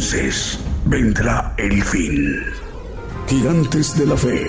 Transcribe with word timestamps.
Entonces 0.00 0.58
vendrá 0.86 1.54
el 1.58 1.82
fin. 1.82 2.40
Gigantes 3.26 3.98
de 3.98 4.06
la 4.06 4.16
Fe. 4.16 4.46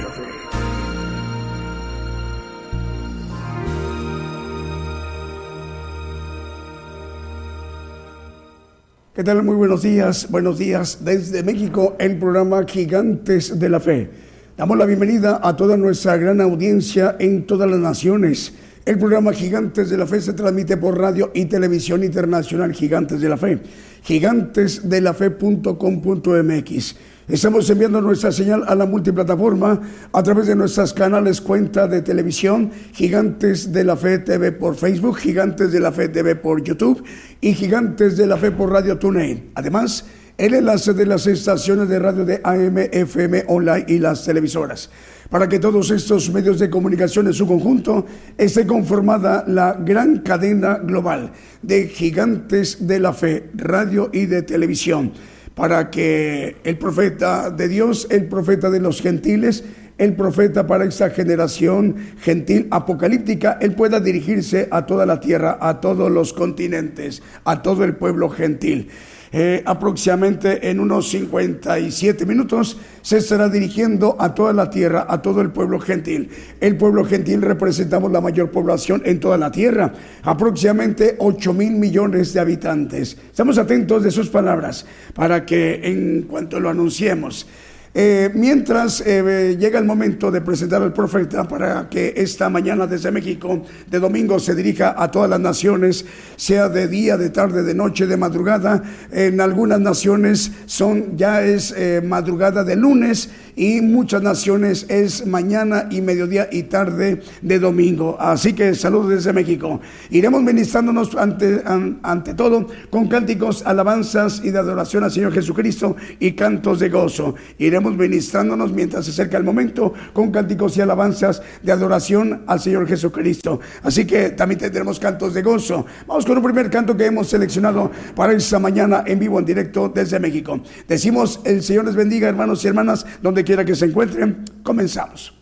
¿Qué 9.13 9.25
tal? 9.25 9.43
Muy 9.43 9.55
buenos 9.55 9.81
días, 9.81 10.31
buenos 10.31 10.57
días 10.57 11.03
desde 11.03 11.43
México, 11.43 11.97
el 11.99 12.17
programa 12.17 12.63
Gigantes 12.65 13.59
de 13.59 13.67
la 13.67 13.81
Fe. 13.81 14.09
Damos 14.55 14.77
la 14.77 14.85
bienvenida 14.85 15.41
a 15.43 15.57
toda 15.57 15.75
nuestra 15.75 16.15
gran 16.15 16.39
audiencia 16.39 17.17
en 17.19 17.45
todas 17.45 17.69
las 17.69 17.79
naciones. 17.81 18.53
El 18.91 18.99
programa 18.99 19.31
Gigantes 19.31 19.89
de 19.89 19.95
la 19.95 20.05
Fe 20.05 20.19
se 20.19 20.33
transmite 20.33 20.75
por 20.75 20.99
radio 20.99 21.31
y 21.33 21.45
televisión 21.45 22.03
internacional 22.03 22.73
Gigantes 22.73 23.21
de 23.21 23.29
la 23.29 23.37
Fe 23.37 23.61
gigantesdelafe.com.mx. 24.03 26.95
Estamos 27.29 27.69
enviando 27.69 28.01
nuestra 28.01 28.33
señal 28.33 28.65
a 28.67 28.75
la 28.75 28.85
multiplataforma 28.85 29.79
a 30.11 30.23
través 30.23 30.47
de 30.47 30.57
nuestras 30.57 30.93
canales 30.93 31.39
cuenta 31.39 31.87
de 31.87 32.01
televisión, 32.01 32.69
Gigantes 32.91 33.71
de 33.71 33.85
la 33.85 33.95
Fe 33.95 34.19
TV 34.19 34.51
por 34.51 34.75
Facebook, 34.75 35.19
Gigantes 35.19 35.71
de 35.71 35.79
la 35.79 35.93
Fe 35.93 36.09
TV 36.09 36.35
por 36.35 36.61
YouTube 36.61 37.01
y 37.39 37.53
Gigantes 37.53 38.17
de 38.17 38.27
la 38.27 38.35
Fe 38.35 38.51
por 38.51 38.73
Radio 38.73 38.99
TuneIn. 38.99 39.51
Además, 39.55 40.03
el 40.37 40.53
enlace 40.53 40.93
de 40.93 41.05
las 41.05 41.27
estaciones 41.27 41.87
de 41.87 41.97
radio 41.97 42.25
de 42.25 42.41
AM, 42.43 42.77
FM, 42.91 43.45
online 43.47 43.85
y 43.87 43.99
las 43.99 44.25
televisoras 44.25 44.89
para 45.31 45.47
que 45.47 45.59
todos 45.59 45.89
estos 45.91 46.29
medios 46.29 46.59
de 46.59 46.69
comunicación 46.69 47.25
en 47.25 47.33
su 47.33 47.47
conjunto 47.47 48.05
esté 48.37 48.67
conformada 48.67 49.45
la 49.47 49.73
gran 49.73 50.19
cadena 50.19 50.75
global 50.75 51.31
de 51.61 51.87
gigantes 51.87 52.85
de 52.85 52.99
la 52.99 53.13
fe, 53.13 53.49
radio 53.53 54.09
y 54.11 54.25
de 54.25 54.41
televisión, 54.41 55.13
para 55.55 55.89
que 55.89 56.57
el 56.65 56.77
profeta 56.77 57.49
de 57.49 57.69
Dios, 57.69 58.07
el 58.11 58.25
profeta 58.27 58.69
de 58.69 58.81
los 58.81 59.01
gentiles, 59.01 59.63
el 59.97 60.17
profeta 60.17 60.67
para 60.67 60.83
esta 60.83 61.11
generación 61.11 61.95
gentil 62.19 62.67
apocalíptica, 62.69 63.57
él 63.61 63.73
pueda 63.73 64.01
dirigirse 64.01 64.67
a 64.69 64.85
toda 64.85 65.05
la 65.05 65.21
tierra, 65.21 65.59
a 65.61 65.79
todos 65.79 66.11
los 66.11 66.33
continentes, 66.33 67.23
a 67.45 67.61
todo 67.61 67.85
el 67.85 67.95
pueblo 67.95 68.29
gentil. 68.29 68.89
Eh, 69.33 69.63
aproximadamente 69.65 70.69
en 70.69 70.81
unos 70.81 71.09
57 71.09 72.25
minutos 72.25 72.77
se 73.01 73.17
estará 73.17 73.47
dirigiendo 73.47 74.17
a 74.19 74.35
toda 74.35 74.51
la 74.51 74.69
tierra, 74.69 75.05
a 75.07 75.21
todo 75.21 75.39
el 75.39 75.51
pueblo 75.51 75.79
gentil. 75.79 76.29
El 76.59 76.75
pueblo 76.75 77.05
gentil 77.05 77.41
representamos 77.41 78.11
la 78.11 78.19
mayor 78.19 78.51
población 78.51 79.01
en 79.05 79.21
toda 79.21 79.37
la 79.37 79.49
tierra, 79.49 79.93
aproximadamente 80.23 81.15
8 81.17 81.53
mil 81.53 81.71
millones 81.71 82.33
de 82.33 82.41
habitantes. 82.41 83.17
Estamos 83.29 83.57
atentos 83.57 84.03
de 84.03 84.11
sus 84.11 84.27
palabras 84.27 84.85
para 85.13 85.45
que 85.45 85.79
en 85.83 86.23
cuanto 86.23 86.59
lo 86.59 86.69
anunciemos, 86.69 87.47
eh, 87.93 88.31
mientras 88.33 89.03
eh, 89.05 89.57
llega 89.59 89.77
el 89.77 89.83
momento 89.83 90.31
de 90.31 90.39
presentar 90.39 90.81
al 90.81 90.93
profeta 90.93 91.45
para 91.45 91.89
que 91.89 92.13
esta 92.15 92.49
mañana 92.49 92.87
desde 92.87 93.11
México 93.11 93.63
de 93.89 93.99
domingo 93.99 94.39
se 94.39 94.55
dirija 94.55 94.95
a 94.97 95.11
todas 95.11 95.29
las 95.29 95.41
naciones, 95.41 96.05
sea 96.37 96.69
de 96.69 96.87
día, 96.87 97.17
de 97.17 97.29
tarde, 97.31 97.63
de 97.63 97.73
noche, 97.73 98.07
de 98.07 98.15
madrugada. 98.15 98.81
En 99.11 99.41
algunas 99.41 99.81
naciones 99.81 100.51
son 100.67 101.17
ya 101.17 101.43
es 101.43 101.73
eh, 101.75 102.01
madrugada 102.01 102.63
de 102.63 102.77
lunes 102.77 103.29
y 103.57 103.81
muchas 103.81 104.21
naciones 104.21 104.85
es 104.87 105.27
mañana 105.27 105.87
y 105.91 105.99
mediodía 105.99 106.47
y 106.49 106.63
tarde 106.63 107.21
de 107.41 107.59
domingo. 107.59 108.15
Así 108.17 108.53
que 108.53 108.73
saludos 108.73 109.09
desde 109.09 109.33
México. 109.33 109.81
Iremos 110.09 110.41
ministrándonos 110.41 111.13
ante, 111.15 111.61
ante 111.65 112.33
todo 112.35 112.67
con 112.89 113.09
cánticos, 113.09 113.65
alabanzas 113.65 114.41
y 114.45 114.51
de 114.51 114.59
adoración 114.59 115.03
al 115.03 115.11
Señor 115.11 115.33
Jesucristo 115.33 115.97
y 116.21 116.31
cantos 116.31 116.79
de 116.79 116.87
gozo. 116.87 117.35
Iremos 117.57 117.80
ministrándonos 117.89 118.71
mientras 118.71 119.05
se 119.05 119.11
acerca 119.11 119.37
el 119.37 119.43
momento 119.43 119.93
con 120.13 120.31
cánticos 120.31 120.77
y 120.77 120.81
alabanzas 120.81 121.41
de 121.61 121.71
adoración 121.71 122.43
al 122.47 122.59
Señor 122.59 122.87
Jesucristo. 122.87 123.59
Así 123.83 124.05
que 124.05 124.29
también 124.29 124.59
tendremos 124.59 124.99
cantos 124.99 125.33
de 125.33 125.41
gozo. 125.41 125.85
Vamos 126.07 126.25
con 126.25 126.37
un 126.37 126.43
primer 126.43 126.69
canto 126.69 126.95
que 126.95 127.05
hemos 127.05 127.27
seleccionado 127.27 127.91
para 128.15 128.33
esta 128.33 128.59
mañana 128.59 129.03
en 129.05 129.19
vivo, 129.19 129.39
en 129.39 129.45
directo 129.45 129.89
desde 129.89 130.19
México. 130.19 130.61
Decimos, 130.87 131.41
el 131.43 131.63
Señor 131.63 131.85
les 131.85 131.95
bendiga, 131.95 132.29
hermanos 132.29 132.63
y 132.63 132.67
hermanas, 132.67 133.05
donde 133.21 133.43
quiera 133.43 133.65
que 133.65 133.75
se 133.75 133.85
encuentren, 133.85 134.45
comenzamos. 134.63 135.33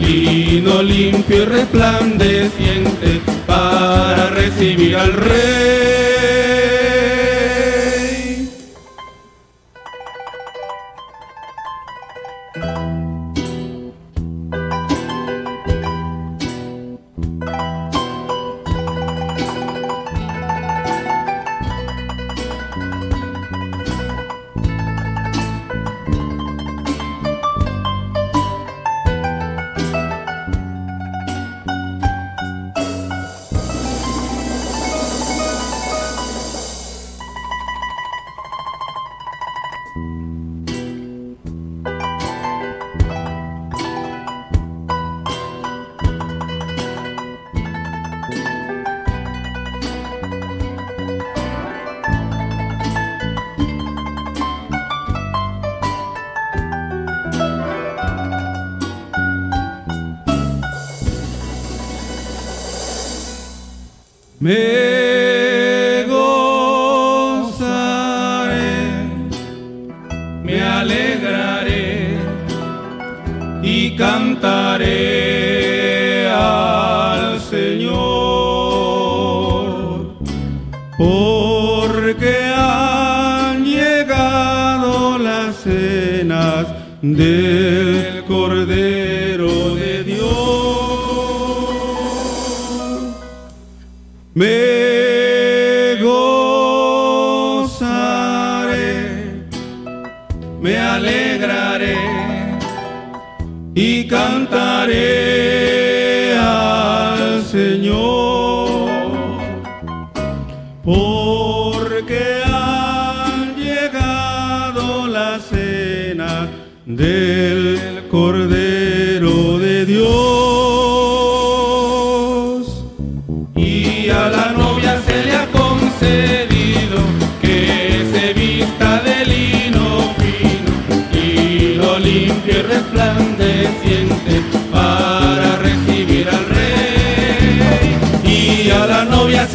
Lino 0.00 0.82
limpio 0.82 1.42
y 1.42 1.44
resplandeciente 1.44 3.20
para 3.46 4.30
recibir 4.30 4.96
al 4.96 5.12
rey. 5.12 6.07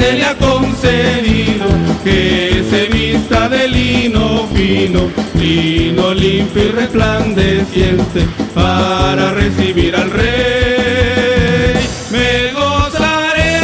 Se 0.03 0.13
le 0.13 0.24
ha 0.24 0.36
concedido 0.38 1.65
que 2.03 2.63
se 2.69 2.88
vista 2.88 3.48
de 3.48 3.67
lino 3.69 4.48
fino, 4.53 5.10
lino 5.39 6.13
limpio 6.13 6.63
y 6.63 6.72
resplandeciente 6.72 8.27
para 8.53 9.33
recibir 9.33 9.95
al 9.95 10.12
rey. 10.12 11.75
Me 12.12 12.51
gozaré. 12.51 13.60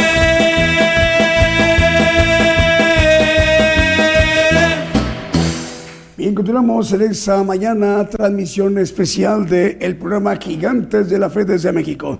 Bien, 6.16 6.34
continuamos 6.34 6.90
en 6.92 7.02
esta 7.02 7.44
mañana 7.44 8.08
transmisión 8.08 8.78
especial 8.78 9.46
del 9.46 9.96
programa 9.96 10.36
Gigantes 10.36 11.10
de 11.10 11.18
la 11.18 11.28
Fe 11.28 11.44
desde 11.44 11.70
México. 11.72 12.18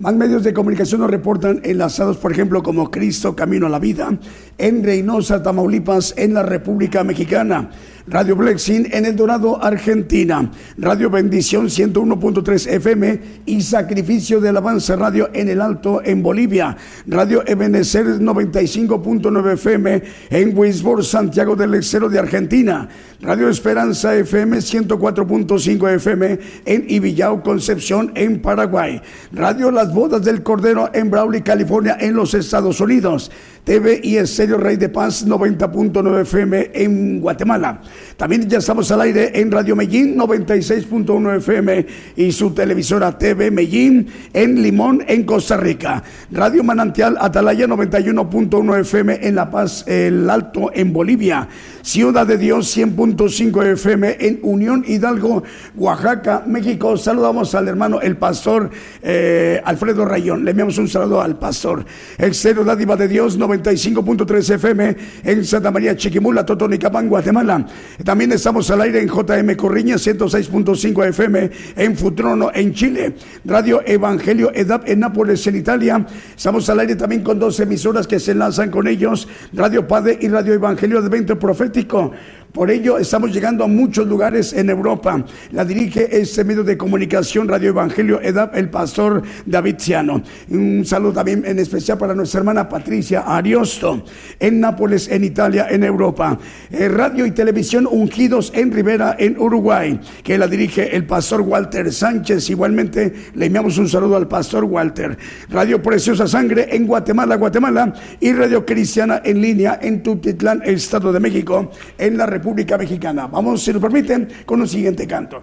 Más 0.00 0.14
medios 0.14 0.42
de 0.42 0.54
comunicación 0.54 1.02
nos 1.02 1.10
reportan 1.10 1.60
enlazados, 1.62 2.16
por 2.16 2.32
ejemplo, 2.32 2.62
como 2.62 2.90
Cristo 2.90 3.36
Camino 3.36 3.66
a 3.66 3.68
la 3.68 3.78
Vida, 3.78 4.18
en 4.60 4.84
Reynosa, 4.84 5.42
Tamaulipas, 5.42 6.14
en 6.16 6.34
la 6.34 6.42
República 6.42 7.02
Mexicana. 7.02 7.70
Radio 8.06 8.34
Blexing 8.34 8.88
en 8.90 9.04
El 9.04 9.14
Dorado, 9.14 9.62
Argentina. 9.62 10.50
Radio 10.78 11.10
Bendición 11.10 11.66
101.3 11.66 12.72
FM 12.72 13.20
y 13.46 13.60
Sacrificio 13.60 14.40
de 14.40 14.48
Alabanza 14.48 14.96
Radio 14.96 15.30
en 15.32 15.48
El 15.48 15.60
Alto, 15.60 16.02
en 16.04 16.20
Bolivia. 16.22 16.76
Radio 17.06 17.44
Ebenecer 17.46 18.06
95.9 18.06 19.52
FM 19.52 20.02
en 20.30 20.58
Wisborne, 20.58 21.04
Santiago 21.04 21.54
del 21.54 21.74
Estero 21.74 22.08
de 22.08 22.18
Argentina. 22.18 22.88
Radio 23.20 23.48
Esperanza 23.48 24.16
FM 24.16 24.58
104.5 24.58 25.94
FM 25.94 26.38
en 26.64 26.86
Ibillao, 26.88 27.42
Concepción, 27.42 28.10
en 28.16 28.42
Paraguay. 28.42 29.00
Radio 29.30 29.70
Las 29.70 29.94
Bodas 29.94 30.24
del 30.24 30.42
Cordero 30.42 30.90
en 30.92 31.10
Brawley, 31.10 31.42
California, 31.42 31.96
en 32.00 32.14
los 32.14 32.34
Estados 32.34 32.80
Unidos. 32.80 33.30
TV 33.64 34.00
y 34.02 34.16
Estéreo 34.16 34.49
Rey 34.58 34.76
de 34.76 34.88
Paz 34.88 35.26
90.9 35.26 36.22
FM 36.22 36.70
en 36.74 37.20
Guatemala. 37.20 37.80
También 38.16 38.48
ya 38.48 38.58
estamos 38.58 38.90
al 38.90 39.00
aire 39.02 39.38
en 39.40 39.50
Radio 39.50 39.76
Medellín 39.76 40.16
96.1 40.16 41.36
FM 41.38 41.86
y 42.16 42.32
su 42.32 42.52
televisora 42.52 43.16
TV 43.16 43.50
Medellín 43.50 44.08
en 44.32 44.62
Limón, 44.62 45.04
en 45.06 45.24
Costa 45.24 45.56
Rica. 45.56 46.02
Radio 46.30 46.62
Manantial 46.62 47.16
Atalaya 47.20 47.66
91.1 47.66 48.80
FM 48.80 49.18
en 49.22 49.34
La 49.34 49.50
Paz, 49.50 49.84
El 49.86 50.28
Alto, 50.28 50.70
en 50.72 50.92
Bolivia. 50.92 51.48
Ciudad 51.82 52.26
de 52.26 52.36
Dios 52.36 52.76
100.5 52.76 53.66
FM 53.72 54.16
en 54.20 54.40
Unión 54.42 54.84
Hidalgo, 54.86 55.42
Oaxaca, 55.76 56.44
México. 56.46 56.96
Saludamos 56.96 57.54
al 57.54 57.68
hermano, 57.68 58.00
el 58.00 58.16
pastor 58.16 58.70
eh, 59.02 59.60
Alfredo 59.64 60.04
Rayón. 60.04 60.44
Le 60.44 60.50
enviamos 60.50 60.78
un 60.78 60.88
saludo 60.88 61.20
al 61.20 61.38
pastor. 61.38 61.84
Exterior 62.18 62.64
Dádiva 62.64 62.96
de 62.96 63.08
Dios 63.08 63.38
95.3 63.38 64.39
FM 64.48 64.96
en 65.24 65.44
Santa 65.44 65.70
María 65.70 65.96
Chiquimula, 65.96 66.46
Totonicapán, 66.46 67.08
Guatemala. 67.08 67.66
También 68.04 68.32
estamos 68.32 68.70
al 68.70 68.80
aire 68.82 69.02
en 69.02 69.08
JM 69.08 69.56
Corriña 69.56 69.96
106.5 69.96 71.08
FM 71.08 71.50
en 71.76 71.96
Futrono, 71.96 72.50
en 72.54 72.72
Chile. 72.72 73.14
Radio 73.44 73.82
Evangelio 73.84 74.52
EDAP 74.54 74.88
en 74.88 75.00
Nápoles, 75.00 75.46
en 75.46 75.56
Italia. 75.56 76.06
Estamos 76.36 76.68
al 76.70 76.80
aire 76.80 76.96
también 76.96 77.22
con 77.22 77.38
dos 77.38 77.60
emisoras 77.60 78.06
que 78.06 78.20
se 78.20 78.32
enlazan 78.32 78.70
con 78.70 78.86
ellos, 78.86 79.28
Radio 79.52 79.86
Padre 79.86 80.18
y 80.20 80.28
Radio 80.28 80.54
Evangelio 80.54 81.02
20 81.02 81.36
Profético. 81.36 82.12
Por 82.52 82.68
ello 82.68 82.98
estamos 82.98 83.32
llegando 83.32 83.62
a 83.62 83.68
muchos 83.68 84.08
lugares 84.08 84.52
en 84.52 84.70
Europa. 84.70 85.24
La 85.52 85.64
dirige 85.64 86.20
este 86.20 86.42
medio 86.42 86.64
de 86.64 86.76
comunicación 86.76 87.46
Radio 87.46 87.68
Evangelio 87.68 88.20
EDAP, 88.20 88.56
el 88.56 88.68
pastor 88.68 89.22
David 89.46 89.76
Ciano. 89.78 90.20
Un 90.48 90.84
saludo 90.84 91.12
también 91.12 91.44
en 91.46 91.60
especial 91.60 91.96
para 91.96 92.12
nuestra 92.12 92.40
hermana 92.40 92.68
Patricia 92.68 93.20
Ariosto, 93.20 94.04
en 94.40 94.58
Nápoles, 94.58 95.06
en 95.08 95.22
Italia, 95.22 95.68
en 95.70 95.84
Europa. 95.84 96.36
Eh, 96.72 96.88
radio 96.88 97.24
y 97.24 97.30
televisión 97.30 97.86
ungidos 97.88 98.50
en 98.52 98.72
Rivera, 98.72 99.14
en 99.16 99.38
Uruguay, 99.38 100.00
que 100.24 100.36
la 100.36 100.48
dirige 100.48 100.96
el 100.96 101.06
pastor 101.06 101.42
Walter 101.42 101.92
Sánchez. 101.92 102.50
Igualmente 102.50 103.12
le 103.32 103.46
enviamos 103.46 103.78
un 103.78 103.88
saludo 103.88 104.16
al 104.16 104.26
pastor 104.26 104.64
Walter. 104.64 105.16
Radio 105.50 105.80
Preciosa 105.80 106.26
Sangre 106.26 106.66
en 106.74 106.88
Guatemala, 106.88 107.36
Guatemala. 107.36 107.94
Y 108.18 108.32
Radio 108.32 108.66
Cristiana 108.66 109.22
en 109.24 109.40
línea 109.40 109.78
en 109.80 110.02
Tutitlán, 110.02 110.62
Estado 110.64 111.12
de 111.12 111.20
México, 111.20 111.70
en 111.96 112.16
la 112.16 112.26
República 112.26 112.39
Mexicana. 112.78 113.26
Vamos, 113.26 113.62
si 113.62 113.72
nos 113.72 113.82
permiten, 113.82 114.28
con 114.44 114.60
un 114.60 114.68
siguiente 114.68 115.06
canto. 115.06 115.42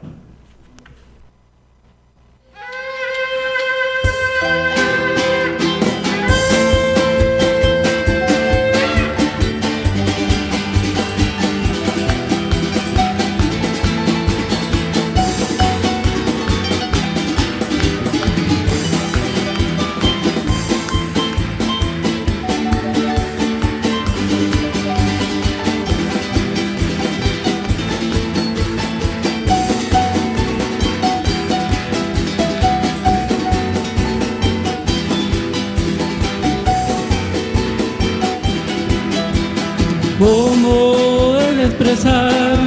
¿Cómo 40.19 41.37
he 41.39 41.55
de 41.55 41.65
expresar 41.65 42.57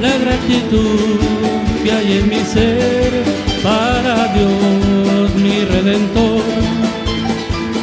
la 0.00 0.16
gratitud 0.24 1.20
que 1.82 1.92
hay 1.92 2.18
en 2.18 2.28
mi 2.30 2.40
ser 2.40 3.12
para 3.62 4.32
Dios 4.32 5.34
mi 5.36 5.64
redentor? 5.64 6.42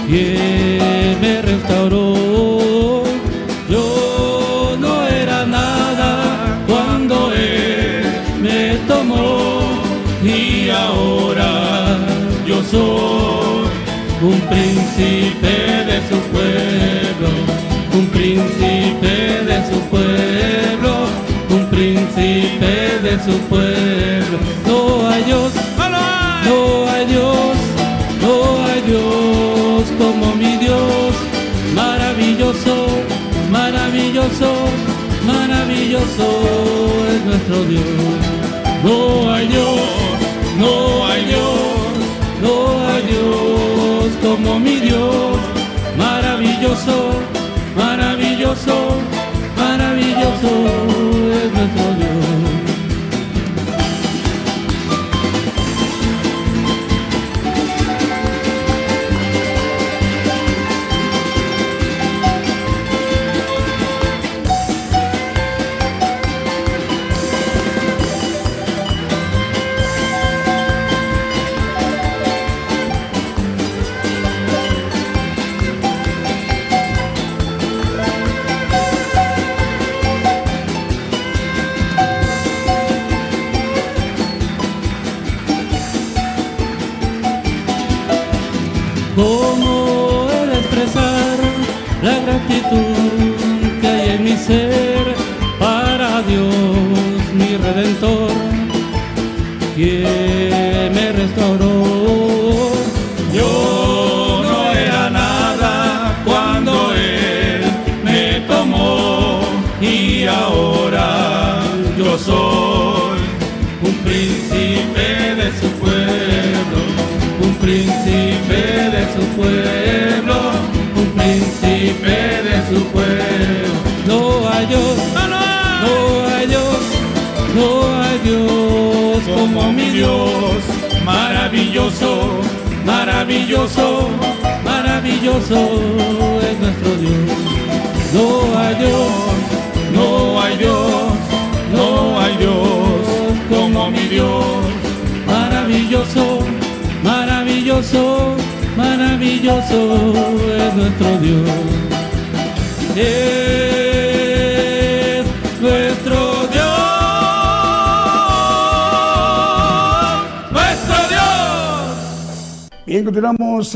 Quien 0.07 1.21
me 1.21 1.41
restauró, 1.43 3.03
yo 3.69 4.75
no 4.79 5.07
era 5.07 5.45
nada 5.45 6.57
cuando 6.67 7.31
Él 7.31 8.03
me 8.41 8.75
tomó 8.87 9.61
y 10.23 10.69
ahora 10.69 11.97
yo 12.47 12.63
soy 12.63 13.69
un 14.21 14.39
príncipe 14.49 15.53
de 15.89 15.97
su 16.09 16.17
pueblo, 16.31 16.90
su 23.25 23.37
pueblo. 23.49 24.37
No 24.65 25.07
hay 25.09 25.23
Dios, 25.23 25.51
no 25.77 26.89
hay 26.89 27.05
Dios, 27.05 27.55
no 28.21 28.65
hay 28.65 28.81
Dios 28.81 29.83
como 29.97 30.35
mi 30.35 30.57
Dios. 30.57 31.13
Maravilloso, 31.75 32.87
maravilloso, 33.51 34.53
maravilloso 35.25 36.25
es 37.13 37.25
nuestro 37.25 37.63
Dios. 37.65 37.83
No 38.83 39.31
hay 39.31 39.47
Dios, 39.47 39.81
no 40.57 41.05
hay 41.07 41.25
Dios, 41.25 41.91
no 42.41 42.87
hay 42.87 43.01
Dios 43.03 44.11
como 44.21 44.59
mi 44.59 44.75
Dios. 44.77 45.37
Maravilloso, 45.97 47.13
maravilloso, 47.75 48.97
maravilloso 49.57 51.00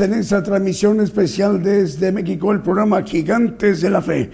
en 0.00 0.14
esta 0.14 0.42
transmisión 0.42 1.00
especial 1.00 1.62
desde 1.62 2.10
México, 2.12 2.52
el 2.52 2.60
programa 2.60 3.02
Gigantes 3.02 3.80
de 3.80 3.90
la 3.90 4.02
Fe. 4.02 4.30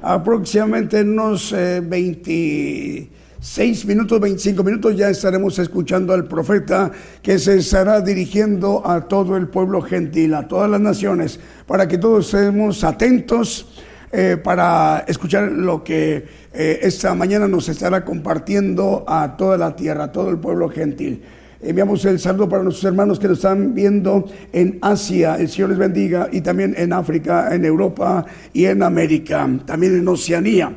Aproximadamente 0.00 1.00
en 1.00 1.10
unos 1.10 1.52
eh, 1.52 1.82
26 1.84 3.86
minutos, 3.86 4.20
25 4.20 4.62
minutos 4.62 4.96
ya 4.96 5.10
estaremos 5.10 5.58
escuchando 5.58 6.14
al 6.14 6.26
profeta 6.26 6.90
que 7.22 7.38
se 7.38 7.58
estará 7.58 8.00
dirigiendo 8.00 8.86
a 8.86 9.08
todo 9.08 9.36
el 9.36 9.48
pueblo 9.48 9.82
gentil, 9.82 10.34
a 10.34 10.48
todas 10.48 10.70
las 10.70 10.80
naciones, 10.80 11.40
para 11.66 11.88
que 11.88 11.98
todos 11.98 12.32
estemos 12.32 12.84
atentos 12.84 13.66
eh, 14.12 14.38
para 14.42 15.04
escuchar 15.08 15.52
lo 15.52 15.82
que 15.82 16.24
eh, 16.52 16.80
esta 16.82 17.14
mañana 17.14 17.48
nos 17.48 17.68
estará 17.68 18.04
compartiendo 18.04 19.04
a 19.06 19.36
toda 19.36 19.58
la 19.58 19.74
tierra, 19.74 20.04
a 20.04 20.12
todo 20.12 20.30
el 20.30 20.38
pueblo 20.38 20.68
gentil. 20.68 21.22
Enviamos 21.64 22.04
el 22.06 22.18
saludo 22.18 22.48
para 22.48 22.64
nuestros 22.64 22.84
hermanos 22.86 23.20
que 23.20 23.28
nos 23.28 23.38
están 23.38 23.72
viendo 23.72 24.28
en 24.52 24.78
Asia, 24.82 25.36
el 25.36 25.48
Señor 25.48 25.70
les 25.70 25.78
bendiga, 25.78 26.28
y 26.32 26.40
también 26.40 26.74
en 26.76 26.92
África, 26.92 27.54
en 27.54 27.64
Europa 27.64 28.26
y 28.52 28.64
en 28.64 28.82
América, 28.82 29.48
también 29.64 29.96
en 29.96 30.08
Oceanía. 30.08 30.72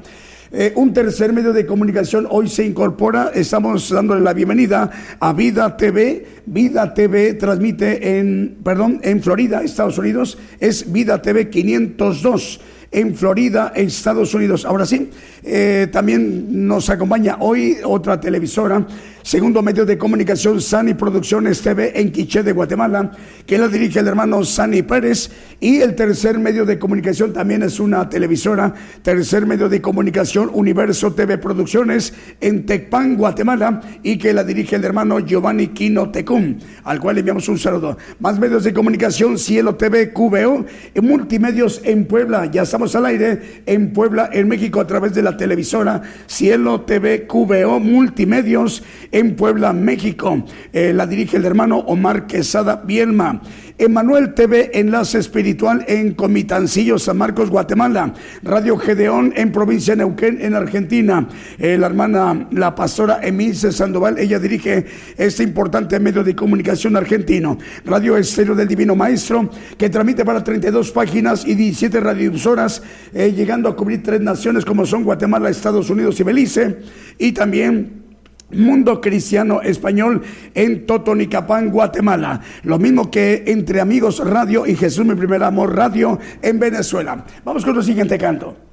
Eh, 0.52 0.74
un 0.76 0.94
tercer 0.94 1.34
medio 1.34 1.54
de 1.54 1.66
comunicación 1.66 2.28
hoy 2.30 2.48
se 2.48 2.64
incorpora, 2.64 3.32
estamos 3.34 3.90
dándole 3.90 4.22
la 4.22 4.34
bienvenida 4.34 4.92
a 5.20 5.34
Vida 5.34 5.76
TV. 5.76 6.24
Vida 6.46 6.94
TV 6.94 7.34
transmite 7.34 8.20
en, 8.20 8.60
perdón, 8.64 9.00
en 9.02 9.24
Florida, 9.24 9.64
Estados 9.64 9.98
Unidos, 9.98 10.38
es 10.60 10.92
Vida 10.92 11.20
TV 11.20 11.50
502 11.50 12.62
en 12.92 13.16
Florida, 13.16 13.74
Estados 13.76 14.34
Unidos. 14.34 14.66
Ahora 14.66 14.86
sí, 14.86 15.10
eh, 15.44 15.88
también 15.92 16.68
nos 16.68 16.90
acompaña 16.90 17.38
hoy 17.40 17.78
otra 17.84 18.20
televisora, 18.20 18.86
segundo 19.22 19.62
medio 19.62 19.86
de 19.86 19.98
comunicación, 19.98 20.62
Sani 20.62 20.94
Producciones 20.94 21.62
TV 21.62 22.00
en 22.00 22.12
Quiché 22.12 22.44
de 22.44 22.52
Guatemala, 22.52 23.12
que 23.46 23.58
la 23.58 23.68
dirige 23.68 24.00
el 24.00 24.08
hermano 24.08 24.44
Sani 24.44 24.82
Pérez. 24.82 25.30
Y 25.60 25.78
el 25.82 25.96
tercer 25.96 26.38
medio 26.40 26.66
de 26.66 26.78
comunicación 26.78 27.34
también 27.34 27.64
es 27.64 27.80
una 27.80 28.10
televisora, 28.10 28.74
tercer 29.02 29.46
medio 29.46 29.70
de 29.70 29.82
comunicación, 29.82 30.50
Universo 30.54 31.14
TV 31.14 31.38
Producciones 31.38 32.14
en 32.42 32.66
Tecpan, 32.66 33.16
Guatemala, 33.16 33.82
y 34.04 34.18
que 34.18 34.34
la 34.34 34.44
dirige 34.44 34.76
el 34.76 34.84
hermano 34.84 35.20
Giovanni 35.20 35.68
Quino 35.68 36.12
Tecum, 36.12 36.58
al 36.84 37.00
cual 37.00 37.16
le 37.16 37.20
enviamos 37.20 37.48
un 37.50 37.58
saludo. 37.58 37.98
Más 38.20 38.40
medios 38.40 38.64
de 38.64 38.74
comunicación, 38.74 39.38
Cielo 39.38 39.76
TV 39.76 40.12
QVO, 40.12 40.66
y 40.94 41.02
multimedios 41.02 41.82
en 41.84 42.06
Puebla, 42.06 42.46
ya 42.46 42.66
estamos 42.76 42.96
al 42.98 43.06
aire 43.06 43.62
en 43.68 43.94
Puebla, 43.94 44.30
en 44.34 44.50
México, 44.50 44.82
a 44.82 44.86
través 44.86 45.14
de 45.14 45.22
la 45.22 45.38
televisora 45.38 46.02
Cielo 46.28 46.82
TV 46.82 47.26
QVO 47.26 47.80
Multimedios 47.80 48.84
en 49.14 49.38
Puebla, 49.38 49.72
México. 49.72 50.44
Eh, 50.74 50.92
la 50.92 51.08
dirige 51.08 51.38
el 51.38 51.46
hermano 51.46 51.78
Omar 51.78 52.28
Quesada 52.28 52.82
Bielma. 52.86 53.42
Emanuel 53.78 54.34
TV, 54.34 54.72
Enlace 54.74 55.18
Espiritual 55.18 55.84
en 55.90 56.14
Comitancillo, 56.14 56.98
San 56.98 57.18
Marcos, 57.18 57.50
Guatemala. 57.50 58.14
Radio 58.42 58.78
Gedeón 58.78 59.34
en 59.36 59.52
provincia 59.52 59.94
de 59.94 59.98
Neuquén, 59.98 60.38
en 60.40 60.56
Argentina. 60.56 61.28
Eh, 61.60 61.78
la 61.78 61.88
hermana, 61.88 62.48
la 62.52 62.74
pastora 62.74 63.20
Emilce 63.22 63.74
Sandoval, 63.74 64.18
ella 64.18 64.40
dirige 64.40 64.86
este 65.18 65.44
importante 65.44 66.00
medio 66.00 66.24
de 66.24 66.34
comunicación 66.34 66.96
argentino. 66.96 67.58
Radio 67.84 68.16
Estéreo 68.16 68.56
del 68.56 68.70
Divino 68.70 68.96
Maestro, 68.96 69.50
que 69.78 69.90
transmite 69.90 70.24
para 70.24 70.42
32 70.42 70.92
páginas 70.92 71.46
y 71.46 71.56
17 71.56 72.00
radioemisoras, 72.00 72.82
eh, 73.14 73.34
llegando 73.36 73.68
a 73.68 73.76
cubrir 73.76 74.02
tres 74.02 74.22
naciones 74.22 74.64
como 74.64 74.86
son 74.86 75.04
Guatemala, 75.04 75.50
Estados 75.50 75.90
Unidos 75.90 76.18
y 76.22 76.24
Belice. 76.24 76.78
Y 77.18 77.34
también 77.34 78.05
Mundo 78.52 79.02
Cristiano 79.02 79.62
Español 79.62 80.22
en 80.54 80.86
Totonicapán, 80.86 81.70
Guatemala. 81.70 82.42
Lo 82.64 82.80
mismo 82.80 83.10
que 83.10 83.44
entre 83.48 83.82
Amigos 83.82 84.20
Radio 84.20 84.66
y 84.66 84.76
Jesús 84.76 85.06
Mi 85.06 85.16
Primer 85.16 85.44
Amor 85.44 85.76
Radio 85.76 86.20
en 86.42 86.60
Venezuela. 86.60 87.26
Vamos 87.44 87.66
con 87.66 87.76
el 87.76 87.84
siguiente 87.84 88.18
canto. 88.18 88.65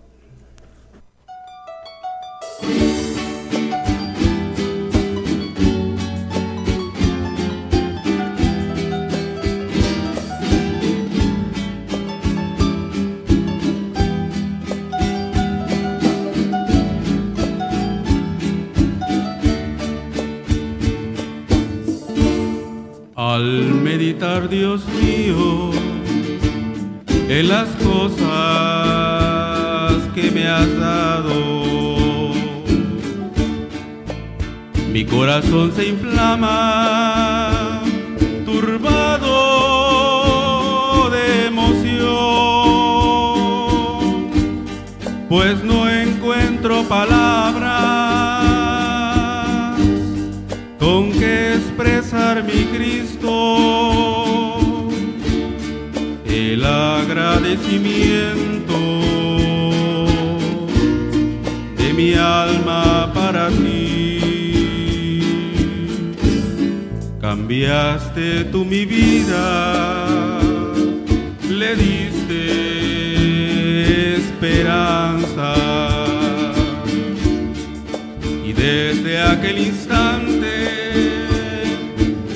Al 23.32 23.72
meditar, 23.82 24.46
Dios 24.50 24.82
mío, 25.00 25.70
en 27.30 27.48
las 27.48 27.66
cosas 27.82 28.28
que 30.14 30.30
me 30.30 30.46
has 30.46 30.78
dado, 30.78 32.34
mi 34.92 35.06
corazón 35.06 35.72
se 35.74 35.88
inflama, 35.88 37.80
turbado 38.44 39.30
de 41.08 41.46
emoción, 41.46 42.10
pues 45.30 45.64
no 45.64 45.88
encuentro 45.88 46.82
palabras 46.82 48.02
expresar 51.82 52.44
mi 52.44 52.64
el 56.26 56.64
agradecimiento 56.64 58.78
de 61.76 61.92
mi 61.94 62.14
alma 62.14 63.12
para 63.14 63.48
ti. 63.48 65.20
Cambiaste 67.20 68.44
tú 68.52 68.64
mi 68.64 68.84
vida, 68.84 70.38
le 71.48 71.76
diste 71.76 72.42
esperanza. 74.16 75.54
Y 78.44 78.52
desde 78.52 79.20
aquel 79.20 79.58
instante 79.58 80.11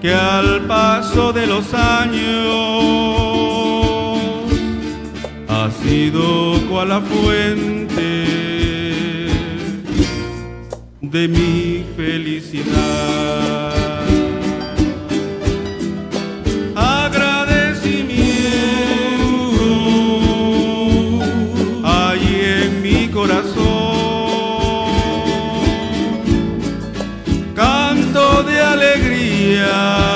que 0.02 0.12
al 0.12 0.66
paso 0.66 1.32
de 1.32 1.46
los 1.46 1.72
años 1.72 2.24
ha 5.48 5.70
sido 5.82 6.60
cual 6.68 6.88
la 6.88 7.00
fuente 7.00 8.24
de 11.00 11.28
mi 11.28 11.84
felicidad. 11.96 13.83
Alegría. 29.74 30.13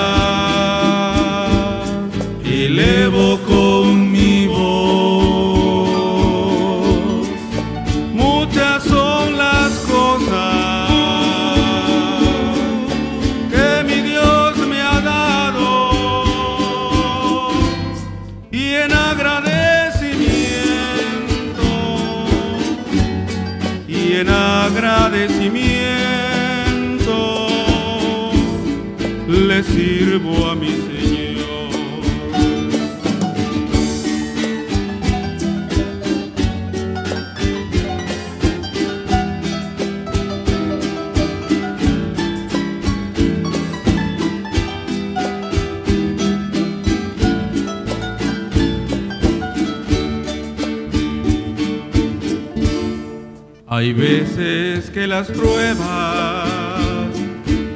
Hay 53.78 53.92
veces 53.92 54.90
que 54.90 55.06
las 55.06 55.28
pruebas 55.28 56.48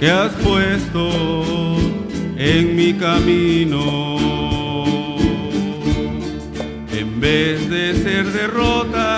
que 0.00 0.10
has 0.10 0.32
puesto 0.32 1.76
en 2.36 2.74
mi 2.74 2.92
camino, 2.94 4.16
en 6.90 7.20
vez 7.20 7.70
de 7.70 7.94
ser 7.94 8.32
derrota, 8.32 9.11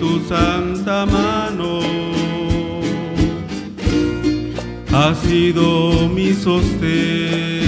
tu 0.00 0.20
santa 0.28 1.06
mano 1.06 1.80
ha 4.92 5.14
sido 5.14 6.08
mi 6.08 6.32
sostén. 6.32 7.64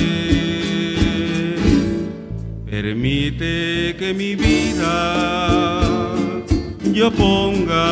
Permite 2.71 3.97
que 3.99 4.13
mi 4.15 4.35
vida 4.35 4.97
yo 6.93 7.11
ponga 7.11 7.85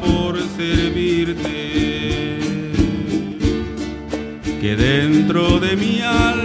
por 0.00 0.40
servirte 0.56 1.60
que 4.60 4.76
dentro 4.76 5.58
de 5.58 5.76
mi 5.76 6.00
alma 6.02 6.44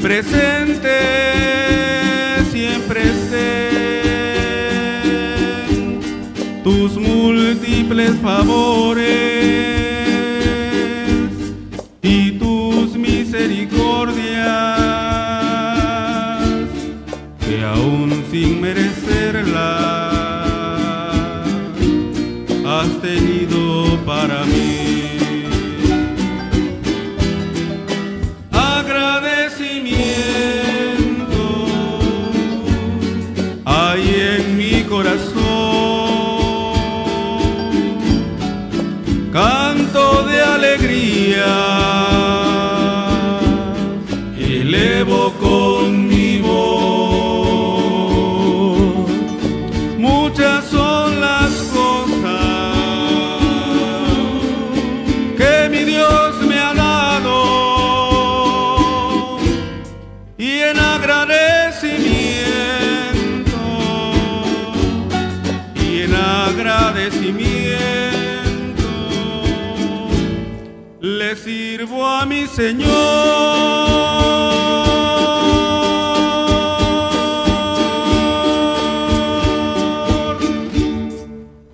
presente 0.00 1.95
tus 6.66 6.96
múltiples 6.96 8.16
favores 8.20 9.35
alegría, 41.46 41.75
Señor. 72.56 72.88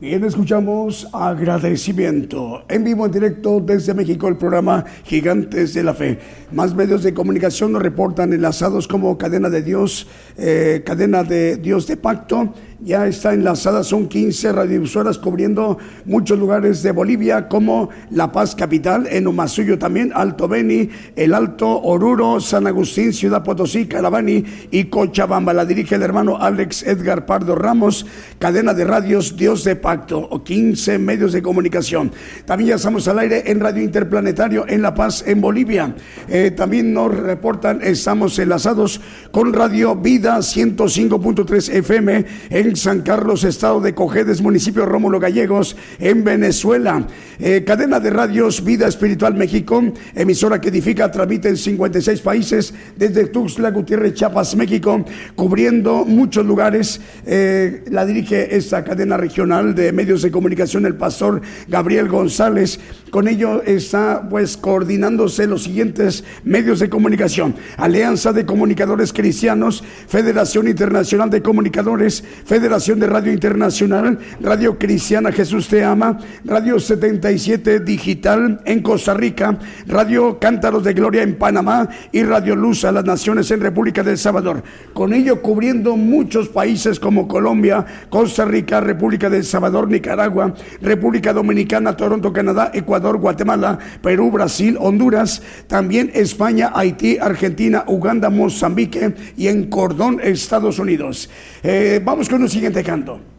Bien, 0.01 0.25
escuchamos 0.25 1.09
agradecimiento. 1.13 2.65
En 2.69 2.83
vivo, 2.83 3.07
en 3.07 3.13
directo 3.13 3.61
desde 3.61 3.95
México, 3.95 4.27
el 4.27 4.37
programa 4.37 4.85
Gigantes 5.05 5.73
de 5.73 5.85
la 5.85 5.95
Fe. 5.95 6.19
Más 6.51 6.75
medios 6.75 7.05
de 7.05 7.15
comunicación 7.15 7.71
nos 7.71 7.81
reportan 7.81 8.33
enlazados 8.33 8.89
como 8.89 9.17
Cadena 9.17 9.49
de 9.51 9.63
Dios, 9.63 10.09
eh, 10.37 10.83
Cadena 10.85 11.23
de 11.23 11.59
Dios 11.59 11.87
de 11.87 11.97
Pacto. 11.97 12.53
Ya 12.85 13.07
está 13.07 13.33
enlazada, 13.33 13.85
son 13.85 14.09
15 14.09 14.51
radiodifusoras 14.51 15.17
cubriendo 15.17 15.79
muchos 16.05 16.37
lugares 16.37 16.83
de 16.83 16.91
Bolivia, 16.91 17.47
como 17.47 17.91
La 18.11 18.33
Paz 18.33 18.57
Capital, 18.57 19.07
en 19.09 19.29
Umasuyo 19.29 19.79
también, 19.79 20.11
Alto 20.13 20.49
Beni, 20.49 20.91
El 21.15 21.33
Alto, 21.33 21.81
Oruro, 21.81 22.41
San 22.41 22.67
Agustín, 22.67 23.13
Ciudad 23.13 23.45
Potosí, 23.45 23.87
Carabani 23.87 24.43
y 24.73 24.87
Cochabamba. 24.87 25.53
La 25.53 25.65
dirige 25.65 25.95
el 25.95 26.03
hermano 26.03 26.39
Alex 26.39 26.83
Edgar 26.83 27.25
Pardo 27.25 27.55
Ramos, 27.55 28.05
cadena 28.41 28.75
de 28.75 28.85
radios 28.85 29.37
Dios 29.37 29.63
de 29.63 29.77
Pacto. 29.77 30.19
o 30.19 30.43
15 30.43 30.99
medios 30.99 31.33
de 31.33 31.41
comunicación. 31.41 32.11
También 32.47 32.71
ya 32.71 32.75
estamos 32.75 33.07
al 33.07 33.21
aire 33.21 33.45
en 33.47 33.61
Radio 33.61 33.85
Interplanetario 33.85 34.65
en 34.67 34.83
La 34.83 34.93
Paz, 34.93 35.23
en 35.25 35.41
Bolivia. 35.41 35.95
Eh, 36.29 36.51
también 36.51 36.93
nos 36.93 37.17
reportan, 37.17 37.81
estamos 37.81 38.37
enlazados 38.41 39.01
con 39.31 39.53
Radio 39.53 39.95
Vida 39.95 40.39
105.3 40.39 41.75
FM 41.75 42.27
en 42.51 42.72
San 42.77 43.03
Carlos, 43.03 43.45
Estado 43.45 43.81
de 43.81 43.95
Cojedes, 43.95 44.41
municipio 44.41 44.87
Rómulo 44.87 45.21
Gallegos, 45.21 45.77
en 45.99 46.25
Venezuela. 46.25 47.07
Eh, 47.39 47.65
cadena 47.67 47.99
de 48.01 48.11
radios 48.11 48.65
Vida 48.65 48.87
Espiritual 48.87 49.35
México, 49.35 49.83
emisora 50.15 50.61
que 50.61 50.69
edifica, 50.69 51.11
transmite 51.11 51.49
en 51.49 51.57
56 51.57 52.21
países, 52.21 52.75
desde 52.97 53.27
Tuxtla 53.27 53.71
Gutiérrez, 53.71 54.15
Chiapas, 54.15 54.55
México, 54.57 55.05
cubriendo 55.35 56.05
muchos 56.05 56.47
lugares. 56.47 57.01
Eh, 57.27 57.85
la 57.91 58.07
dirige 58.07 58.57
esta 58.57 58.85
cadena 58.85 59.17
regional 59.17 59.75
de 59.75 59.93
medios 59.93 60.23
de 60.23 60.31
comunicación 60.31 60.87
el 60.87 60.97
pastor 60.97 61.43
Gabriel 61.69 62.09
González. 62.09 62.79
Con 63.11 63.29
ello 63.29 63.63
está 63.63 64.29
pues 64.29 64.57
coordinándose 64.57 65.47
los 65.47 65.65
siguientes 65.65 66.25
medios 66.45 66.81
de 66.81 66.89
comunicación. 66.89 67.55
Alianza 67.77 68.33
de 68.33 68.47
Comunicadores 68.47 69.13
Cristianos, 69.13 69.85
Federación 70.09 70.69
Internacional 70.69 71.29
de 71.29 71.43
Comunicadores, 71.43 72.25
Federación 72.45 72.62
de 72.63 73.07
Radio 73.09 73.33
Internacional, 73.33 74.21
Radio 74.41 74.79
Cristiana 74.79 75.33
Jesús 75.33 75.67
Te 75.67 75.83
Ama, 75.83 76.17
Radio 76.45 76.79
77 76.79 77.81
Digital 77.81 78.61
en 78.65 78.83
Costa 78.83 79.15
Rica, 79.15 79.59
Radio 79.89 80.39
Cántaros 80.39 80.85
de 80.85 80.93
Gloria 80.95 81.25
en 81.25 81.37
Panamá 81.37 81.89
y 82.13 82.23
Radio 82.23 82.55
Luz 82.55 82.85
a 82.85 82.93
las 82.93 83.05
Naciones 83.05 83.51
en 83.51 83.63
República 83.63 84.05
del 84.05 84.17
Salvador. 84.17 84.63
Con 84.93 85.13
ello 85.13 85.43
cubriendo 85.43 85.97
muchos 85.97 86.49
países 86.51 87.01
como 87.01 87.27
Colombia, 87.27 87.85
Costa 88.09 88.45
Rica, 88.45 88.81
República 88.81 89.29
del 89.29 89.45
Salvador, 89.45 89.89
Nicaragua, 89.89 90.55
República 90.81 91.33
Dominicana, 91.33 91.97
Toronto, 91.97 92.33
Canadá, 92.33 92.71
Ecuador, 92.73 93.19
Guatemala, 93.19 93.77
Perú, 94.03 94.31
Brasil, 94.31 94.77
Honduras, 94.79 95.43
también 95.67 96.13
España, 96.15 96.71
Haití, 96.77 97.19
Argentina, 97.19 97.83
Uganda, 97.89 98.31
Mozambique 98.31 99.15
y 99.37 99.49
en 99.49 99.69
Cordón, 99.69 100.21
Estados 100.23 100.79
Unidos. 100.79 101.29
Eh, 101.65 102.01
vamos 102.05 102.29
con 102.29 102.43
un 102.43 102.52
siguiente 102.53 102.83
canto. 102.85 103.32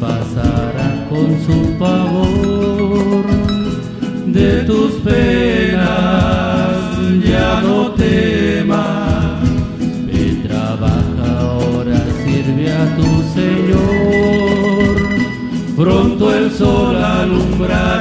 pasará 0.00 1.06
con 1.08 1.40
su 1.44 1.76
pavor 1.78 3.24
de 4.26 4.62
tus 4.64 4.92
penas 5.02 6.68
ya 7.24 7.60
no 7.62 7.90
temas. 7.92 9.42
El 10.10 10.42
trabajo 10.42 11.22
ahora 11.26 12.00
sirve 12.24 12.72
a 12.72 12.96
tu 12.96 13.10
Señor. 13.34 14.94
Pronto 15.76 16.34
el 16.34 16.50
sol 16.52 16.96
alumbrará 16.96 17.97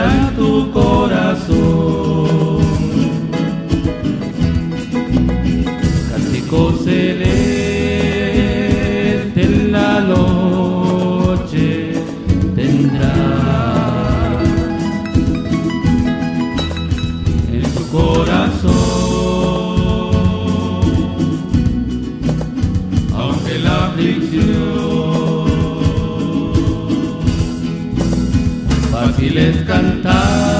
Fácil 29.37 29.49
es 29.49 29.63
cantar 29.67 30.56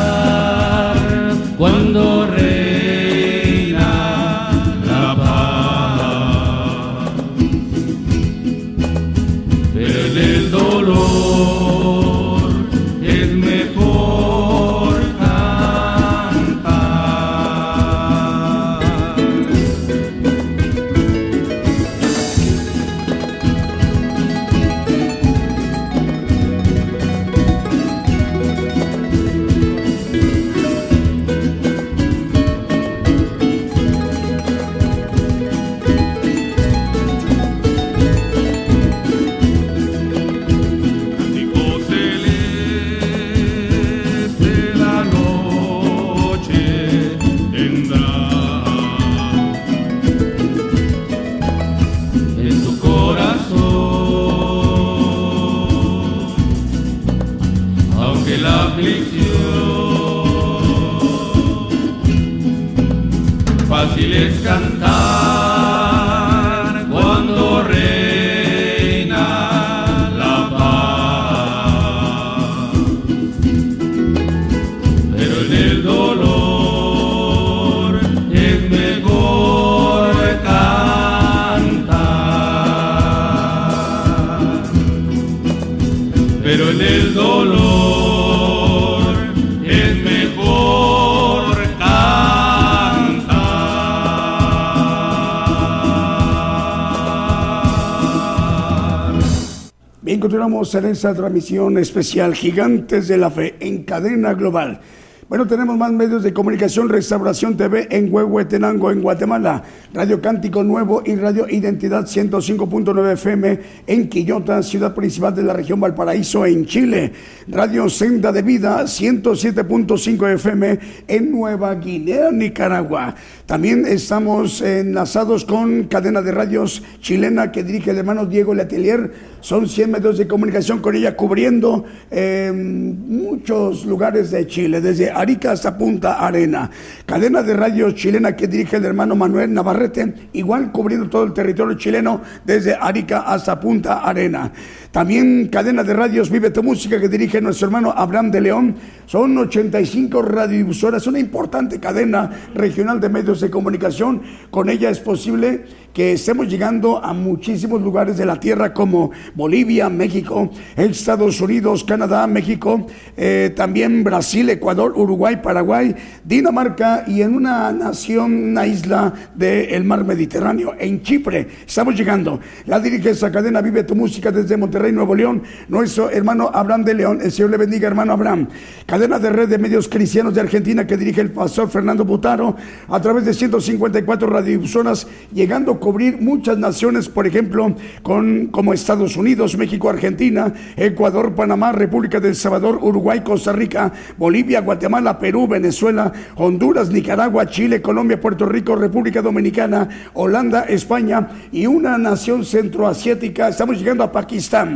En 100.58 100.86
esta 100.86 101.14
transmisión 101.14 101.78
especial 101.78 102.34
Gigantes 102.34 103.08
de 103.08 103.16
la 103.16 103.30
Fe 103.30 103.58
en 103.60 103.84
cadena 103.84 104.34
global. 104.34 104.82
Bueno, 105.30 105.46
tenemos 105.46 105.78
más 105.78 105.92
medios 105.92 106.24
de 106.24 106.34
comunicación, 106.34 106.90
Restauración 106.90 107.56
TV 107.56 107.88
en 107.92 108.12
Huehuetenango, 108.12 108.90
en 108.90 109.04
Guatemala, 109.04 109.62
Radio 109.98 110.22
Cántico 110.22 110.64
Nuevo 110.64 111.02
y 111.04 111.16
Radio 111.16 111.50
Identidad 111.50 112.06
105.9 112.06 113.14
FM 113.14 113.60
en 113.88 114.08
Quillota, 114.08 114.62
ciudad 114.62 114.94
principal 114.94 115.34
de 115.34 115.42
la 115.42 115.54
región 115.54 115.80
Valparaíso, 115.80 116.46
en 116.46 116.68
Chile, 116.68 117.12
Radio 117.48 117.90
Senda 117.90 118.32
de 118.32 118.44
Vida 118.44 118.84
107.5 118.84 120.34
FM 120.36 120.80
en 121.08 121.32
Nueva 121.32 121.74
Guinea, 121.74 122.30
Nicaragua. 122.32 123.16
También 123.48 123.86
estamos 123.88 124.62
enlazados 124.62 125.46
con 125.46 125.86
cadena 125.86 126.22
de 126.22 126.32
radios 126.32 126.84
chilena 127.02 127.52
que 127.52 127.64
dirige 127.64 127.90
el 127.90 127.98
hermano 127.98 128.28
Diego 128.28 128.54
Letelier. 128.54 129.12
Son 129.40 129.68
100 129.68 129.92
medios 129.92 130.18
de 130.18 130.28
comunicación 130.28 130.80
con 130.80 130.96
ella 130.96 131.16
cubriendo 131.16 131.86
eh, 132.12 132.52
muchos 132.54 133.86
lugares 133.86 134.30
de 134.30 134.46
Chile, 134.46 134.82
desde 134.82 135.10
Arica 135.10 135.54
hasta 135.54 135.78
Punta 135.78 136.20
Arena. 136.20 136.70
Cadena 137.06 137.42
de 137.42 137.54
radios 137.54 137.96
chilena 137.96 138.36
que 138.36 138.48
dirige 138.48 138.76
el 138.76 138.86
hermano 138.86 139.16
Manuel 139.16 139.54
Navarrete, 139.54 139.87
igual 140.34 140.72
cubriendo 140.72 141.10
todo 141.10 141.24
el 141.24 141.34
territorio 141.34 141.78
chileno 141.78 142.22
desde 142.44 142.76
Arica 142.76 143.22
hasta 143.22 143.60
Punta 143.60 144.00
Arena. 144.00 144.52
También 144.92 145.50
cadena 145.50 145.84
de 145.84 145.94
radios 145.94 146.30
Vive 146.30 146.50
tu 146.52 146.64
Música 146.64 147.00
que 147.00 147.10
dirige 147.10 147.42
nuestro 147.42 147.68
hermano 147.68 147.94
Abraham 147.96 148.32
de 148.32 148.42
León. 148.42 148.76
Son 149.06 149.38
85 149.38 150.22
radiodifusoras, 150.22 151.08
una 151.08 151.20
importante 151.20 151.80
cadena 151.80 152.30
regional 152.54 153.00
de 153.00 153.10
medios 153.10 153.42
de 153.42 153.50
comunicación. 153.50 154.22
Con 154.50 154.70
ella 154.70 154.90
es 154.90 155.00
posible 155.00 155.66
que 155.98 156.12
estemos 156.12 156.48
llegando 156.48 157.04
a 157.04 157.12
muchísimos 157.12 157.82
lugares 157.82 158.18
de 158.18 158.26
la 158.28 158.40
tierra 158.40 158.72
como 158.72 159.10
Bolivia, 159.34 159.90
México, 159.90 160.52
Estados 160.76 161.42
Unidos, 161.42 161.84
Canadá, 161.84 162.28
México, 162.28 162.86
eh, 163.18 163.52
también 163.56 164.04
Brasil, 164.04 164.48
Ecuador, 164.52 164.94
Uruguay, 164.96 165.38
Paraguay, 165.42 165.96
Dinamarca 166.24 167.04
y 167.08 167.24
en 167.24 167.34
una 167.34 167.72
nación, 167.72 168.32
una 168.52 168.68
isla 168.68 169.12
del 169.34 169.84
mar 169.86 170.04
Mediterráneo, 170.04 170.76
en 170.78 171.02
Chipre. 171.02 171.48
Estamos 171.66 171.96
llegando. 171.96 172.40
La 172.68 172.80
dirige 172.80 173.10
esa 173.10 173.32
cadena 173.32 173.62
Vive 173.62 173.84
tu 173.84 173.96
Música 173.96 174.32
desde 174.32 174.56
Monterrey, 174.56 174.77
Nuevo 174.78 175.16
León. 175.16 175.44
Nuestro 175.68 176.10
hermano 176.10 176.50
Abraham 176.54 176.84
de 176.84 176.94
León. 176.94 177.20
El 177.22 177.32
Señor 177.32 177.52
le 177.52 177.58
bendiga, 177.58 177.88
hermano 177.88 178.14
Abraham. 178.14 178.48
Cadena 178.86 179.20
de 179.20 179.30
red 179.30 179.50
de 179.50 179.58
medios 179.58 179.90
cristianos 179.90 180.34
de 180.34 180.42
Argentina 180.42 180.86
que 180.86 180.98
dirige 180.98 181.22
el 181.22 181.32
pastor 181.32 181.70
Fernando 181.70 182.06
Butaro 182.06 182.56
a 182.88 183.02
través 183.02 183.26
de 183.26 183.34
154 183.34 184.28
radiodifusoras, 184.30 185.08
llegando 185.34 185.74
a 185.74 185.80
cubrir 185.80 186.22
muchas 186.22 186.58
naciones, 186.58 187.10
por 187.10 187.28
ejemplo, 187.28 187.76
con, 188.04 188.48
como 188.48 188.74
Estados 188.74 189.18
Unidos, 189.18 189.58
México, 189.58 189.90
Argentina, 189.90 190.54
Ecuador, 190.76 191.34
Panamá, 191.36 191.72
República 191.72 192.20
del 192.20 192.36
Salvador, 192.36 192.80
Uruguay, 192.82 193.22
Costa 193.22 193.52
Rica, 193.52 193.92
Bolivia, 194.18 194.62
Guatemala, 194.62 195.20
Perú, 195.20 195.48
Venezuela, 195.48 196.12
Honduras, 196.36 196.90
Nicaragua, 196.90 197.48
Chile, 197.48 197.82
Colombia, 197.82 198.22
Puerto 198.22 198.46
Rico, 198.46 198.76
República 198.76 199.22
Dominicana, 199.22 199.90
Holanda, 200.14 200.62
España 200.64 201.30
y 201.52 201.66
una 201.66 201.98
nación 201.98 202.46
centroasiática. 202.46 203.50
Estamos 203.50 203.78
llegando 203.80 204.04
a 204.04 204.12
Pakistán. 204.12 204.67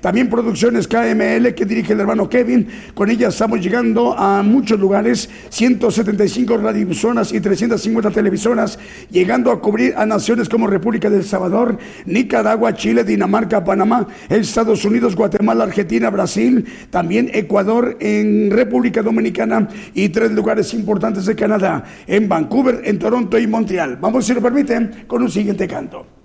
También 0.00 0.28
producciones 0.28 0.88
KML 0.88 1.54
que 1.54 1.64
dirige 1.64 1.92
el 1.92 2.00
hermano 2.00 2.28
Kevin. 2.28 2.68
Con 2.94 3.10
ella 3.10 3.28
estamos 3.28 3.60
llegando 3.60 4.16
a 4.16 4.42
muchos 4.42 4.78
lugares, 4.78 5.28
175 5.48 6.56
radiodifusoras 6.56 7.32
y 7.32 7.40
350 7.40 8.10
televisoras, 8.10 8.78
llegando 9.10 9.50
a 9.50 9.60
cubrir 9.60 9.94
a 9.96 10.06
naciones 10.06 10.48
como 10.48 10.66
República 10.66 11.10
del 11.10 11.24
Salvador, 11.24 11.78
Nicaragua, 12.06 12.74
Chile, 12.74 13.04
Dinamarca, 13.04 13.64
Panamá, 13.64 14.06
Estados 14.28 14.84
Unidos, 14.84 15.16
Guatemala, 15.16 15.64
Argentina, 15.64 16.10
Brasil, 16.10 16.64
también 16.90 17.30
Ecuador, 17.32 17.96
en 18.00 18.50
República 18.50 19.02
Dominicana 19.02 19.68
y 19.94 20.08
tres 20.08 20.32
lugares 20.32 20.74
importantes 20.74 21.26
de 21.26 21.34
Canadá, 21.34 21.84
en 22.06 22.28
Vancouver, 22.28 22.82
en 22.84 22.98
Toronto 22.98 23.38
y 23.38 23.46
Montreal. 23.46 23.96
Vamos, 24.00 24.26
si 24.26 24.34
lo 24.34 24.42
permiten, 24.42 25.04
con 25.06 25.22
un 25.22 25.30
siguiente 25.30 25.66
canto. 25.66 26.17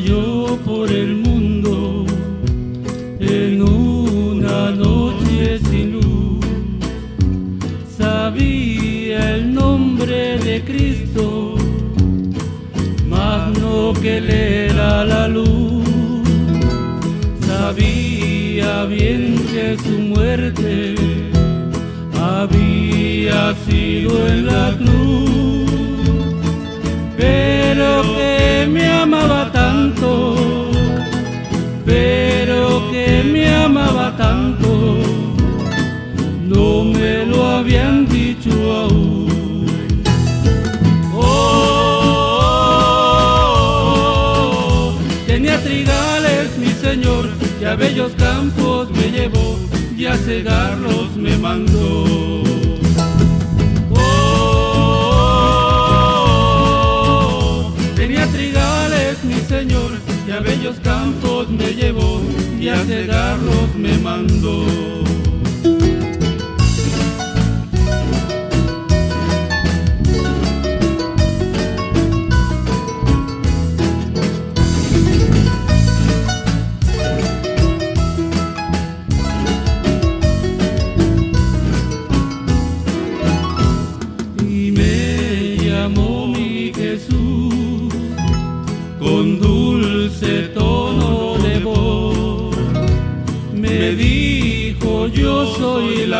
Yo 0.00 0.58
por 0.64 0.90
el 0.90 1.14
mundo 1.14 2.04
en 3.20 3.62
una 3.62 4.72
noche 4.72 5.60
sin 5.70 5.92
luz. 5.92 6.44
Sabía 7.96 9.36
el 9.36 9.54
nombre 9.54 10.36
de 10.38 10.64
Cristo, 10.64 11.54
mas 13.08 13.56
no 13.60 13.92
que 14.02 14.18
él 14.18 14.30
era 14.30 15.04
la 15.04 15.28
luz. 15.28 15.84
Sabía 17.46 18.84
bien 18.86 19.36
que 19.52 19.76
su 19.78 19.98
muerte 20.00 20.96
había 22.20 23.54
sido 23.64 24.26
en 24.26 24.46
la 24.46 24.76
cruz 24.76 25.54
pero 27.16 28.02
que 28.02 28.66
me 28.70 28.86
amaba 28.86 29.43
pero 31.84 32.90
que 32.90 33.22
me 33.32 33.54
amaba 33.54 34.16
tanto, 34.16 34.98
no 36.42 36.84
me 36.84 37.26
lo 37.26 37.46
habían 37.46 38.06
dicho 38.06 38.50
aún. 38.72 40.02
Oh, 41.16 42.54
Tenía 45.26 45.62
trigales 45.62 46.56
mi 46.58 46.72
señor, 46.86 47.28
y 47.60 47.64
a 47.64 47.74
bellos 47.76 48.12
campos 48.16 48.90
me 48.90 49.10
llevó, 49.10 49.58
y 49.96 50.06
a 50.06 50.16
cegarlos 50.16 51.16
me 51.16 51.36
mandó. 51.38 52.73
Bellos 60.54 60.78
campos 60.80 61.48
me 61.50 61.74
llevó 61.74 62.20
y 62.60 62.68
a 62.68 62.76
cegarlos 62.76 63.74
me 63.76 63.98
mandó. 63.98 64.64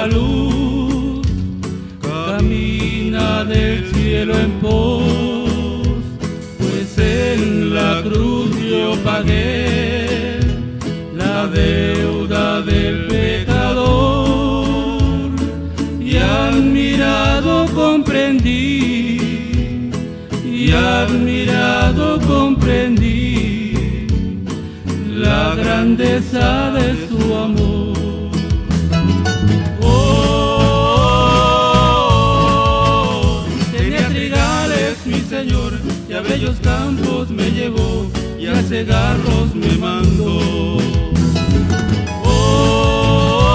Luz, 0.07 1.27
camina 2.03 3.45
del 3.45 3.91
cielo 3.93 4.39
en 4.39 4.51
pos, 4.61 5.03
pues 6.59 6.99
en 6.99 7.75
la 7.75 8.03
cruz 8.03 8.51
yo 8.61 8.97
pagué 9.03 10.39
la 11.17 11.47
deuda 11.47 12.61
del 12.63 13.07
pecador 13.07 14.65
y 16.01 16.17
admirado 16.17 17.67
comprendí, 17.75 19.19
y 20.45 20.71
admirado 20.73 22.21
comprendí 22.27 24.07
la 25.17 25.55
grandeza 25.55 26.71
de 26.73 27.09
su 27.09 27.35
amor. 27.35 27.84
Bellos 36.29 36.57
campos 36.61 37.31
me 37.31 37.51
llevó 37.51 38.07
y 38.39 38.47
a 38.47 38.63
cegarlos 38.63 39.55
me 39.55 39.77
mandó. 39.79 40.79
Oh, 42.25 43.51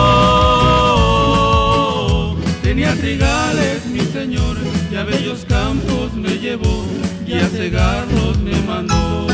tenía 2.62 2.96
trigales 2.96 3.86
mi 3.88 4.00
señor 4.02 4.58
y 4.92 4.96
a 4.96 5.04
bellos 5.04 5.46
campos 5.48 6.14
me 6.14 6.38
llevó 6.38 6.86
y 7.26 7.34
a 7.34 7.48
cegarlos 7.48 8.40
me 8.40 8.60
mandó. 8.62 9.28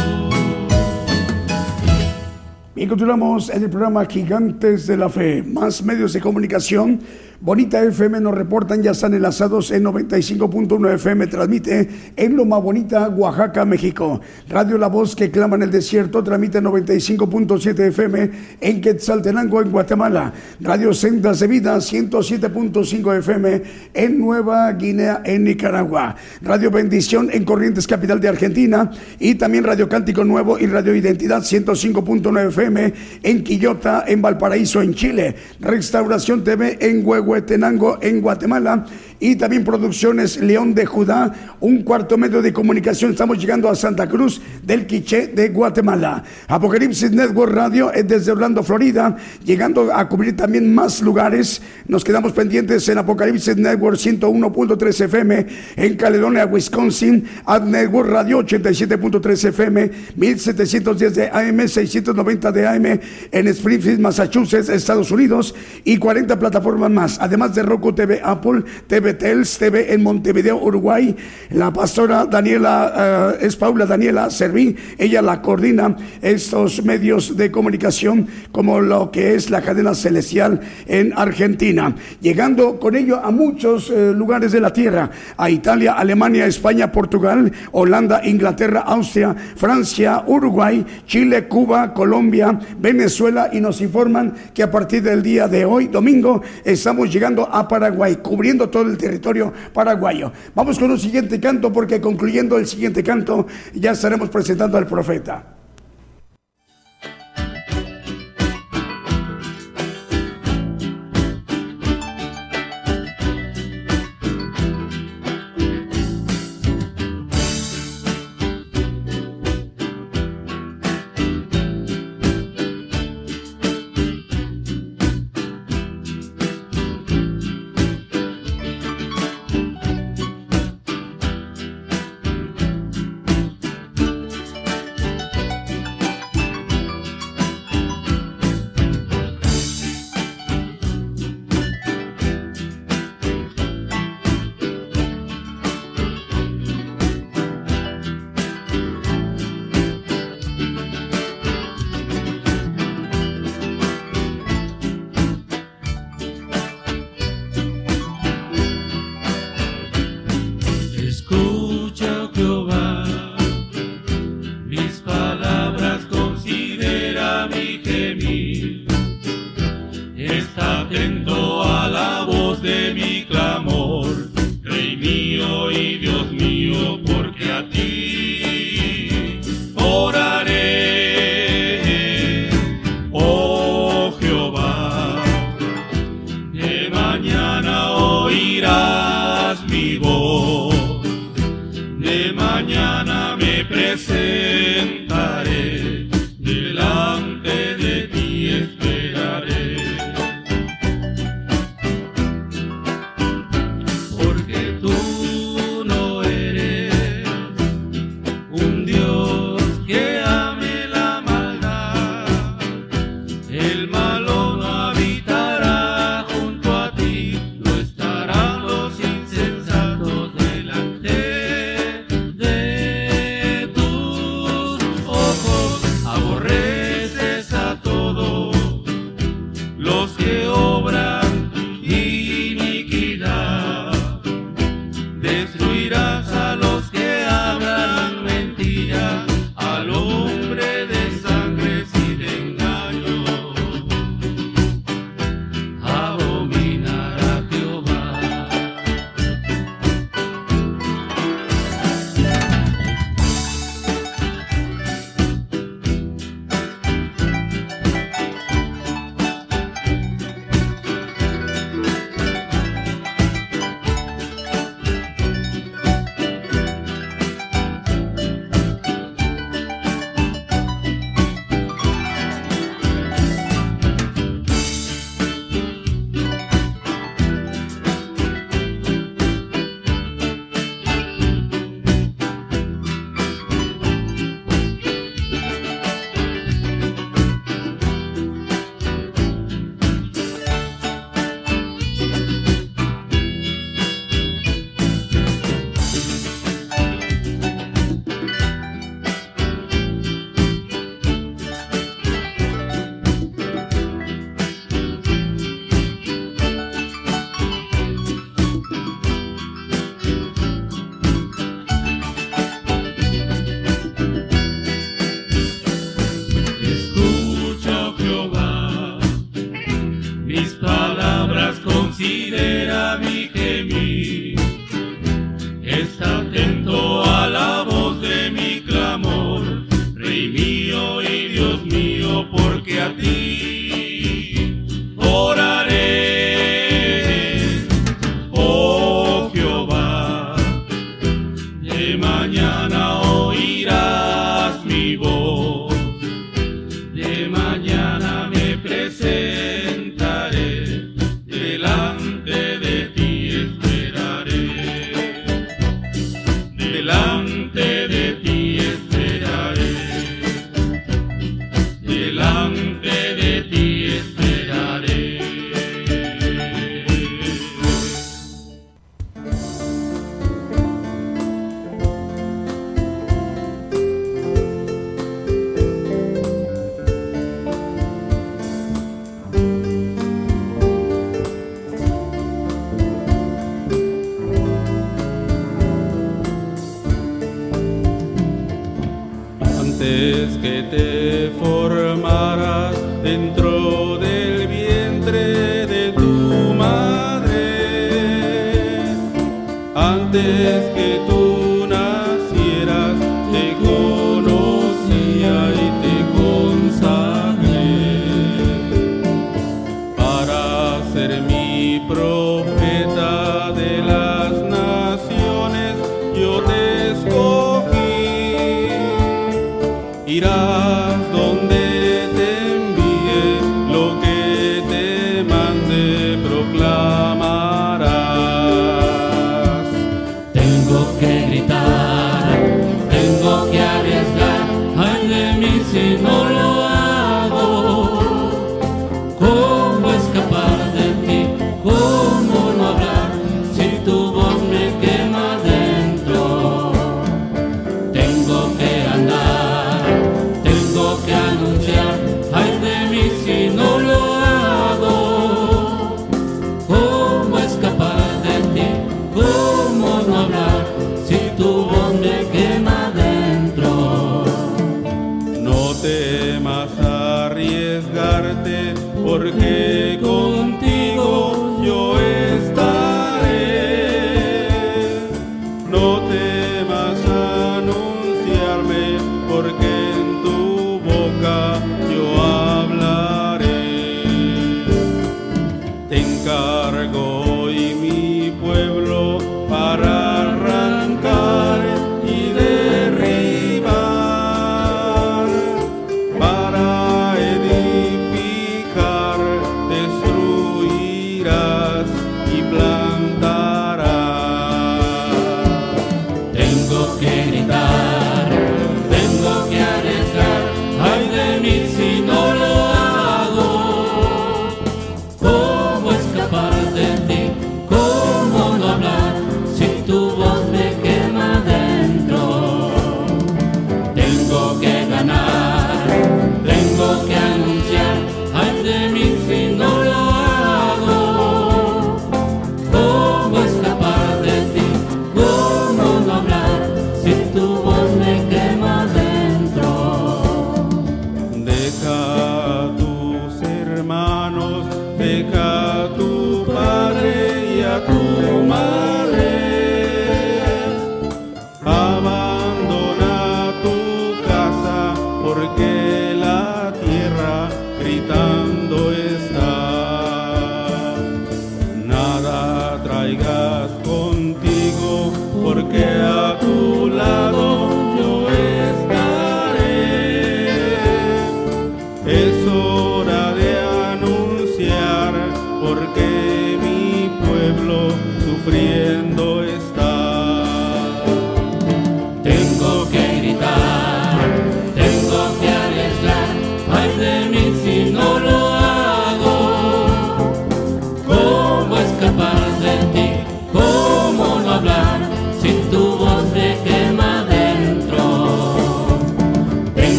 Bien, 2.76 2.90
continuamos 2.90 3.50
en 3.50 3.64
el 3.64 3.70
programa 3.70 4.06
Gigantes 4.06 4.88
de 4.88 4.98
la 4.98 5.08
Fe, 5.10 5.42
más 5.44 5.82
medios 5.84 6.12
de 6.12 6.20
comunicación 6.20 7.00
Bonita 7.42 7.84
FM 7.84 8.22
nos 8.22 8.34
reportan, 8.34 8.82
ya 8.82 8.92
están 8.92 9.14
enlazados 9.14 9.70
en 9.72 9.84
95.1 9.84 10.94
FM, 10.94 11.28
transmite 11.28 11.90
en 12.16 12.36
Loma 12.38 12.58
Bonita, 12.60 13.10
Oaxaca, 13.10 13.66
México. 13.66 14.22
Radio 14.48 14.78
La 14.78 14.88
Voz 14.88 15.18
que 15.18 15.30
clama 15.30 15.58
en 15.58 15.64
el 15.64 15.72
desierto, 15.72 16.24
transmite 16.24 16.62
95.7 16.62 17.80
FM 17.90 18.32
en 18.62 18.80
Quetzaltenango, 18.80 19.62
en 19.62 19.70
Guatemala. 19.70 20.32
Radio 20.62 20.94
Sendas 20.94 21.42
de 21.42 21.48
Vida, 21.48 21.76
107.5 21.76 23.18
FM 23.20 23.62
en 23.94 24.20
Nueva 24.20 24.72
Guinea, 24.72 25.22
en 25.26 25.44
Nicaragua. 25.44 26.16
Radio 26.42 26.72
Bendición 26.72 27.30
en 27.34 27.44
Corrientes, 27.44 27.86
capital 27.86 28.22
de 28.22 28.30
Argentina. 28.30 28.92
Y 29.20 29.36
también 29.36 29.66
Radio 29.66 29.90
Cántico 29.90 30.24
Nuevo 30.24 30.58
y 30.58 30.68
Radio 30.68 30.96
Identidad, 30.96 31.42
105.9 31.42 32.48
FM 32.48 32.94
en 33.24 33.44
Quillota, 33.44 34.06
en 34.08 34.22
Valparaíso, 34.22 34.82
en 34.82 34.94
Chile. 34.94 35.36
Restauración 35.60 36.42
TV 36.44 36.78
en 36.80 37.06
Huevo 37.06 37.35
Huetenango 37.36 37.98
en 38.02 38.22
Guatemala 38.22 38.86
y 39.20 39.36
también 39.36 39.63
Producciones 39.63 40.38
León 40.38 40.74
de 40.74 40.86
Judá, 40.86 41.34
un 41.59 41.84
cuarto 41.84 42.18
medio 42.18 42.41
de 42.41 42.53
comunicación. 42.53 43.11
Estamos 43.11 43.39
llegando 43.39 43.70
a 43.70 43.76
Santa 43.76 44.07
Cruz 44.07 44.41
del 44.63 44.86
Quiché 44.86 45.28
de 45.28 45.49
Guatemala. 45.49 46.24
Apocalipsis 46.47 47.11
Network 47.11 47.53
Radio 47.53 47.91
es 47.93 48.07
desde 48.07 48.32
Orlando, 48.32 48.63
Florida, 48.63 49.16
llegando 49.43 49.93
a 49.93 50.07
cubrir 50.09 50.36
también 50.36 50.74
más 50.74 51.01
lugares. 51.01 51.61
Nos 51.88 52.03
quedamos 52.03 52.34
pendientes 52.34 52.88
en 52.89 52.97
Apocalipsis 52.97 53.57
Network 53.57 53.97
101.3 53.97 55.05
FM 55.05 55.45
en 55.78 55.95
Caledonia, 55.95 56.45
Wisconsin, 56.45 57.26
Ad 57.45 57.63
Network 57.63 58.09
Radio 58.09 58.39
87.3 58.39 59.49
FM, 59.49 59.91
1710 60.16 61.16
de 61.16 61.30
AM, 61.30 61.68
690 61.68 62.51
de 62.51 62.68
AM 62.68 62.99
en 63.32 63.47
Springfield, 63.47 63.99
Massachusetts, 63.99 64.70
Estados 64.70 65.11
Unidos 65.11 65.55
y 65.84 65.97
40 65.97 66.38
plataformas 66.38 66.91
más, 66.91 67.18
además 67.20 67.55
de 67.55 67.63
Roku 67.63 67.93
TV, 67.93 68.22
Apple 68.24 68.63
TV 68.88 69.05
Betels 69.06 69.58
TV 69.58 69.93
en 69.93 70.03
Montevideo, 70.03 70.58
Uruguay. 70.58 71.16
La 71.51 71.72
pastora 71.72 72.26
Daniela, 72.26 73.36
eh, 73.39 73.45
es 73.45 73.56
Paula 73.56 73.86
Daniela 73.86 74.30
Serví, 74.30 74.76
ella 74.97 75.22
la 75.22 75.41
coordina 75.41 75.95
estos 76.22 76.84
medios 76.84 77.38
de 77.38 77.51
comunicación 77.51 78.28
como 78.51 78.82
lo 78.82 79.12
que 79.12 79.36
es 79.36 79.49
la 79.49 79.62
cadena 79.62 79.93
celestial 79.93 80.60
en 80.88 81.14
Argentina, 81.16 81.95
llegando 82.20 82.80
con 82.80 82.95
ello 82.95 83.24
a 83.24 83.32
muchos 83.32 83.89
eh, 83.89 84.12
lugares 84.16 84.51
de 84.51 84.60
la 84.60 84.74
tierra, 84.74 85.10
a 85.38 85.49
Italia, 85.49 85.93
Alemania, 85.93 86.47
España, 86.47 86.91
Portugal, 86.91 87.51
Holanda, 87.72 88.22
Inglaterra, 88.26 88.82
Austria, 88.82 89.36
Francia, 89.56 90.24
Uruguay, 90.26 90.86
Chile, 91.06 91.47
Cuba, 91.47 91.93
Colombia, 91.93 92.60
Venezuela 92.80 93.49
y 93.53 93.62
nos 93.62 93.82
informan 93.82 94.34
que 94.53 94.64
a 94.64 94.72
partir 94.72 95.03
del 95.03 95.22
día 95.22 95.47
de 95.47 95.66
hoy, 95.66 95.88
domingo, 95.88 96.41
estamos 96.64 97.12
llegando 97.12 97.47
a 97.51 97.68
Paraguay, 97.68 98.16
cubriendo 98.16 98.70
todo 98.70 98.84
el 98.84 98.95
territorio 98.98 99.52
paraguayo. 99.74 100.32
Vamos 100.54 100.80
con 100.80 100.91
un 100.91 101.00
siguiente 101.00 101.39
canto 101.39 101.72
porque 101.72 102.02
concluyendo 102.02 102.58
el 102.58 102.68
siguiente 102.68 103.04
canto 103.04 103.48
ya 103.74 103.91
estaremos 103.91 104.30
presentando 104.30 104.78
al 104.78 104.88
profeta. 104.88 105.56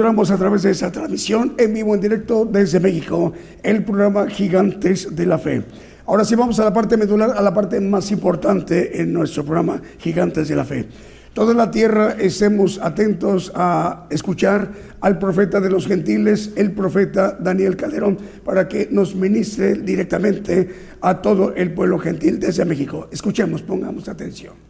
A 0.00 0.36
través 0.38 0.62
de 0.62 0.70
esta 0.70 0.90
transmisión 0.90 1.54
en 1.58 1.74
vivo, 1.74 1.94
en 1.94 2.00
directo 2.00 2.48
desde 2.50 2.80
México, 2.80 3.34
el 3.62 3.84
programa 3.84 4.26
Gigantes 4.30 5.14
de 5.14 5.26
la 5.26 5.38
Fe. 5.38 5.62
Ahora 6.06 6.24
sí 6.24 6.34
vamos 6.34 6.58
a 6.58 6.64
la 6.64 6.72
parte 6.72 6.96
medular, 6.96 7.34
a 7.36 7.42
la 7.42 7.52
parte 7.52 7.78
más 7.80 8.10
importante 8.10 9.02
en 9.02 9.12
nuestro 9.12 9.44
programa 9.44 9.82
Gigantes 9.98 10.48
de 10.48 10.56
la 10.56 10.64
Fe. 10.64 10.88
Toda 11.34 11.52
la 11.52 11.70
tierra 11.70 12.16
estemos 12.18 12.80
atentos 12.82 13.52
a 13.54 14.06
escuchar 14.08 14.72
al 15.02 15.18
profeta 15.18 15.60
de 15.60 15.68
los 15.68 15.86
gentiles, 15.86 16.52
el 16.56 16.72
profeta 16.72 17.36
Daniel 17.38 17.76
Calderón, 17.76 18.16
para 18.42 18.68
que 18.68 18.88
nos 18.90 19.14
ministre 19.14 19.74
directamente 19.74 20.96
a 21.02 21.20
todo 21.20 21.54
el 21.54 21.74
pueblo 21.74 21.98
gentil 21.98 22.40
desde 22.40 22.64
México. 22.64 23.06
Escuchemos, 23.12 23.60
pongamos 23.60 24.08
atención. 24.08 24.69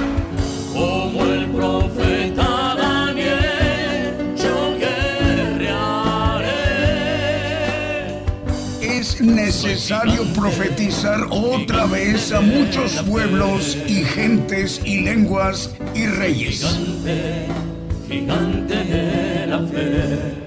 Necesario 9.21 10.23
profetizar 10.33 11.19
otra 11.29 11.85
vez 11.85 12.31
a 12.31 12.41
muchos 12.41 13.01
pueblos 13.03 13.77
y 13.87 14.03
gentes 14.03 14.81
y 14.85 15.01
lenguas 15.01 15.75
y 15.93 16.07
reyes. 16.07 16.61
Gigante, 18.07 19.47
la 19.47 19.59
fe. 19.67 20.41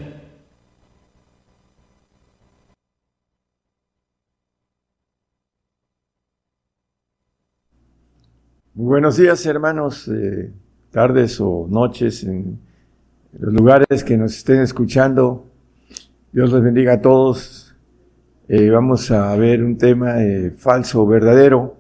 Buenos 8.75 9.17
días, 9.17 9.47
hermanos, 9.47 10.09
eh, 10.09 10.53
tardes 10.91 11.41
o 11.41 11.69
noches 11.71 12.25
en 12.25 12.59
los 13.39 13.53
lugares 13.53 14.03
que 14.05 14.17
nos 14.17 14.37
estén 14.37 14.61
escuchando. 14.63 15.47
Dios 16.33 16.53
les 16.53 16.63
bendiga 16.63 16.95
a 16.95 17.01
todos. 17.01 17.64
Eh, 18.47 18.69
vamos 18.69 19.11
a 19.11 19.35
ver 19.37 19.65
un 19.65 19.79
tema 19.79 20.23
eh, 20.23 20.51
falso 20.51 21.03
o 21.03 21.07
verdadero 21.07 21.77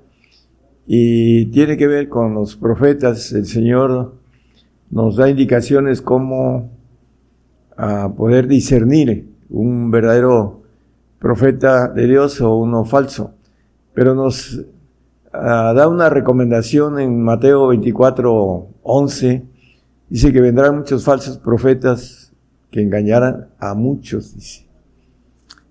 y 0.86 1.44
tiene 1.46 1.76
que 1.76 1.86
ver 1.86 2.08
con 2.08 2.32
los 2.32 2.56
profetas. 2.56 3.32
El 3.32 3.44
Señor 3.44 4.14
nos 4.90 5.16
da 5.16 5.28
indicaciones 5.28 6.00
cómo 6.00 6.70
a 7.76 8.08
poder 8.14 8.48
discernir 8.48 9.28
un 9.50 9.90
verdadero 9.90 10.62
profeta 11.18 11.88
de 11.88 12.06
Dios 12.06 12.40
o 12.40 12.56
uno 12.56 12.86
falso. 12.86 13.34
Pero 13.92 14.14
nos 14.14 14.64
da 15.32 15.86
una 15.88 16.08
recomendación 16.08 16.98
en 16.98 17.20
Mateo 17.22 17.68
24, 17.68 18.68
11. 18.82 19.44
Dice 20.08 20.32
que 20.32 20.40
vendrán 20.40 20.78
muchos 20.78 21.04
falsos 21.04 21.36
profetas 21.38 22.32
que 22.70 22.80
engañarán 22.80 23.48
a 23.58 23.74
muchos, 23.74 24.34
dice. 24.34 24.63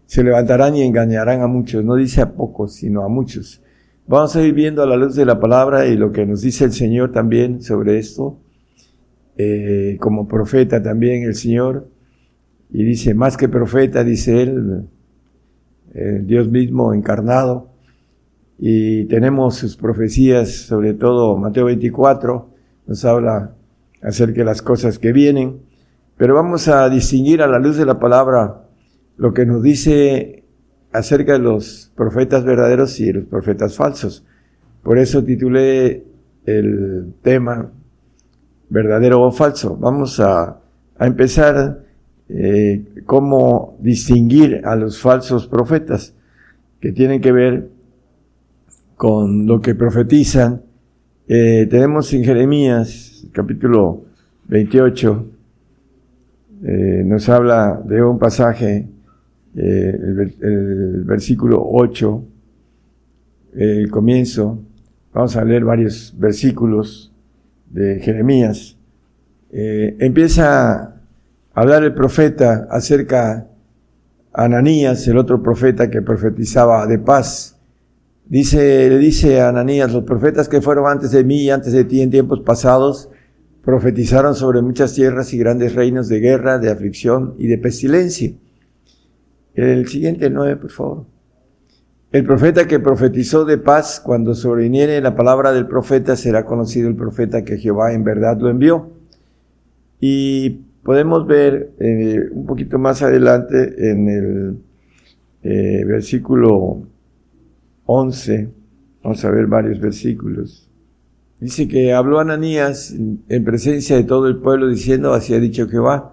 Se 0.06 0.24
levantarán 0.24 0.76
y 0.76 0.84
engañarán 0.84 1.42
a 1.42 1.48
muchos. 1.48 1.84
No 1.84 1.96
dice 1.96 2.22
a 2.22 2.34
pocos, 2.34 2.74
sino 2.76 3.04
a 3.04 3.10
muchos. 3.10 3.62
Vamos 4.06 4.36
a 4.36 4.42
ir 4.42 4.54
viendo 4.54 4.84
a 4.84 4.86
la 4.86 4.98
luz 4.98 5.16
de 5.16 5.26
la 5.26 5.40
palabra 5.40 5.88
y 5.88 5.96
lo 5.96 6.12
que 6.12 6.26
nos 6.26 6.42
dice 6.42 6.66
el 6.66 6.74
Señor 6.74 7.12
también 7.12 7.62
sobre 7.62 7.98
esto. 7.98 8.40
Eh, 9.38 9.98
como 10.00 10.28
profeta 10.28 10.82
también 10.84 11.24
el 11.24 11.36
Señor. 11.36 11.90
Y 12.70 12.84
dice, 12.84 13.14
más 13.14 13.38
que 13.38 13.50
profeta, 13.50 14.04
dice 14.04 14.42
él, 14.42 14.88
eh, 15.94 16.22
Dios 16.24 16.50
mismo 16.50 16.94
encarnado. 16.94 17.70
Y 18.58 19.06
tenemos 19.06 19.56
sus 19.56 19.76
profecías, 19.78 20.50
sobre 20.50 20.94
todo 20.94 21.38
Mateo 21.38 21.66
24, 21.66 22.50
nos 22.88 23.06
habla 23.06 23.56
acerca 24.02 24.40
de 24.40 24.46
las 24.46 24.62
cosas 24.62 25.00
que 25.00 25.12
vienen. 25.12 25.62
Pero 26.18 26.36
vamos 26.36 26.68
a 26.68 26.90
distinguir 26.90 27.42
a 27.42 27.48
la 27.48 27.60
luz 27.60 27.78
de 27.78 27.86
la 27.86 28.00
palabra 28.00 28.63
lo 29.18 29.34
que 29.34 29.46
nos 29.46 29.62
dice 29.62 30.44
acerca 30.92 31.34
de 31.34 31.40
los 31.40 31.92
profetas 31.96 32.44
verdaderos 32.44 33.00
y 33.00 33.12
los 33.12 33.26
profetas 33.26 33.76
falsos. 33.76 34.26
Por 34.84 34.98
eso 34.98 35.24
titulé 35.24 36.04
el 36.46 37.14
tema 37.22 37.72
verdadero 38.70 39.22
o 39.22 39.32
falso. 39.32 39.78
Vamos 39.78 40.20
a, 40.20 40.60
a 40.98 41.08
empezar 41.08 41.84
eh, 42.30 43.04
cómo 43.06 43.78
distinguir 43.80 44.62
a 44.64 44.76
los 44.76 45.00
falsos 45.00 45.48
profetas, 45.48 46.16
que 46.80 46.92
tienen 46.92 47.22
que 47.22 47.32
ver 47.32 47.70
con 48.96 49.46
lo 49.46 49.62
que 49.62 49.76
profetizan. 49.76 50.62
Eh, 51.28 51.68
tenemos 51.70 52.14
en 52.14 52.24
Jeremías, 52.24 53.28
capítulo 53.32 54.06
28, 54.48 55.26
eh, 56.64 57.04
nos 57.06 57.28
habla 57.30 57.82
de 57.86 58.04
un 58.04 58.18
pasaje, 58.18 58.88
eh, 59.56 60.34
el, 60.42 61.04
versículo 61.06 61.64
8, 61.66 62.24
el 63.56 63.90
comienzo. 63.90 64.60
Vamos 65.14 65.36
a 65.36 65.44
leer 65.44 65.64
varios 65.64 66.14
versículos 66.18 67.12
de 67.70 68.00
Jeremías. 68.00 68.78
empieza 69.52 70.74
a 70.74 70.94
hablar 71.54 71.84
el 71.84 71.94
profeta 71.94 72.68
acerca 72.70 73.48
a 74.34 74.44
Ananías, 74.44 75.08
el 75.08 75.18
otro 75.18 75.42
profeta 75.44 75.90
que 75.90 76.02
profetizaba 76.02 76.88
de 76.88 76.98
paz. 76.98 77.60
Dice, 78.26 78.90
le 78.90 78.98
dice 78.98 79.42
a 79.42 79.50
Ananías, 79.50 79.92
los 79.92 80.04
profetas 80.04 80.50
que 80.50 80.62
fueron 80.62 80.90
antes 80.90 81.12
de 81.12 81.24
mí 81.24 81.44
y 81.44 81.50
antes 81.52 81.74
de 81.74 81.84
ti 81.84 82.02
en 82.02 82.10
tiempos 82.10 82.40
pasados, 82.42 83.10
profetizaron 83.64 84.36
sobre 84.36 84.62
muchas 84.62 84.94
tierras 84.94 85.34
y 85.34 85.38
grandes 85.38 85.76
reinos 85.76 86.10
de 86.10 86.20
guerra, 86.20 86.58
de 86.58 86.72
aflicción 86.72 87.36
y 87.38 87.48
de 87.48 87.58
pestilencia. 87.58 88.34
El 89.54 89.88
siguiente, 89.88 90.26
el 90.26 90.34
9, 90.34 90.56
por 90.58 90.72
favor. 90.72 91.06
El 92.12 92.26
profeta 92.26 92.68
que 92.68 92.80
profetizó 92.80 93.44
de 93.44 93.58
paz, 93.58 94.00
cuando 94.00 94.36
sobreviniere 94.36 95.02
la 95.02 95.16
palabra 95.16 95.52
del 95.52 95.68
profeta, 95.68 96.16
será 96.16 96.46
conocido 96.46 96.88
el 96.88 96.96
profeta 96.96 97.44
que 97.44 97.58
Jehová 97.58 97.94
en 97.94 98.04
verdad 98.04 98.38
lo 98.40 98.50
envió. 98.50 98.92
Y 100.00 100.50
podemos 100.84 101.26
ver 101.26 101.74
eh, 101.80 102.30
un 102.32 102.46
poquito 102.46 102.78
más 102.78 103.02
adelante 103.02 103.90
en 103.90 104.10
el 104.10 104.58
eh, 105.44 105.84
versículo 105.86 106.84
11, 107.86 108.50
vamos 109.04 109.26
a 109.26 109.32
ver 109.32 109.48
varios 109.48 109.80
versículos. 109.80 110.70
Dice 111.40 111.68
que 111.68 111.94
habló 111.94 112.20
Ananías 112.20 112.92
en 112.94 113.44
presencia 113.44 113.98
de 113.98 114.04
todo 114.04 114.28
el 114.28 114.38
pueblo 114.38 114.70
diciendo, 114.70 115.14
así 115.14 115.34
ha 115.34 115.40
dicho 115.40 115.68
Jehová, 115.68 116.13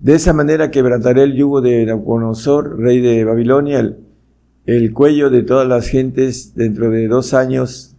de 0.00 0.14
esa 0.14 0.32
manera 0.32 0.70
quebrantaré 0.70 1.24
el 1.24 1.34
yugo 1.34 1.60
de 1.60 1.84
Nabucodonosor, 1.84 2.78
rey 2.78 3.00
de 3.00 3.24
Babilonia, 3.24 3.80
el, 3.80 3.98
el 4.64 4.92
cuello 4.92 5.28
de 5.28 5.42
todas 5.42 5.68
las 5.68 5.88
gentes 5.88 6.54
dentro 6.54 6.90
de 6.90 7.06
dos 7.06 7.34
años 7.34 7.96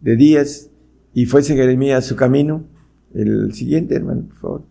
de 0.00 0.16
días, 0.16 0.70
y 1.14 1.24
fuese 1.26 1.56
Jeremías 1.56 2.04
su 2.04 2.16
camino. 2.16 2.64
El 3.14 3.54
siguiente, 3.54 3.94
hermano, 3.94 4.24
por 4.28 4.36
favor. 4.36 4.62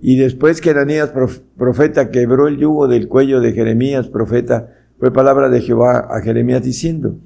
Y 0.00 0.16
después 0.16 0.60
que 0.60 0.70
Ananías, 0.70 1.12
profeta, 1.56 2.10
quebró 2.10 2.48
el 2.48 2.56
yugo 2.56 2.88
del 2.88 3.06
cuello 3.06 3.40
de 3.40 3.52
Jeremías, 3.52 4.08
profeta, 4.08 4.74
fue 4.98 5.12
palabra 5.12 5.48
de 5.48 5.60
Jehová 5.60 6.08
a 6.10 6.20
Jeremías 6.22 6.62
diciendo, 6.62 7.16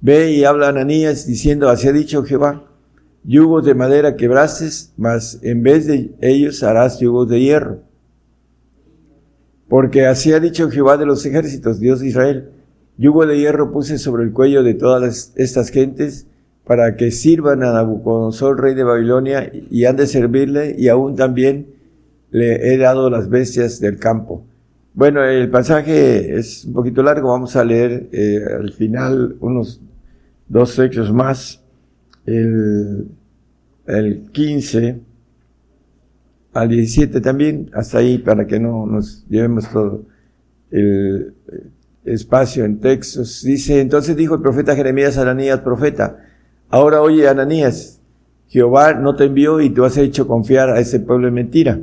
Ve 0.00 0.32
y 0.32 0.44
habla 0.44 0.68
Ananías 0.68 1.26
diciendo, 1.26 1.68
así 1.68 1.88
ha 1.88 1.92
dicho 1.92 2.22
Jehová, 2.24 2.64
yugos 3.24 3.64
de 3.64 3.74
madera 3.74 4.16
quebrases, 4.16 4.92
mas 4.96 5.38
en 5.42 5.62
vez 5.62 5.86
de 5.86 6.12
ellos 6.20 6.62
harás 6.62 6.98
yugos 6.98 7.28
de 7.28 7.40
hierro. 7.40 7.80
Porque 9.68 10.06
así 10.06 10.32
ha 10.32 10.40
dicho 10.40 10.70
Jehová 10.70 10.96
de 10.96 11.06
los 11.06 11.24
ejércitos, 11.26 11.78
Dios 11.78 12.00
de 12.00 12.08
Israel, 12.08 12.50
yugo 12.96 13.26
de 13.26 13.38
hierro 13.38 13.70
puse 13.70 13.98
sobre 13.98 14.24
el 14.24 14.32
cuello 14.32 14.62
de 14.62 14.74
todas 14.74 15.32
estas 15.36 15.70
gentes, 15.70 16.26
para 16.64 16.96
que 16.96 17.10
sirvan 17.10 17.62
a 17.62 17.72
Nabucodonosor, 17.72 18.60
rey 18.60 18.74
de 18.74 18.84
Babilonia, 18.84 19.50
y 19.70 19.86
han 19.86 19.96
de 19.96 20.06
servirle, 20.06 20.74
y 20.78 20.88
aún 20.88 21.16
también 21.16 21.68
le 22.30 22.74
he 22.74 22.76
dado 22.76 23.08
las 23.08 23.30
bestias 23.30 23.80
del 23.80 23.98
campo. 23.98 24.44
Bueno, 24.92 25.24
el 25.24 25.48
pasaje 25.48 26.36
es 26.36 26.64
un 26.64 26.74
poquito 26.74 27.02
largo, 27.02 27.30
vamos 27.30 27.56
a 27.56 27.64
leer 27.64 28.08
eh, 28.12 28.40
al 28.58 28.72
final 28.72 29.36
unos 29.40 29.80
dos 30.48 30.74
textos 30.76 31.12
más, 31.12 31.62
el, 32.28 33.08
el 33.86 34.30
15 34.32 35.00
al 36.52 36.68
17 36.68 37.20
también, 37.20 37.70
hasta 37.72 37.98
ahí 37.98 38.18
para 38.18 38.46
que 38.46 38.58
no 38.58 38.86
nos 38.86 39.26
llevemos 39.28 39.70
todo 39.70 40.04
el 40.70 41.34
espacio 42.04 42.64
en 42.64 42.80
textos. 42.80 43.42
Dice, 43.44 43.80
entonces 43.80 44.16
dijo 44.16 44.34
el 44.34 44.42
profeta 44.42 44.74
Jeremías 44.74 45.18
a 45.18 45.22
Ananías, 45.22 45.60
profeta, 45.60 46.18
ahora 46.68 47.00
oye 47.00 47.28
Ananías, 47.28 48.00
Jehová 48.48 48.94
no 48.94 49.14
te 49.14 49.24
envió 49.24 49.60
y 49.60 49.70
tú 49.70 49.84
has 49.84 49.96
hecho 49.96 50.26
confiar 50.26 50.70
a 50.70 50.80
ese 50.80 51.00
pueblo 51.00 51.28
en 51.28 51.34
mentira. 51.34 51.80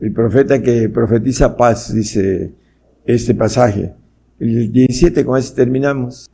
El 0.00 0.12
profeta 0.12 0.62
que 0.62 0.88
profetiza 0.88 1.56
paz, 1.56 1.92
dice 1.92 2.52
este 3.04 3.34
pasaje. 3.34 3.94
El 4.38 4.70
17, 4.70 5.24
con 5.24 5.38
ese 5.38 5.54
terminamos. 5.54 6.30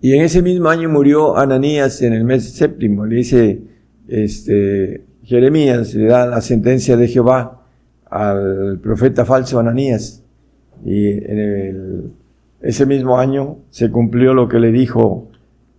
Y 0.00 0.14
en 0.14 0.22
ese 0.22 0.42
mismo 0.42 0.68
año 0.68 0.88
murió 0.88 1.36
Ananías 1.36 2.02
en 2.02 2.12
el 2.12 2.24
mes 2.24 2.52
séptimo. 2.52 3.04
Le 3.04 3.16
dice, 3.16 3.62
este, 4.06 5.04
Jeremías, 5.24 5.94
le 5.94 6.06
da 6.06 6.26
la 6.26 6.40
sentencia 6.40 6.96
de 6.96 7.08
Jehová 7.08 7.66
al 8.06 8.78
profeta 8.80 9.24
falso 9.24 9.58
Ananías. 9.58 10.22
Y 10.84 11.08
en 11.08 11.38
el, 11.38 12.12
ese 12.60 12.86
mismo 12.86 13.18
año 13.18 13.58
se 13.70 13.90
cumplió 13.90 14.34
lo 14.34 14.48
que 14.48 14.60
le 14.60 14.70
dijo 14.70 15.28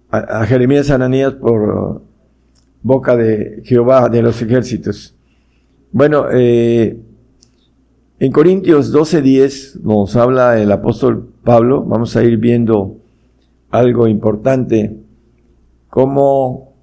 a, 0.09 0.41
a 0.41 0.45
Jeremías 0.45 0.89
Ananías 0.89 1.33
por 1.33 2.01
boca 2.81 3.15
de 3.15 3.61
Jehová 3.63 4.09
de 4.09 4.21
los 4.21 4.41
ejércitos. 4.41 5.15
Bueno, 5.91 6.25
eh, 6.31 6.99
en 8.19 8.31
Corintios 8.31 8.93
12:10 8.93 9.81
nos 9.81 10.15
habla 10.15 10.61
el 10.61 10.71
apóstol 10.71 11.33
Pablo, 11.43 11.83
vamos 11.83 12.15
a 12.15 12.23
ir 12.23 12.37
viendo 12.37 12.98
algo 13.69 14.07
importante, 14.07 14.97
cómo 15.89 16.73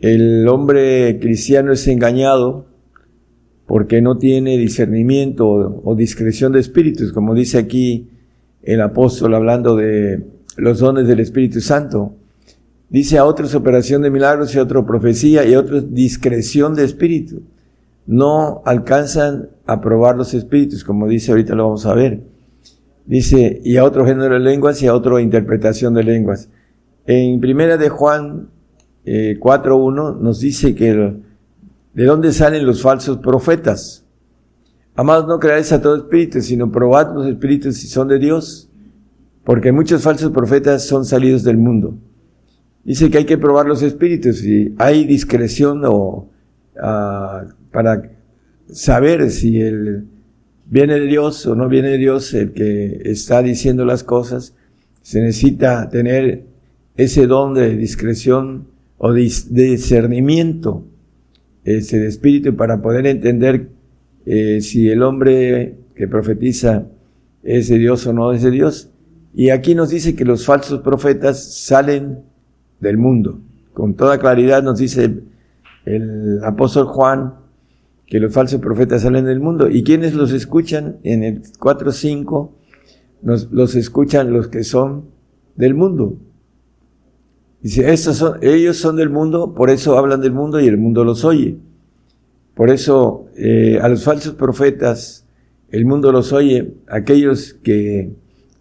el 0.00 0.46
hombre 0.48 1.18
cristiano 1.20 1.72
es 1.72 1.86
engañado 1.88 2.66
porque 3.66 4.00
no 4.00 4.16
tiene 4.16 4.56
discernimiento 4.56 5.46
o 5.46 5.94
discreción 5.94 6.52
de 6.52 6.60
espíritus, 6.60 7.12
como 7.12 7.34
dice 7.34 7.58
aquí 7.58 8.08
el 8.62 8.80
apóstol 8.80 9.34
hablando 9.34 9.76
de 9.76 10.24
los 10.56 10.78
dones 10.78 11.06
del 11.06 11.20
Espíritu 11.20 11.60
Santo. 11.60 12.14
Dice 12.88 13.18
a 13.18 13.24
otros 13.24 13.54
operación 13.54 14.02
de 14.02 14.10
milagros 14.10 14.54
y 14.54 14.58
a 14.58 14.62
otro 14.62 14.86
profecía 14.86 15.44
y 15.44 15.54
a 15.54 15.60
otros 15.60 15.94
discreción 15.94 16.74
de 16.74 16.84
espíritu. 16.84 17.42
No 18.06 18.62
alcanzan 18.64 19.50
a 19.66 19.80
probar 19.82 20.16
los 20.16 20.32
espíritus, 20.32 20.82
como 20.82 21.06
dice 21.06 21.30
ahorita 21.30 21.54
lo 21.54 21.64
vamos 21.64 21.84
a 21.84 21.94
ver. 21.94 22.22
Dice, 23.08 23.62
y 23.64 23.78
a 23.78 23.84
otro 23.84 24.04
género 24.04 24.34
de 24.34 24.40
lenguas 24.40 24.82
y 24.82 24.86
a 24.86 24.94
otra 24.94 25.22
interpretación 25.22 25.94
de 25.94 26.04
lenguas. 26.04 26.50
En 27.06 27.40
primera 27.40 27.78
de 27.78 27.88
Juan 27.88 28.50
eh, 29.06 29.38
4.1 29.40 30.20
nos 30.20 30.40
dice 30.40 30.74
que 30.74 30.92
de 31.94 32.04
dónde 32.04 32.34
salen 32.34 32.66
los 32.66 32.82
falsos 32.82 33.16
profetas. 33.16 34.04
Amados, 34.94 35.26
no 35.26 35.40
creáis 35.40 35.72
a 35.72 35.80
todo 35.80 35.96
espíritu, 35.96 36.42
sino 36.42 36.70
probad 36.70 37.14
los 37.14 37.26
espíritus 37.26 37.78
si 37.78 37.86
son 37.86 38.08
de 38.08 38.18
Dios, 38.18 38.68
porque 39.42 39.72
muchos 39.72 40.02
falsos 40.02 40.30
profetas 40.30 40.86
son 40.86 41.06
salidos 41.06 41.42
del 41.44 41.56
mundo. 41.56 41.96
Dice 42.84 43.08
que 43.08 43.16
hay 43.16 43.24
que 43.24 43.38
probar 43.38 43.64
los 43.64 43.82
espíritus 43.82 44.44
y 44.44 44.74
hay 44.76 45.06
discreción 45.06 45.82
o 45.86 46.28
uh, 46.76 47.48
para 47.72 48.02
saber 48.70 49.30
si 49.30 49.62
el 49.62 50.17
viene 50.68 51.00
de 51.00 51.06
Dios 51.06 51.44
o 51.46 51.54
no 51.54 51.68
viene 51.68 51.88
de 51.88 51.98
Dios 51.98 52.32
el 52.34 52.52
que 52.52 53.02
está 53.04 53.42
diciendo 53.42 53.84
las 53.84 54.04
cosas. 54.04 54.54
Se 55.02 55.20
necesita 55.20 55.88
tener 55.88 56.44
ese 56.96 57.26
don 57.26 57.54
de 57.54 57.76
discreción 57.76 58.68
o 58.98 59.12
discernimiento 59.12 60.84
ese 61.64 61.98
de 61.98 62.08
espíritu 62.08 62.56
para 62.56 62.80
poder 62.80 63.06
entender 63.06 63.68
eh, 64.26 64.60
si 64.60 64.88
el 64.88 65.02
hombre 65.02 65.76
que 65.94 66.08
profetiza 66.08 66.86
es 67.42 67.68
de 67.68 67.78
Dios 67.78 68.06
o 68.06 68.12
no 68.12 68.32
es 68.32 68.42
de 68.42 68.50
Dios. 68.50 68.90
Y 69.34 69.50
aquí 69.50 69.74
nos 69.74 69.90
dice 69.90 70.14
que 70.14 70.24
los 70.24 70.44
falsos 70.44 70.80
profetas 70.80 71.42
salen 71.54 72.20
del 72.80 72.96
mundo. 72.96 73.40
Con 73.72 73.94
toda 73.94 74.18
claridad 74.18 74.62
nos 74.62 74.78
dice 74.78 75.22
el 75.84 76.40
apóstol 76.42 76.86
Juan 76.86 77.34
que 78.08 78.20
los 78.20 78.32
falsos 78.32 78.60
profetas 78.60 79.02
salen 79.02 79.26
del 79.26 79.40
mundo. 79.40 79.68
¿Y 79.68 79.82
quienes 79.82 80.14
los 80.14 80.32
escuchan? 80.32 80.98
En 81.02 81.22
el 81.22 81.42
4.5 81.42 82.50
nos, 83.22 83.50
los 83.52 83.74
escuchan 83.74 84.32
los 84.32 84.48
que 84.48 84.64
son 84.64 85.10
del 85.56 85.74
mundo. 85.74 86.16
Dice, 87.60 87.92
estos 87.92 88.16
son, 88.16 88.38
ellos 88.42 88.76
son 88.76 88.96
del 88.96 89.10
mundo, 89.10 89.54
por 89.54 89.68
eso 89.68 89.98
hablan 89.98 90.20
del 90.20 90.32
mundo 90.32 90.60
y 90.60 90.66
el 90.68 90.78
mundo 90.78 91.04
los 91.04 91.24
oye. 91.24 91.58
Por 92.54 92.70
eso 92.70 93.26
eh, 93.36 93.78
a 93.80 93.88
los 93.88 94.04
falsos 94.04 94.34
profetas 94.34 95.26
el 95.70 95.84
mundo 95.84 96.10
los 96.12 96.32
oye, 96.32 96.74
aquellos 96.88 97.54
que 97.62 98.14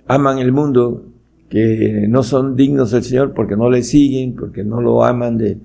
aman 0.07 0.39
el 0.39 0.51
mundo 0.51 1.05
que 1.49 2.05
no 2.09 2.23
son 2.23 2.57
dignos 2.57 2.91
del 2.91 3.03
Señor 3.03 3.33
porque 3.33 3.55
no 3.55 3.69
le 3.69 3.81
siguen, 3.83 4.35
porque 4.35 4.65
no 4.65 4.81
lo 4.81 5.05
aman 5.05 5.37
de, 5.37 5.57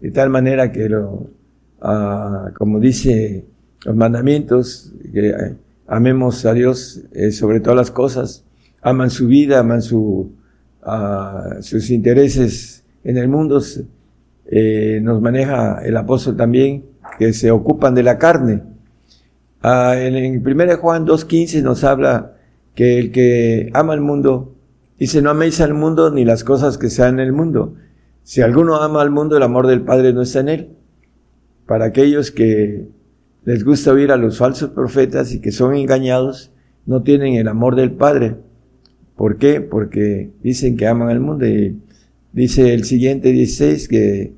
de 0.00 0.10
tal 0.10 0.28
manera 0.28 0.72
que 0.72 0.90
lo, 0.90 1.30
como 1.80 2.80
dice 2.80 3.46
los 3.84 3.96
mandamientos, 3.96 4.92
que 5.12 5.30
eh, 5.30 5.56
amemos 5.86 6.44
a 6.44 6.52
Dios 6.52 7.00
eh, 7.12 7.30
sobre 7.32 7.60
todas 7.60 7.76
las 7.76 7.90
cosas, 7.90 8.44
aman 8.82 9.10
su 9.10 9.26
vida, 9.26 9.60
aman 9.60 9.82
su, 9.82 10.32
sus 11.60 11.90
intereses 11.90 12.84
en 13.04 13.16
el 13.16 13.28
mundo, 13.28 13.62
eh, 14.46 15.00
nos 15.02 15.20
maneja 15.20 15.80
el 15.84 15.96
apóstol 15.96 16.36
también, 16.36 16.84
que 17.18 17.32
se 17.32 17.50
ocupan 17.50 17.94
de 17.94 18.02
la 18.02 18.18
carne. 18.18 18.62
Uh, 19.62 19.92
en, 19.92 20.16
en 20.16 20.46
1 20.46 20.78
Juan 20.78 21.06
2.15 21.06 21.62
nos 21.62 21.84
habla 21.84 22.34
que 22.74 22.98
el 22.98 23.12
que 23.12 23.70
ama 23.74 23.92
el 23.92 24.00
mundo 24.00 24.54
Dice, 25.00 25.22
no 25.22 25.30
améis 25.30 25.62
al 25.62 25.72
mundo 25.72 26.10
ni 26.10 26.26
las 26.26 26.44
cosas 26.44 26.76
que 26.76 26.90
sean 26.90 27.14
en 27.14 27.20
el 27.20 27.32
mundo. 27.32 27.74
Si 28.22 28.42
alguno 28.42 28.76
ama 28.76 29.00
al 29.00 29.10
mundo, 29.10 29.34
el 29.38 29.42
amor 29.42 29.66
del 29.66 29.80
Padre 29.80 30.12
no 30.12 30.20
está 30.20 30.40
en 30.40 30.48
él. 30.50 30.76
Para 31.70 31.84
aquellos 31.84 32.32
que 32.32 32.88
les 33.44 33.64
gusta 33.64 33.92
oír 33.92 34.10
a 34.10 34.16
los 34.16 34.38
falsos 34.38 34.70
profetas 34.70 35.32
y 35.32 35.40
que 35.40 35.52
son 35.52 35.76
engañados, 35.76 36.50
no 36.84 37.04
tienen 37.04 37.34
el 37.34 37.46
amor 37.46 37.76
del 37.76 37.92
Padre. 37.92 38.38
¿Por 39.14 39.38
qué? 39.38 39.60
Porque 39.60 40.32
dicen 40.42 40.76
que 40.76 40.88
aman 40.88 41.10
al 41.10 41.20
mundo. 41.20 41.46
Y 41.46 41.78
dice 42.32 42.74
el 42.74 42.82
siguiente 42.82 43.30
16 43.30 43.86
que 43.86 44.32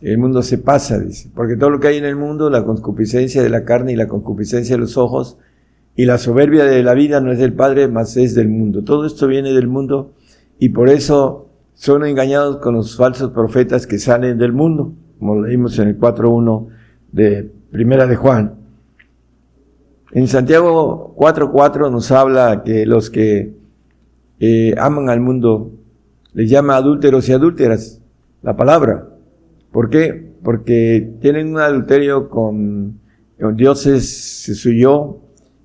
el 0.00 0.18
mundo 0.18 0.42
se 0.42 0.58
pasa, 0.58 1.00
dice. 1.00 1.28
Porque 1.34 1.56
todo 1.56 1.70
lo 1.70 1.80
que 1.80 1.88
hay 1.88 1.96
en 1.96 2.04
el 2.04 2.14
mundo, 2.14 2.50
la 2.50 2.64
concupiscencia 2.64 3.42
de 3.42 3.50
la 3.50 3.64
carne 3.64 3.92
y 3.92 3.96
la 3.96 4.06
concupiscencia 4.06 4.76
de 4.76 4.80
los 4.80 4.96
ojos, 4.96 5.38
y 5.96 6.04
la 6.04 6.18
soberbia 6.18 6.66
de 6.66 6.84
la 6.84 6.94
vida 6.94 7.20
no 7.20 7.32
es 7.32 7.40
del 7.40 7.54
Padre, 7.54 7.88
mas 7.88 8.16
es 8.16 8.36
del 8.36 8.48
mundo. 8.48 8.84
Todo 8.84 9.06
esto 9.06 9.26
viene 9.26 9.52
del 9.52 9.66
mundo 9.66 10.12
y 10.60 10.68
por 10.68 10.88
eso 10.88 11.48
son 11.74 12.06
engañados 12.06 12.58
con 12.58 12.76
los 12.76 12.96
falsos 12.96 13.32
profetas 13.32 13.88
que 13.88 13.98
salen 13.98 14.38
del 14.38 14.52
mundo, 14.52 14.94
como 15.18 15.42
leímos 15.42 15.76
en 15.80 15.88
el 15.88 15.98
4.1 15.98 16.75
de 17.16 17.50
Primera 17.70 18.06
de 18.06 18.14
Juan. 18.14 18.56
En 20.12 20.28
Santiago 20.28 21.14
4.4 21.16 21.90
nos 21.90 22.10
habla 22.10 22.62
que 22.62 22.84
los 22.84 23.08
que 23.08 23.54
eh, 24.38 24.74
aman 24.78 25.08
al 25.08 25.20
mundo 25.20 25.72
les 26.34 26.50
llama 26.50 26.76
adúlteros 26.76 27.26
y 27.28 27.32
adúlteras, 27.32 28.02
la 28.42 28.54
palabra. 28.54 29.08
¿Por 29.72 29.88
qué? 29.88 30.34
Porque 30.42 31.14
tienen 31.22 31.48
un 31.48 31.58
adulterio 31.58 32.28
con, 32.28 33.00
con 33.40 33.56
dioses, 33.56 34.52
su 34.54 34.72
yo, 34.72 35.22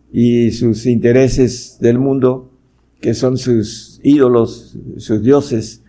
y 0.09 0.51
sus 0.51 0.85
intereses 0.85 1.77
del 1.81 1.99
mundo, 1.99 2.49
que 3.01 3.13
son 3.13 3.37
sus 3.37 3.99
ídolos, 4.03 4.77
sus 4.97 5.21
dioses. 5.21 5.83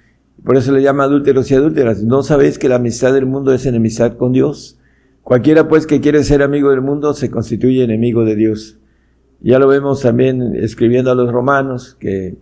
Por 0.44 0.56
eso 0.56 0.72
le 0.72 0.82
llama 0.82 1.04
adúlteros 1.04 1.48
y 1.52 1.54
adúlteras. 1.54 2.02
¿No 2.02 2.24
sabéis 2.24 2.58
que 2.58 2.68
la 2.68 2.76
amistad 2.76 3.12
del 3.14 3.26
mundo 3.26 3.54
es 3.54 3.64
enemistad 3.64 4.16
con 4.16 4.32
Dios? 4.32 4.76
Cualquiera 5.22 5.68
pues 5.68 5.86
que 5.86 6.00
quiere 6.00 6.24
ser 6.24 6.42
amigo 6.42 6.70
del 6.70 6.80
mundo 6.80 7.14
se 7.14 7.30
constituye 7.30 7.84
enemigo 7.84 8.24
de 8.24 8.36
Dios. 8.36 8.78
Ya 9.40 9.58
lo 9.58 9.68
vemos 9.68 10.02
también 10.02 10.54
escribiendo 10.54 11.10
a 11.10 11.14
los 11.14 11.32
romanos, 11.32 11.96
que 11.98 12.36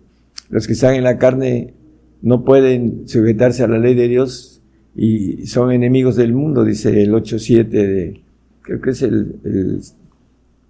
los 0.49 0.67
que 0.67 0.73
están 0.73 0.95
en 0.95 1.05
la 1.05 1.19
carne 1.19 1.75
no 2.23 2.45
pueden 2.45 3.09
sujetarse 3.09 3.63
a 3.63 3.69
la 3.69 3.79
ley 3.79 3.95
de 3.95 4.09
Dios 4.09 4.63
y 4.95 5.47
son 5.47 5.73
enemigos 5.73 6.17
del 6.17 6.35
mundo, 6.35 6.65
dice 6.65 7.03
el 7.03 7.13
8.7 7.13 7.69
de, 7.69 8.21
creo 8.63 8.81
que 8.81 8.91
es 8.91 9.03
el, 9.03 9.37
el 9.45 9.81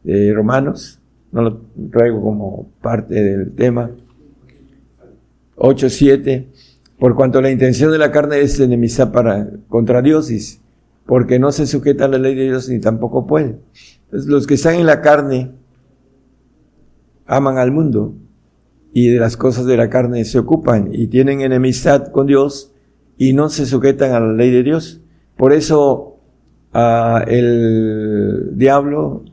de 0.04 0.32
Romanos 0.32 1.00
no 1.32 1.42
lo 1.42 1.60
traigo 1.90 2.22
como 2.22 2.70
parte 2.80 3.14
del 3.14 3.52
tema. 3.52 3.90
8.7, 5.56 6.46
por 6.98 7.14
cuanto 7.14 7.40
la 7.40 7.50
intención 7.50 7.92
de 7.92 7.98
la 7.98 8.10
carne 8.10 8.40
es 8.40 8.58
enemistad 8.60 9.12
para, 9.12 9.48
contra 9.68 10.02
Dios, 10.02 10.30
porque 11.10 11.40
no 11.40 11.50
se 11.50 11.66
sujeta 11.66 12.04
a 12.04 12.08
la 12.08 12.18
ley 12.18 12.36
de 12.36 12.44
Dios 12.44 12.68
ni 12.68 12.78
tampoco 12.78 13.26
puede. 13.26 13.58
Entonces, 14.04 14.30
los 14.30 14.46
que 14.46 14.54
están 14.54 14.76
en 14.76 14.86
la 14.86 15.00
carne 15.00 15.50
aman 17.26 17.58
al 17.58 17.72
mundo 17.72 18.14
y 18.92 19.08
de 19.08 19.18
las 19.18 19.36
cosas 19.36 19.66
de 19.66 19.76
la 19.76 19.90
carne 19.90 20.24
se 20.24 20.38
ocupan 20.38 20.90
y 20.92 21.08
tienen 21.08 21.40
enemistad 21.40 22.12
con 22.12 22.28
Dios 22.28 22.72
y 23.18 23.32
no 23.32 23.48
se 23.48 23.66
sujetan 23.66 24.12
a 24.12 24.20
la 24.20 24.32
ley 24.34 24.52
de 24.52 24.62
Dios. 24.62 25.00
Por 25.36 25.52
eso 25.52 26.20
uh, 26.74 27.18
el 27.26 28.52
diablo 28.56 29.24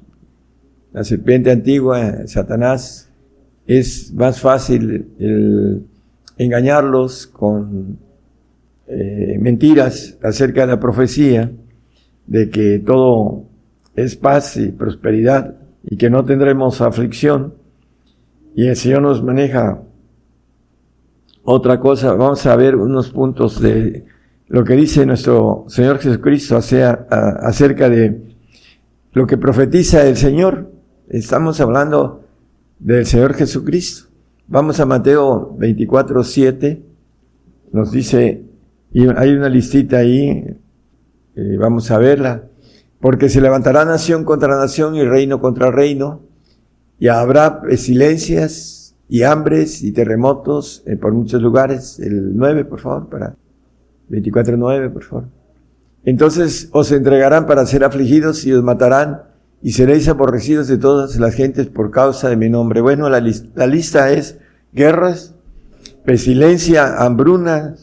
la 0.94 1.04
serpiente 1.04 1.52
antigua, 1.52 2.26
Satanás, 2.26 3.12
es 3.68 4.12
más 4.16 4.42
fácil 4.42 5.12
engañarlos 6.40 7.28
con 7.28 8.00
eh, 8.88 9.38
mentiras 9.40 10.18
acerca 10.24 10.62
de 10.62 10.68
la 10.70 10.80
profecía 10.80 11.52
de 12.28 12.50
que 12.50 12.80
todo 12.80 13.44
es 13.96 14.16
paz 14.16 14.58
y 14.58 14.70
prosperidad 14.70 15.56
y 15.84 15.98
que 15.98 16.10
no 16.10 16.24
tendremos 16.24 16.82
aflicción. 16.82 17.56
Y 18.56 18.68
el 18.68 18.76
Señor 18.76 19.02
nos 19.02 19.24
maneja 19.24 19.82
otra 21.44 21.80
cosa. 21.80 22.14
Vamos 22.14 22.46
a 22.46 22.56
ver 22.56 22.76
unos 22.76 23.10
puntos 23.10 23.62
de 23.62 24.06
lo 24.48 24.64
que 24.64 24.76
dice 24.76 25.06
nuestro 25.06 25.66
Señor 25.68 26.00
Jesucristo 26.00 26.58
acerca 26.58 27.90
de 27.90 28.22
lo 29.14 29.26
que 29.26 29.38
profetiza 29.38 30.06
el 30.08 30.18
Señor. 30.18 30.72
Estamos 31.10 31.60
hablando 31.62 32.24
del 32.80 33.06
Señor 33.06 33.34
Jesucristo. 33.34 34.10
Vamos 34.48 34.80
a 34.80 34.86
Mateo 34.86 35.56
24, 35.58 36.24
7. 36.24 36.84
Nos 37.72 37.92
dice 37.92 38.44
Y 38.92 39.08
hay 39.08 39.32
una 39.32 39.50
listita 39.50 39.98
ahí, 39.98 40.46
eh, 41.38 41.56
vamos 41.58 41.92
a 41.92 42.00
verla. 42.00 42.44
Porque 43.00 43.30
se 43.30 43.42
levantará 43.42 43.86
nación 43.86 44.26
contra 44.26 44.58
nación 44.58 44.96
y 44.96 45.04
reino 45.04 45.40
contra 45.40 45.70
reino, 45.70 46.22
y 47.00 47.10
habrá 47.10 47.62
silencias 47.78 48.96
y 49.08 49.22
hambres 49.22 49.84
y 49.84 49.92
terremotos 49.92 50.84
eh, 50.88 50.98
por 50.98 51.14
muchos 51.14 51.42
lugares. 51.42 52.00
El 52.00 52.36
9, 52.36 52.66
por 52.66 52.80
favor, 52.80 53.08
para 53.08 53.36
24.9, 54.10 54.92
por 54.92 55.04
favor. 55.04 55.26
Entonces 56.04 56.70
os 56.72 56.92
entregarán 56.92 57.46
para 57.46 57.66
ser 57.66 57.84
afligidos 57.84 58.46
y 58.46 58.54
os 58.54 58.64
matarán 58.64 59.24
y 59.62 59.74
seréis 59.74 60.08
aborrecidos 60.08 60.68
de 60.68 60.78
todas 60.78 61.18
las 61.18 61.36
gentes 61.36 61.68
por 61.68 61.92
causa 61.92 62.30
de 62.30 62.38
mi 62.38 62.50
nombre. 62.50 62.82
Bueno, 62.82 63.10
la, 63.10 63.22
la 63.56 63.68
lista 63.68 64.12
es 64.12 64.40
guerras, 64.74 65.36
pestilencia, 66.06 67.04
hambruna, 67.04 67.76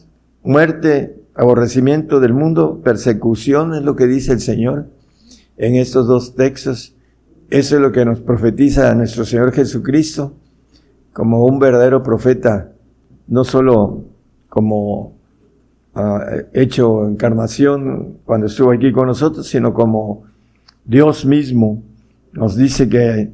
muerte, 0.43 1.24
aborrecimiento 1.35 2.21
del 2.21 2.33
mundo, 2.33 2.81
persecución, 2.83 3.75
es 3.75 3.83
lo 3.83 3.97
que 3.97 4.07
dice 4.07 4.33
el 4.33 4.41
Señor 4.41 4.87
en 5.57 5.77
estos 5.77 6.07
dos 6.07 6.35
textos. 6.35 6.95
Eso 7.51 7.77
es 7.77 7.83
lo 7.83 7.93
que 7.93 8.05
nos 8.05 8.21
profetiza 8.21 8.95
nuestro 8.95 9.25
Señor 9.25 9.53
Jesucristo 9.53 10.35
como 11.13 11.45
un 11.45 11.59
verdadero 11.59 12.03
profeta, 12.03 12.73
no 13.29 13.45
solo 13.45 14.05
como 14.49 15.15
uh, 15.95 16.19
hecho 16.53 17.07
encarnación 17.07 18.19
cuando 18.25 18.47
estuvo 18.47 18.73
aquí 18.73 18.93
con 18.93 19.07
nosotros, 19.07 19.47
sino 19.47 19.73
como 19.73 20.25
Dios 20.85 21.25
mismo 21.25 21.83
nos 22.33 22.57
dice 22.57 22.89
que 22.89 23.31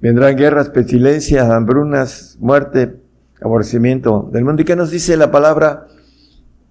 vendrán 0.00 0.36
guerras, 0.36 0.70
pestilencias, 0.70 1.50
hambrunas, 1.50 2.36
muerte, 2.40 2.96
aborrecimiento 3.40 4.28
del 4.32 4.44
mundo. 4.44 4.62
¿Y 4.62 4.64
qué 4.64 4.76
nos 4.76 4.90
dice 4.90 5.16
la 5.16 5.30
palabra? 5.30 5.88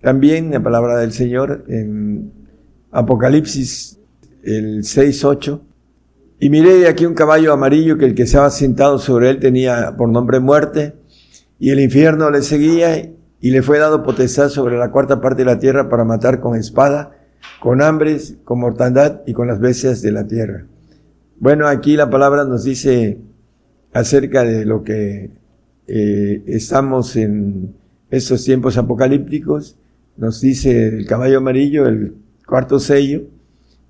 También 0.06 0.52
la 0.52 0.62
palabra 0.62 1.00
del 1.00 1.14
Señor 1.14 1.66
en 1.68 2.32
Apocalipsis 2.92 3.98
el 4.44 4.84
6.8. 4.84 5.62
Y 6.40 6.52
miré 6.52 6.88
aquí 6.88 7.08
un 7.08 7.16
caballo 7.16 7.52
amarillo 7.52 7.98
que 7.98 8.06
el 8.06 8.14
que 8.14 8.22
estaba 8.22 8.52
sentado 8.52 9.00
sobre 9.00 9.32
él 9.32 9.40
tenía 9.40 9.96
por 9.98 10.08
nombre 10.08 10.40
muerte, 10.40 10.94
y 11.58 11.72
el 11.72 11.80
infierno 11.80 12.30
le 12.30 12.44
seguía, 12.44 13.14
y 13.40 13.50
le 13.50 13.64
fue 13.64 13.80
dado 13.80 14.04
potestad 14.04 14.50
sobre 14.50 14.78
la 14.78 14.92
cuarta 14.92 15.22
parte 15.22 15.42
de 15.42 15.46
la 15.46 15.58
tierra 15.58 15.90
para 15.90 16.04
matar 16.04 16.40
con 16.40 16.56
espada, 16.56 17.18
con 17.60 17.82
hambres, 17.82 18.36
con 18.44 18.60
mortandad 18.60 19.22
y 19.26 19.34
con 19.34 19.48
las 19.48 19.60
bestias 19.60 20.04
de 20.04 20.12
la 20.12 20.28
tierra. 20.28 20.68
Bueno, 21.40 21.68
aquí 21.68 21.98
la 21.98 22.12
palabra 22.12 22.46
nos 22.46 22.64
dice 22.64 23.18
acerca 23.92 24.44
de 24.44 24.66
lo 24.66 24.84
que 24.84 25.32
eh, 25.88 26.44
estamos 26.46 27.16
en 27.16 27.74
estos 28.12 28.44
tiempos 28.44 28.78
apocalípticos, 28.78 29.80
nos 30.18 30.42
dice 30.42 30.88
el 30.88 31.06
caballo 31.06 31.40
amarillo, 31.40 31.88
el 31.88 32.16
cuarto 32.46 32.80
sello, 32.80 33.24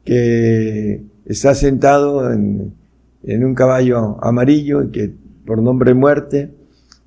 que 0.04 1.04
está 1.26 1.56
sentado 1.56 2.32
en, 2.32 2.74
un 3.24 3.56
caballo 3.56 4.24
amarillo 4.24 4.84
y 4.84 4.92
que 4.92 5.14
por 5.46 5.62
nombre 5.62 5.94
muerte 5.94 6.54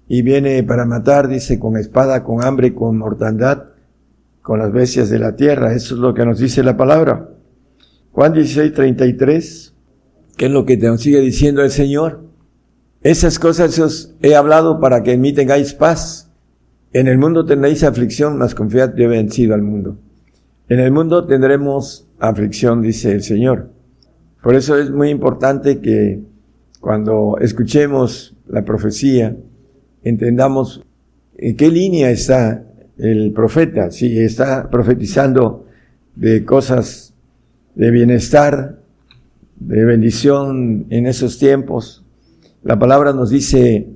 y 0.09 0.23
viene 0.23 0.63
para 0.63 0.85
matar, 0.85 1.29
dice, 1.29 1.59
con 1.59 1.77
espada, 1.77 2.25
con 2.25 2.43
hambre, 2.43 2.75
con 2.75 2.97
mortandad, 2.97 3.65
con 4.43 4.59
las 4.59 4.73
bestias 4.73 5.11
de 5.11 5.19
la 5.19 5.37
tierra. 5.37 5.75
Eso 5.75 5.95
es 5.95 6.01
lo 6.01 6.15
que 6.15 6.25
nos 6.25 6.39
dice 6.39 6.63
la 6.63 6.77
palabra. 6.77 7.29
Juan 8.13 8.33
16, 8.33 8.73
33, 8.73 9.75
que 10.37 10.47
es 10.47 10.51
lo 10.51 10.65
que 10.65 10.77
te 10.77 10.97
sigue 10.99 11.21
diciendo 11.21 11.63
el 11.63 11.71
Señor. 11.71 12.25
Esas 13.03 13.39
cosas 13.39 13.79
os 13.79 14.15
he 14.23 14.35
hablado 14.35 14.81
para 14.81 15.03
que 15.03 15.13
en 15.13 15.21
mí 15.21 15.33
tengáis 15.33 15.75
paz. 15.75 16.28
En 16.93 17.07
el 17.07 17.19
mundo 17.19 17.45
tendréis 17.45 17.85
aflicción, 17.85 18.39
mas 18.39 18.55
confiad, 18.55 18.95
yo 18.97 19.05
he 19.05 19.09
vencido 19.09 19.55
al 19.55 19.63
mundo. 19.63 19.99
En 20.69 20.81
el 20.81 20.91
mundo 20.91 21.27
tendremos 21.27 22.09
aflicción, 22.19 22.81
dice 22.81 23.13
el 23.13 23.23
Señor. 23.23 23.71
Por 24.43 24.55
eso 24.55 24.79
es 24.79 24.91
muy 24.91 25.11
importante 25.11 25.81
que 25.81 26.23
cuando 26.81 27.37
escuchemos 27.41 28.37
la 28.47 28.65
profecía, 28.65 29.37
entendamos 30.03 30.83
en 31.37 31.57
qué 31.57 31.71
línea 31.71 32.11
está 32.11 32.65
el 32.97 33.33
profeta, 33.33 33.91
si 33.91 34.19
está 34.19 34.71
profetizando 34.71 35.67
de 36.17 36.45
cosas 36.45 37.15
de 37.75 37.91
bienestar, 37.91 38.81
de 39.57 39.85
bendición 39.85 40.87
en 40.91 41.07
esos 41.07 41.39
tiempos. 41.39 42.05
La 42.63 42.79
palabra 42.79 43.13
nos 43.13 43.31
dice 43.31 43.89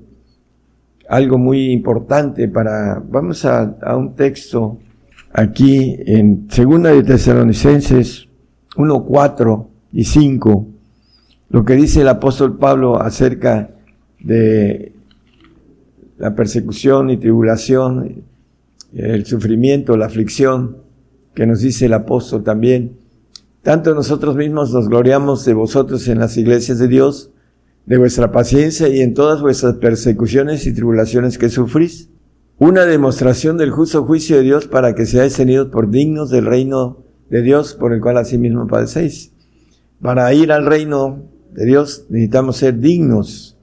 algo 1.08 1.38
muy 1.38 1.70
importante 1.70 2.48
para, 2.48 3.02
vamos 3.04 3.44
a, 3.44 3.76
a 3.82 3.96
un 3.96 4.14
texto 4.14 4.78
aquí 5.32 5.96
en 6.06 6.46
Segunda 6.50 6.90
de 6.90 7.02
Tesalonicenses 7.02 8.28
1, 8.76 9.04
4 9.04 9.70
y 9.92 10.04
5, 10.04 10.66
lo 11.50 11.64
que 11.64 11.74
dice 11.74 12.00
el 12.00 12.08
apóstol 12.08 12.58
Pablo 12.58 13.00
acerca 13.00 13.70
de 14.20 14.92
la 16.18 16.34
persecución 16.34 17.10
y 17.10 17.16
tribulación, 17.16 18.24
el 18.94 19.26
sufrimiento, 19.26 19.96
la 19.96 20.06
aflicción, 20.06 20.78
que 21.34 21.46
nos 21.46 21.60
dice 21.60 21.86
el 21.86 21.94
apóstol 21.94 22.42
también. 22.42 22.96
Tanto 23.62 23.94
nosotros 23.94 24.36
mismos 24.36 24.72
nos 24.72 24.88
gloriamos 24.88 25.44
de 25.44 25.54
vosotros 25.54 26.06
en 26.08 26.18
las 26.18 26.36
iglesias 26.36 26.78
de 26.78 26.88
Dios, 26.88 27.30
de 27.86 27.96
vuestra 27.96 28.30
paciencia 28.30 28.88
y 28.88 29.00
en 29.00 29.14
todas 29.14 29.40
vuestras 29.40 29.74
persecuciones 29.74 30.66
y 30.66 30.74
tribulaciones 30.74 31.38
que 31.38 31.48
sufrís 31.48 32.10
una 32.58 32.84
demostración 32.84 33.56
del 33.56 33.70
justo 33.70 34.04
juicio 34.04 34.36
de 34.36 34.42
Dios 34.42 34.68
para 34.68 34.94
que 34.94 35.04
seáis 35.04 35.34
tenidos 35.34 35.68
por 35.68 35.90
dignos 35.90 36.30
del 36.30 36.46
reino 36.46 37.02
de 37.28 37.42
Dios 37.42 37.74
por 37.74 37.92
el 37.92 38.00
cual 38.00 38.18
asimismo 38.18 38.68
padecéis. 38.68 39.32
Para 40.00 40.32
ir 40.32 40.52
al 40.52 40.66
reino 40.66 41.24
de 41.52 41.64
Dios 41.64 42.06
necesitamos 42.08 42.58
ser 42.58 42.78
dignos 42.78 43.58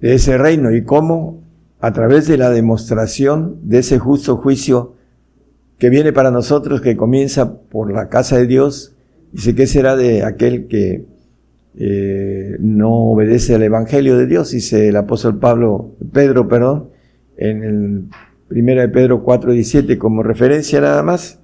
de 0.00 0.14
ese 0.14 0.38
reino. 0.38 0.74
¿Y 0.74 0.82
cómo? 0.82 1.42
A 1.80 1.92
través 1.92 2.26
de 2.26 2.38
la 2.38 2.50
demostración 2.50 3.58
de 3.64 3.80
ese 3.80 3.98
justo 3.98 4.36
juicio 4.36 4.94
que 5.78 5.90
viene 5.90 6.12
para 6.12 6.30
nosotros, 6.30 6.80
que 6.80 6.96
comienza 6.96 7.58
por 7.58 7.92
la 7.92 8.08
casa 8.08 8.36
de 8.36 8.46
Dios. 8.46 8.94
Dice, 9.32 9.54
¿qué 9.54 9.66
será 9.66 9.96
de 9.96 10.22
aquel 10.24 10.68
que 10.68 11.04
eh, 11.76 12.56
no 12.60 12.90
obedece 12.90 13.54
al 13.54 13.62
Evangelio 13.62 14.16
de 14.16 14.26
Dios? 14.26 14.50
Dice 14.50 14.88
el 14.88 14.96
apóstol 14.96 15.38
Pablo, 15.38 15.96
Pedro, 16.12 16.48
perdón, 16.48 16.90
en 17.36 17.62
el 17.62 18.04
primera 18.52 18.82
de 18.82 18.88
Pedro 18.90 19.24
4.17 19.24 19.96
como 19.96 20.22
referencia 20.22 20.80
nada 20.80 21.02
más. 21.02 21.40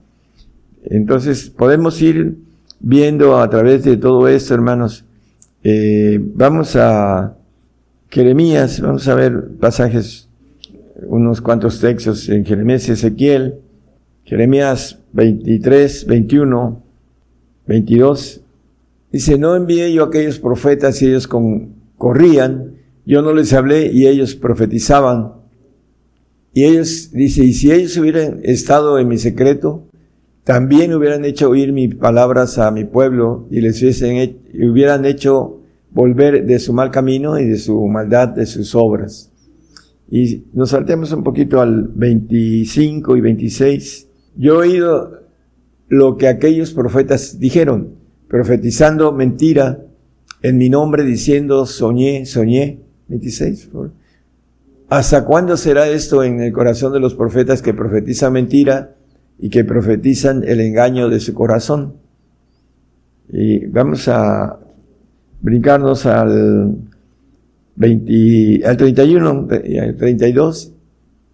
Entonces 0.84 1.48
podemos 1.48 2.00
ir 2.02 2.36
viendo 2.80 3.38
a 3.38 3.48
través 3.48 3.84
de 3.84 3.96
todo 3.96 4.28
esto, 4.28 4.52
hermanos. 4.54 5.06
Eh, 5.64 6.20
vamos 6.20 6.76
a 6.76 7.34
Jeremías, 8.10 8.80
vamos 8.80 9.08
a 9.08 9.14
ver 9.14 9.48
pasajes, 9.58 10.28
unos 11.06 11.40
cuantos 11.40 11.80
textos 11.80 12.28
en 12.28 12.44
Jeremías 12.44 12.86
y 12.88 12.92
Ezequiel. 12.92 13.54
Jeremías 14.24 14.98
23, 15.12 16.06
21, 16.06 16.82
22. 17.66 18.42
Dice, 19.10 19.38
no 19.38 19.56
envié 19.56 19.92
yo 19.92 20.04
a 20.04 20.06
aquellos 20.08 20.38
profetas 20.38 21.00
y 21.00 21.06
ellos 21.06 21.26
con, 21.26 21.74
corrían, 21.96 22.74
yo 23.06 23.22
no 23.22 23.32
les 23.32 23.52
hablé 23.52 23.90
y 23.92 24.06
ellos 24.06 24.34
profetizaban. 24.34 25.32
Y 26.52 26.64
ellos, 26.64 27.10
dice, 27.12 27.44
y 27.44 27.54
si 27.54 27.72
ellos 27.72 27.96
hubieran 27.96 28.40
estado 28.42 28.98
en 28.98 29.08
mi 29.08 29.16
secreto, 29.16 29.84
también 30.44 30.94
hubieran 30.94 31.24
hecho 31.24 31.50
oír 31.50 31.72
mis 31.72 31.94
palabras 31.94 32.58
a 32.58 32.70
mi 32.70 32.84
pueblo 32.84 33.46
y 33.50 33.60
les 33.60 33.82
hubiesen, 33.82 34.40
hubieran 34.54 35.04
hecho 35.04 35.60
volver 35.90 36.46
de 36.46 36.58
su 36.58 36.72
mal 36.72 36.90
camino 36.90 37.38
y 37.38 37.46
de 37.46 37.58
su 37.58 37.86
maldad, 37.86 38.28
de 38.28 38.46
sus 38.46 38.74
obras. 38.74 39.30
Y 40.10 40.44
nos 40.54 40.70
saltemos 40.70 41.12
un 41.12 41.22
poquito 41.22 41.60
al 41.60 41.88
25 41.94 43.16
y 43.16 43.20
26. 43.20 44.08
Yo 44.36 44.62
he 44.62 44.68
oído 44.68 45.20
lo 45.88 46.16
que 46.16 46.28
aquellos 46.28 46.72
profetas 46.72 47.38
dijeron, 47.38 47.97
profetizando 48.28 49.12
mentira 49.12 49.84
en 50.42 50.58
mi 50.58 50.68
nombre, 50.68 51.04
diciendo 51.04 51.66
soñé, 51.66 52.26
soñé. 52.26 52.80
26, 53.08 53.66
por 53.72 53.90
¿Hasta 54.90 55.24
cuándo 55.24 55.56
será 55.56 55.88
esto 55.88 56.22
en 56.22 56.40
el 56.40 56.52
corazón 56.52 56.92
de 56.92 57.00
los 57.00 57.14
profetas 57.14 57.60
que 57.60 57.74
profetizan 57.74 58.32
mentira 58.32 58.94
y 59.38 59.50
que 59.50 59.64
profetizan 59.64 60.44
el 60.44 60.60
engaño 60.60 61.10
de 61.10 61.20
su 61.20 61.34
corazón? 61.34 61.94
Y 63.30 63.66
vamos 63.66 64.08
a 64.08 64.58
brincarnos 65.42 66.06
al 66.06 66.74
20, 67.76 68.66
al 68.66 68.76
31 68.78 69.48
y 69.64 69.78
al 69.78 69.96
32. 69.96 70.72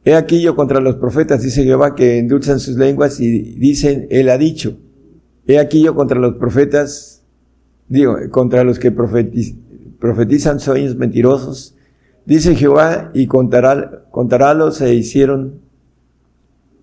He 0.05 0.15
aquí 0.15 0.43
yo 0.43 0.57
contra 0.57 0.81
los 0.81 0.97
profetas, 0.97 1.43
dice 1.43 1.63
Jehová, 1.63 1.95
que 1.95 2.19
endulzan 2.19 2.59
sus 2.59 2.77
lenguas 2.77 3.21
y 3.21 3.55
dicen, 3.55 4.09
Él 4.11 4.31
ha 4.31 4.37
dicho. 4.37 4.79
He 5.47 5.59
aquí 5.59 5.83
yo 5.83 5.95
contra 5.95 6.19
los 6.19 6.35
profetas, 6.37 7.25
digo, 7.89 8.17
contra 8.31 8.65
los 8.65 8.79
que 8.79 8.91
profetizan 8.93 10.61
sueños 10.61 10.97
mentirosos, 10.97 11.75
Dice 12.27 12.55
Jehová, 12.55 13.11
y 13.13 13.27
contará, 13.27 14.07
contarálos 14.11 14.79
se 14.79 14.95
hicieron 14.95 15.61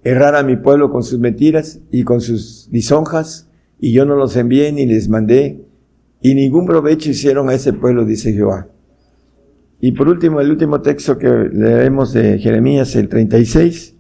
errar 0.04 0.36
a 0.36 0.44
mi 0.44 0.56
pueblo 0.56 0.92
con 0.92 1.04
sus 1.04 1.20
mentiras 1.20 1.80
y 1.92 2.04
con 2.04 2.22
sus 2.22 2.70
lisonjas, 2.72 3.50
y 3.80 3.92
yo 3.92 4.06
no 4.06 4.16
los 4.16 4.36
envié 4.36 4.72
ni 4.72 4.86
les 4.86 5.10
mandé, 5.10 5.66
y 6.22 6.36
ningún 6.36 6.68
provecho 6.68 7.10
hicieron 7.10 7.50
a 7.50 7.56
ese 7.56 7.74
pueblo, 7.74 8.06
dice 8.06 8.34
Jehová. 8.34 8.68
Y 9.80 9.94
por 9.94 10.08
último, 10.08 10.40
el 10.42 10.52
último 10.52 10.82
texto 10.82 11.18
que 11.18 11.28
leemos 11.28 12.14
de 12.14 12.38
Jeremías, 12.38 12.96
el 12.96 13.10
36, 13.10 13.96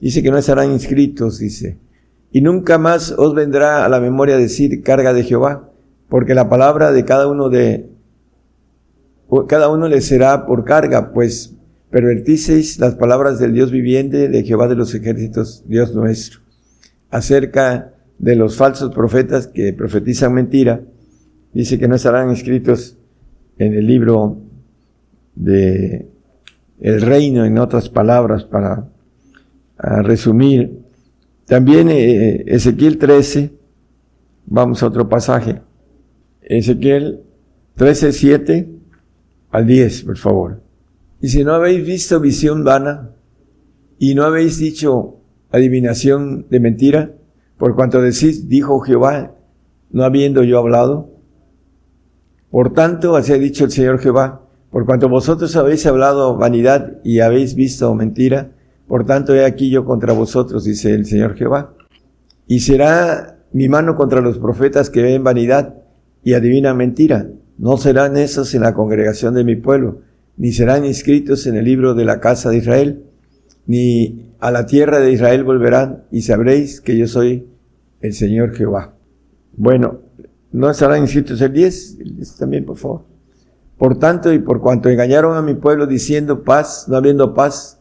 dice 0.00 0.22
que 0.22 0.30
no 0.30 0.38
estarán 0.38 0.70
inscritos, 0.70 1.40
dice, 1.40 1.78
y 2.32 2.40
nunca 2.40 2.78
más 2.78 3.12
os 3.12 3.34
vendrá 3.34 3.84
a 3.84 3.88
la 3.88 4.00
memoria 4.00 4.38
decir 4.38 4.82
carga 4.82 5.12
de 5.12 5.22
Jehová, 5.22 5.68
porque 6.08 6.34
la 6.34 6.48
palabra 6.48 6.90
de 6.90 7.04
cada 7.04 7.28
uno 7.28 7.50
de 7.50 7.90
cada 9.48 9.70
uno 9.70 9.88
le 9.88 10.00
será 10.00 10.46
por 10.46 10.64
carga, 10.64 11.12
pues 11.12 11.54
pervertiseis 11.90 12.78
las 12.78 12.94
palabras 12.96 13.38
del 13.38 13.54
Dios 13.54 13.70
viviente, 13.70 14.28
de 14.28 14.44
Jehová 14.44 14.68
de 14.68 14.74
los 14.74 14.94
ejércitos, 14.94 15.62
Dios 15.66 15.94
nuestro, 15.94 16.40
acerca 17.10 17.94
de 18.18 18.36
los 18.36 18.56
falsos 18.56 18.94
profetas 18.94 19.46
que 19.46 19.72
profetizan 19.72 20.34
mentira, 20.34 20.82
dice 21.52 21.78
que 21.78 21.88
no 21.88 21.96
estarán 21.96 22.30
escritos 22.30 22.96
en 23.58 23.74
el 23.74 23.86
libro 23.86 24.38
de 25.34 26.08
el 26.80 27.00
reino, 27.00 27.44
en 27.44 27.58
otras 27.58 27.88
palabras, 27.88 28.44
para 28.44 28.88
resumir. 30.02 30.81
También 31.52 31.90
eh, 31.90 32.44
Ezequiel 32.46 32.96
13, 32.96 33.52
vamos 34.46 34.82
a 34.82 34.86
otro 34.86 35.10
pasaje. 35.10 35.60
Ezequiel 36.40 37.24
13, 37.74 38.12
7 38.12 38.70
al 39.50 39.66
10, 39.66 40.04
por 40.04 40.16
favor. 40.16 40.62
Y 41.20 41.28
si 41.28 41.44
no 41.44 41.52
habéis 41.52 41.86
visto 41.86 42.18
visión 42.20 42.64
vana 42.64 43.10
y 43.98 44.14
no 44.14 44.24
habéis 44.24 44.56
dicho 44.56 45.18
adivinación 45.50 46.46
de 46.48 46.58
mentira, 46.58 47.12
por 47.58 47.76
cuanto 47.76 48.00
decís, 48.00 48.48
dijo 48.48 48.80
Jehová, 48.80 49.34
no 49.90 50.04
habiendo 50.04 50.44
yo 50.44 50.58
hablado. 50.58 51.10
Por 52.50 52.72
tanto, 52.72 53.14
así 53.14 53.30
ha 53.30 53.36
dicho 53.36 53.66
el 53.66 53.72
Señor 53.72 53.98
Jehová, 53.98 54.40
por 54.70 54.86
cuanto 54.86 55.10
vosotros 55.10 55.54
habéis 55.56 55.84
hablado 55.84 56.34
vanidad 56.34 57.02
y 57.04 57.20
habéis 57.20 57.54
visto 57.54 57.94
mentira, 57.94 58.52
por 58.86 59.06
tanto 59.06 59.34
he 59.34 59.44
aquí 59.44 59.70
yo 59.70 59.84
contra 59.84 60.12
vosotros, 60.12 60.64
dice 60.64 60.92
el 60.92 61.06
Señor 61.06 61.34
Jehová. 61.34 61.74
Y 62.46 62.60
será 62.60 63.38
mi 63.52 63.68
mano 63.68 63.96
contra 63.96 64.20
los 64.20 64.38
profetas 64.38 64.90
que 64.90 65.02
ven 65.02 65.24
vanidad 65.24 65.74
y 66.24 66.34
adivinan 66.34 66.76
mentira, 66.76 67.28
no 67.58 67.76
serán 67.76 68.16
esos 68.16 68.54
en 68.54 68.62
la 68.62 68.74
congregación 68.74 69.34
de 69.34 69.44
mi 69.44 69.56
pueblo, 69.56 70.00
ni 70.36 70.52
serán 70.52 70.84
inscritos 70.84 71.46
en 71.46 71.56
el 71.56 71.64
libro 71.64 71.94
de 71.94 72.04
la 72.04 72.20
casa 72.20 72.50
de 72.50 72.58
Israel, 72.58 73.04
ni 73.66 74.32
a 74.40 74.50
la 74.50 74.66
tierra 74.66 74.98
de 74.98 75.12
Israel 75.12 75.44
volverán, 75.44 76.04
y 76.10 76.22
sabréis 76.22 76.80
que 76.80 76.96
yo 76.96 77.06
soy 77.06 77.46
el 78.00 78.14
Señor 78.14 78.54
Jehová. 78.54 78.94
Bueno, 79.54 80.00
no 80.50 80.70
estarán 80.70 81.02
inscritos 81.02 81.40
el 81.40 81.52
10, 81.52 81.98
el 82.00 82.16
10 82.16 82.36
también, 82.36 82.64
por 82.64 82.76
favor. 82.76 83.04
Por 83.78 83.98
tanto, 83.98 84.32
y 84.32 84.38
por 84.38 84.60
cuanto 84.60 84.88
engañaron 84.88 85.36
a 85.36 85.42
mi 85.42 85.54
pueblo 85.54 85.86
diciendo 85.86 86.44
paz, 86.44 86.86
no 86.88 86.96
habiendo 86.96 87.34
paz, 87.34 87.80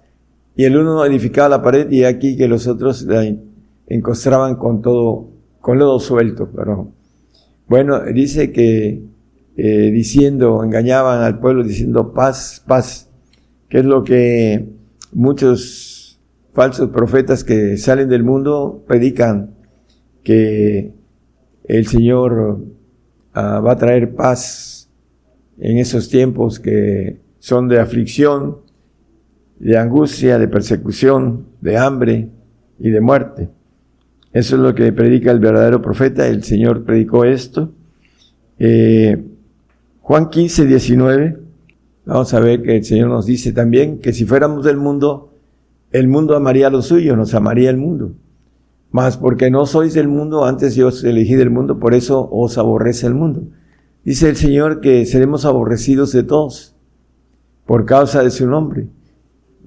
y 0.56 0.66
el 0.66 0.78
uno 0.78 1.04
edificaba 1.06 1.50
la 1.50 1.62
pared, 1.62 1.90
y 1.92 2.04
aquí 2.04 2.36
que 2.36 2.48
los 2.48 2.68
otros 2.68 3.04
la 3.04 3.26
encostraban 3.88 4.56
con 4.56 4.82
todo, 4.82 5.30
con 5.60 5.80
lodo 5.80 6.00
suelto, 6.00 6.50
pero 6.56 6.92
bueno, 7.68 8.02
dice 8.14 8.52
que 8.52 9.02
eh, 9.56 9.92
diciendo, 9.92 10.64
engañaban 10.64 11.22
al 11.22 11.40
pueblo 11.40 11.64
diciendo 11.64 12.14
paz, 12.14 12.64
paz, 12.66 13.10
que 13.70 13.80
es 13.80 13.86
lo 13.86 14.04
que 14.04 14.70
muchos 15.14 16.20
falsos 16.54 16.90
profetas 16.90 17.44
que 17.44 17.78
salen 17.78 18.10
del 18.10 18.24
mundo 18.24 18.84
predican, 18.88 19.56
que 20.24 20.94
el 21.66 21.88
Señor 21.88 22.64
ah, 23.34 23.60
va 23.60 23.74
a 23.74 23.78
traer 23.78 24.16
paz 24.16 24.90
en 25.60 25.78
esos 25.78 26.10
tiempos 26.10 26.60
que 26.60 27.20
son 27.40 27.68
de 27.68 27.80
aflicción, 27.80 28.58
de 29.62 29.78
angustia, 29.78 30.40
de 30.40 30.48
persecución, 30.48 31.46
de 31.62 31.78
hambre 31.78 32.30
y 32.80 32.90
de 32.90 33.00
muerte. 33.00 33.50
Eso 34.34 34.56
es 34.56 34.62
lo 34.62 34.74
que 34.74 34.92
predica 34.92 35.32
el 35.32 35.40
verdadero 35.40 35.82
profeta. 35.84 36.28
El 36.28 36.44
Señor 36.44 36.84
predicó 36.84 37.26
esto. 37.26 37.72
Eh, 38.58 39.24
Juan 40.02 40.30
15, 40.30 40.66
19, 40.66 41.38
vamos 42.06 42.34
a 42.34 42.40
ver 42.40 42.64
que 42.64 42.78
el 42.78 42.84
Señor 42.84 43.10
nos 43.10 43.28
dice 43.28 43.54
también 43.54 44.00
que 44.00 44.14
si 44.14 44.26
fuéramos 44.26 44.66
del 44.66 44.78
mundo, 44.78 45.32
el 45.92 46.08
mundo 46.08 46.36
amaría 46.36 46.72
lo 46.72 46.82
suyo, 46.82 47.16
nos 47.16 47.36
amaría 47.36 47.70
el 47.70 47.78
mundo. 47.78 48.14
Mas 48.90 49.18
porque 49.18 49.52
no 49.52 49.68
sois 49.68 49.94
del 49.94 50.08
mundo, 50.08 50.44
antes 50.44 50.76
yo 50.76 50.88
os 50.88 51.04
elegí 51.04 51.36
del 51.36 51.52
mundo, 51.52 51.80
por 51.80 51.94
eso 51.94 52.28
os 52.32 52.58
aborrece 52.58 53.06
el 53.06 53.14
mundo. 53.14 53.44
Dice 54.04 54.28
el 54.28 54.38
Señor 54.38 54.82
que 54.82 55.06
seremos 55.06 55.46
aborrecidos 55.46 56.12
de 56.14 56.24
todos 56.24 56.76
por 57.68 57.86
causa 57.86 58.24
de 58.24 58.32
su 58.32 58.48
nombre. 58.48 58.88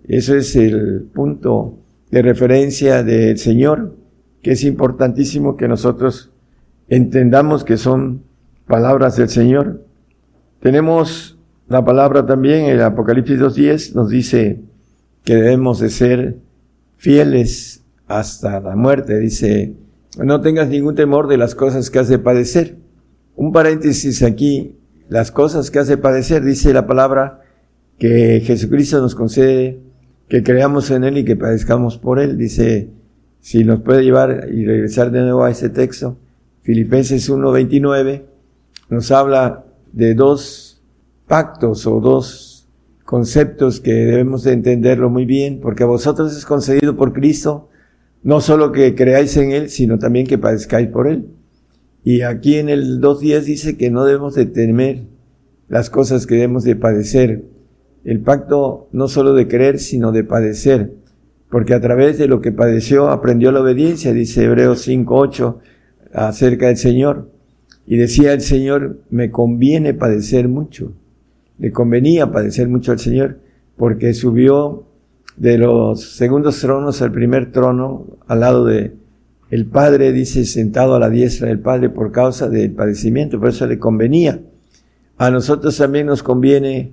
Ese 0.05 0.39
es 0.39 0.55
el 0.57 1.09
punto 1.15 1.79
de 2.11 2.23
referencia 2.23 3.03
del 3.03 3.39
Señor, 3.39 3.97
que 4.43 4.53
es 4.53 4.63
importantísimo 4.65 5.57
que 5.57 5.67
nosotros 5.67 6.31
entendamos 6.89 7.65
que 7.65 7.79
son 7.79 8.23
palabras 8.67 9.17
del 9.17 9.31
Señor. 9.31 9.83
Tenemos 10.61 11.39
la 11.69 11.85
palabra 11.85 12.27
también, 12.27 12.67
el 12.67 12.83
Apocalipsis 12.83 13.41
2.10 13.41 13.95
nos 13.95 14.11
dice 14.11 14.61
que 15.25 15.37
debemos 15.37 15.81
de 15.81 15.89
ser 15.89 16.37
fieles 16.97 17.83
hasta 18.07 18.61
la 18.61 18.77
muerte. 18.77 19.19
Dice, 19.19 19.75
no 20.19 20.43
tengas 20.43 20.69
ningún 20.69 20.95
temor 20.95 21.27
de 21.29 21.39
las 21.39 21.55
cosas 21.55 21.91
que 21.91 21.99
has 21.99 22.09
de 22.09 22.19
padecer. 22.19 22.77
Un 23.37 23.53
paréntesis 23.53 24.23
aquí, 24.23 24.77
las 25.09 25.31
cosas 25.31 25.71
que 25.71 25.79
has 25.79 25.89
de 25.89 25.97
padecer, 25.97 26.45
dice 26.45 26.75
la 26.75 26.87
palabra 26.87 27.41
que 27.99 28.43
Jesucristo 28.45 29.01
nos 29.01 29.15
concede 29.15 29.81
que 30.29 30.43
creamos 30.43 30.91
en 30.91 31.05
Él 31.05 31.19
y 31.19 31.25
que 31.25 31.37
padezcamos 31.37 31.99
por 31.99 32.19
Él. 32.19 32.39
Dice, 32.39 32.91
si 33.41 33.65
nos 33.65 33.81
puede 33.81 34.05
llevar 34.05 34.49
y 34.51 34.65
regresar 34.65 35.11
de 35.11 35.21
nuevo 35.21 35.45
a 35.45 35.51
ese 35.51 35.69
texto, 35.69 36.19
Filipenses 36.63 37.31
1.29 37.31 38.23
nos 38.91 39.11
habla 39.11 39.65
de 39.93 40.15
dos 40.15 40.83
pactos 41.27 41.87
o 41.87 42.01
dos 42.01 42.69
conceptos 43.05 43.81
que 43.81 43.93
debemos 43.93 44.45
de 44.45 44.53
entenderlo 44.53 45.11
muy 45.11 45.25
bien, 45.25 45.61
porque 45.61 45.83
a 45.83 45.87
vosotros 45.87 46.37
es 46.37 46.45
concedido 46.45 46.97
por 46.97 47.13
Cristo 47.13 47.69
no 48.25 48.41
solo 48.41 48.73
que 48.73 48.95
creáis 48.95 49.37
en 49.37 49.53
Él, 49.53 49.69
sino 49.69 49.99
también 49.99 50.27
que 50.27 50.39
padezcáis 50.39 50.89
por 50.89 51.07
Él. 51.07 51.27
Y 52.03 52.23
aquí 52.23 52.57
en 52.57 52.71
el 52.71 53.01
2.10 53.01 53.43
dice 53.43 53.77
que 53.77 53.91
no 53.91 54.05
debemos 54.05 54.35
de 54.35 54.47
temer 54.47 55.03
las 55.69 55.91
cosas 55.91 56.27
que 56.27 56.37
debemos 56.37 56.65
de 56.65 56.75
padecer. 56.75 57.45
El 58.05 58.21
pacto 58.21 58.89
no 58.93 59.09
solo 59.09 59.35
de 59.35 59.49
creer, 59.49 59.79
sino 59.79 60.13
de 60.13 60.25
padecer, 60.25 60.93
porque 61.49 61.75
a 61.75 61.81
través 61.81 62.19
de 62.19 62.29
lo 62.29 62.41
que 62.41 62.53
padeció 62.53 63.09
aprendió 63.09 63.51
la 63.51 63.61
obediencia, 63.61 64.13
dice 64.13 64.45
Hebreos 64.45 64.87
5.8 64.87 65.59
acerca 66.13 66.67
del 66.67 66.77
Señor. 66.77 67.31
Y 67.87 67.97
decía 67.97 68.33
el 68.33 68.41
Señor, 68.41 68.99
me 69.11 69.31
conviene 69.31 69.95
padecer 69.95 70.49
mucho. 70.49 70.93
Le 71.59 71.71
convenía 71.73 72.33
padecer 72.33 72.69
mucho 72.69 72.93
al 72.93 72.99
Señor 72.99 73.39
porque 73.77 74.15
subió 74.15 74.87
de 75.37 75.59
los 75.59 76.17
segundos 76.17 76.61
tronos 76.61 77.03
al 77.03 77.13
primer 77.13 77.53
trono 77.53 78.07
al 78.27 78.41
lado 78.41 78.65
de 78.65 78.93
el 79.51 79.67
Padre, 79.67 80.13
dice, 80.13 80.45
sentado 80.47 80.95
a 80.95 80.99
la 80.99 81.11
diestra 81.11 81.49
del 81.49 81.61
Padre 81.61 81.91
por 81.91 82.11
causa 82.11 82.49
del 82.49 82.73
padecimiento, 82.73 83.39
por 83.39 83.51
eso 83.51 83.67
le 83.67 83.79
convenía. 83.79 84.41
A 85.17 85.31
nosotros 85.31 85.77
también 85.77 86.07
nos 86.07 86.23
conviene 86.23 86.93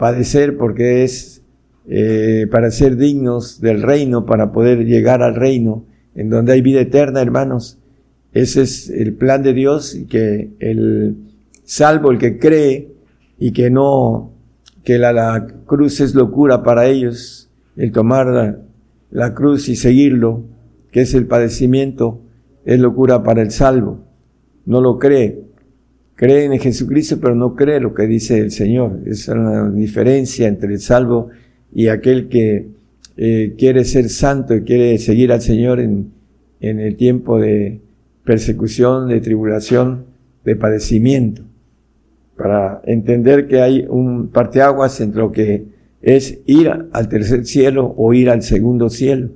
padecer 0.00 0.56
porque 0.56 1.04
es 1.04 1.42
eh, 1.86 2.46
para 2.50 2.70
ser 2.70 2.96
dignos 2.96 3.60
del 3.60 3.82
reino, 3.82 4.24
para 4.24 4.50
poder 4.50 4.86
llegar 4.86 5.22
al 5.22 5.34
reino 5.34 5.84
en 6.14 6.30
donde 6.30 6.54
hay 6.54 6.62
vida 6.62 6.80
eterna, 6.80 7.20
hermanos. 7.20 7.78
Ese 8.32 8.62
es 8.62 8.88
el 8.88 9.12
plan 9.12 9.42
de 9.42 9.52
Dios 9.52 9.94
y 9.94 10.06
que 10.06 10.52
el 10.58 11.16
salvo, 11.64 12.10
el 12.12 12.18
que 12.18 12.38
cree 12.38 12.94
y 13.38 13.52
que 13.52 13.68
no, 13.68 14.32
que 14.84 14.98
la, 14.98 15.46
cruz 15.66 16.00
es 16.00 16.14
locura 16.14 16.62
para 16.62 16.86
ellos, 16.86 17.50
el 17.76 17.92
tomar 17.92 18.26
la, 18.26 18.58
la 19.10 19.34
cruz 19.34 19.68
y 19.68 19.76
seguirlo, 19.76 20.44
que 20.92 21.02
es 21.02 21.12
el 21.12 21.26
padecimiento, 21.26 22.22
es 22.64 22.80
locura 22.80 23.22
para 23.22 23.42
el 23.42 23.50
salvo. 23.50 24.00
No 24.64 24.80
lo 24.80 24.98
cree. 24.98 25.44
Cree 26.20 26.44
en 26.44 26.58
Jesucristo, 26.58 27.18
pero 27.18 27.34
no 27.34 27.54
cree 27.54 27.80
lo 27.80 27.94
que 27.94 28.06
dice 28.06 28.40
el 28.40 28.50
Señor. 28.50 29.00
Es 29.06 29.26
una 29.28 29.70
diferencia 29.70 30.48
entre 30.48 30.74
el 30.74 30.78
salvo 30.78 31.30
y 31.72 31.88
aquel 31.88 32.28
que 32.28 32.68
eh, 33.16 33.54
quiere 33.56 33.86
ser 33.86 34.10
santo 34.10 34.54
y 34.54 34.64
quiere 34.64 34.98
seguir 34.98 35.32
al 35.32 35.40
Señor 35.40 35.80
en, 35.80 36.10
en 36.60 36.78
el 36.78 36.96
tiempo 36.96 37.40
de, 37.40 37.80
persecución, 38.22 39.08
de 39.08 39.22
tribulación, 39.22 40.04
de 40.44 40.56
padecimiento, 40.56 41.40
para 42.36 42.82
entender 42.84 43.48
que 43.48 43.62
hay 43.62 43.86
un 43.88 44.28
parteaguas 44.28 45.00
entre 45.00 45.22
lo 45.22 45.32
que 45.32 45.64
es 46.02 46.38
ir 46.44 46.70
al 46.92 47.08
tercer 47.08 47.46
cielo 47.46 47.94
o 47.96 48.12
ir 48.12 48.28
al 48.28 48.42
segundo 48.42 48.90
cielo. 48.90 49.30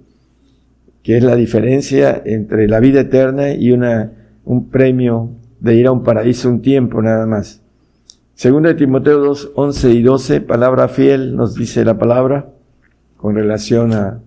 que 1.02 1.16
es 1.16 1.24
la 1.24 1.34
diferencia 1.34 2.22
entre 2.26 2.68
la 2.68 2.78
vida 2.78 3.00
eterna 3.00 3.54
y 3.54 3.72
una, 3.72 4.12
un 4.44 4.68
premio 4.68 5.30
de 5.64 5.74
ir 5.76 5.86
a 5.86 5.92
un 5.92 6.02
paraíso 6.02 6.50
un 6.50 6.60
tiempo 6.60 7.00
nada 7.00 7.24
más. 7.24 7.62
Segunda 8.34 8.68
de 8.68 8.74
Timoteo 8.74 9.18
2, 9.20 9.52
11 9.54 9.92
y 9.92 10.02
12, 10.02 10.40
palabra 10.42 10.88
fiel, 10.88 11.34
nos 11.36 11.54
dice 11.54 11.86
la 11.86 11.96
palabra, 11.96 12.50
con 13.16 13.34
relación 13.34 13.94
a, 13.94 14.20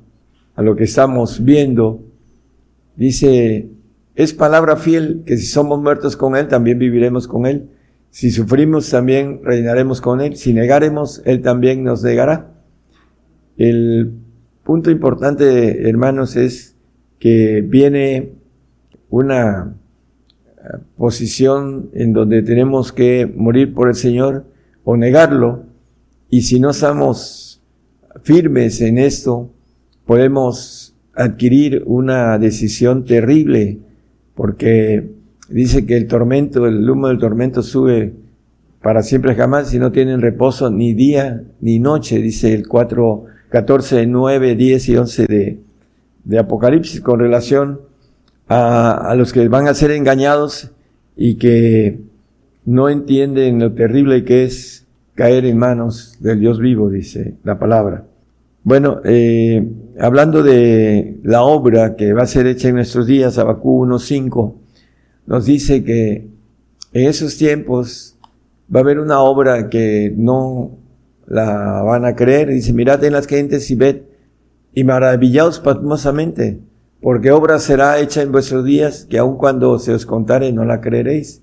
a 0.56 0.62
lo 0.64 0.76
que 0.76 0.86
estamos 0.86 1.44
viendo. 1.44 2.02
Dice, 2.96 3.70
es 4.16 4.34
palabra 4.34 4.78
fiel 4.78 5.22
que 5.28 5.38
si 5.38 5.46
somos 5.46 5.80
muertos 5.80 6.18
con 6.18 6.36
Él, 6.36 6.48
también 6.48 6.80
viviremos 6.80 7.28
con 7.28 7.46
Él. 7.46 7.70
Si 8.10 8.32
sufrimos, 8.32 8.90
también 8.90 9.42
reinaremos 9.44 10.02
con 10.02 10.22
Él. 10.22 10.38
Si 10.38 10.54
negaremos, 10.54 11.22
Él 11.24 11.44
también 11.44 11.84
nos 11.84 12.02
negará. 12.02 12.50
El 13.58 14.12
punto 14.64 14.90
importante, 14.90 15.88
hermanos, 15.88 16.36
es 16.36 16.76
que 17.20 17.62
viene 17.62 18.32
una 19.12 19.76
posición 20.98 21.90
en 21.94 22.14
donde 22.14 22.42
tenemos 22.44 22.92
que 22.92 23.32
morir 23.36 23.74
por 23.74 23.90
el 23.90 23.96
Señor 23.96 24.46
o 24.84 24.98
negarlo. 24.98 25.64
Y 26.30 26.42
si 26.42 26.60
no 26.60 26.72
estamos 26.72 27.62
firmes 28.24 28.82
en 28.82 28.98
esto, 28.98 29.50
podemos 30.06 30.96
adquirir 31.14 31.84
una 31.86 32.38
decisión 32.38 33.06
terrible, 33.06 33.80
porque 34.36 35.10
dice 35.50 35.86
que 35.86 35.98
el 35.98 36.08
tormento, 36.08 36.68
el 36.68 36.90
humo 36.90 37.08
del 37.08 37.18
tormento 37.18 37.64
sube 37.64 38.14
para 38.82 39.02
siempre 39.02 39.36
jamás 39.36 39.70
si 39.70 39.80
no 39.80 39.92
tienen 39.92 40.22
reposo 40.22 40.70
ni 40.70 40.94
día 40.94 41.44
ni 41.60 41.80
noche, 41.80 42.20
dice 42.22 42.54
el 42.54 42.68
4, 42.68 43.26
14, 43.50 44.06
9, 44.06 44.56
10 44.56 44.90
y 44.90 44.98
11 44.98 45.26
de, 45.26 45.60
de 46.24 46.40
Apocalipsis 46.40 47.02
con 47.02 47.20
relación 47.20 47.82
a, 48.50 49.14
los 49.18 49.34
que 49.34 49.48
van 49.48 49.68
a 49.68 49.74
ser 49.74 49.92
engañados 49.92 50.72
y 51.16 51.36
que 51.36 52.00
no 52.66 52.90
entienden 52.90 53.60
lo 53.60 53.74
terrible 53.74 54.24
que 54.24 54.44
es 54.44 54.86
caer 55.16 55.46
en 55.46 55.58
manos 55.58 56.18
del 56.20 56.40
Dios 56.40 56.60
vivo, 56.60 56.90
dice 56.90 57.36
la 57.44 57.58
palabra. 57.58 58.06
Bueno, 58.64 59.00
eh, 59.06 59.66
hablando 60.00 60.44
de 60.44 61.20
la 61.24 61.44
obra 61.44 61.96
que 61.96 62.14
va 62.14 62.24
a 62.24 62.28
ser 62.28 62.48
hecha 62.48 62.68
en 62.68 62.76
nuestros 62.76 63.08
días, 63.08 63.38
Abacú 63.38 63.86
1.5, 63.86 64.54
nos 65.26 65.46
dice 65.46 65.84
que 65.84 66.28
en 66.94 67.08
esos 67.08 67.38
tiempos 67.38 68.18
va 68.74 68.82
a 68.82 68.84
haber 68.84 69.00
una 69.00 69.22
obra 69.22 69.70
que 69.70 70.14
no 70.16 70.72
la 71.26 71.82
van 71.84 72.06
a 72.06 72.16
creer. 72.16 72.50
Dice, 72.50 72.74
mirad 72.74 73.04
en 73.04 73.14
las 73.14 73.28
gentes 73.28 73.72
y 73.72 73.76
ved 73.76 74.02
y 74.74 74.84
maravillaos 74.84 75.60
pasmosamente 75.60 76.60
porque 77.02 77.32
obra 77.32 77.60
será 77.60 78.00
hecha 78.00 78.22
en 78.22 78.32
vuestros 78.32 78.66
días 78.66 79.06
que 79.10 79.18
aun 79.18 79.38
cuando 79.38 79.78
se 79.80 79.94
os 79.94 80.06
contare 80.06 80.52
no 80.52 80.66
la 80.66 80.82
creeréis. 80.82 81.42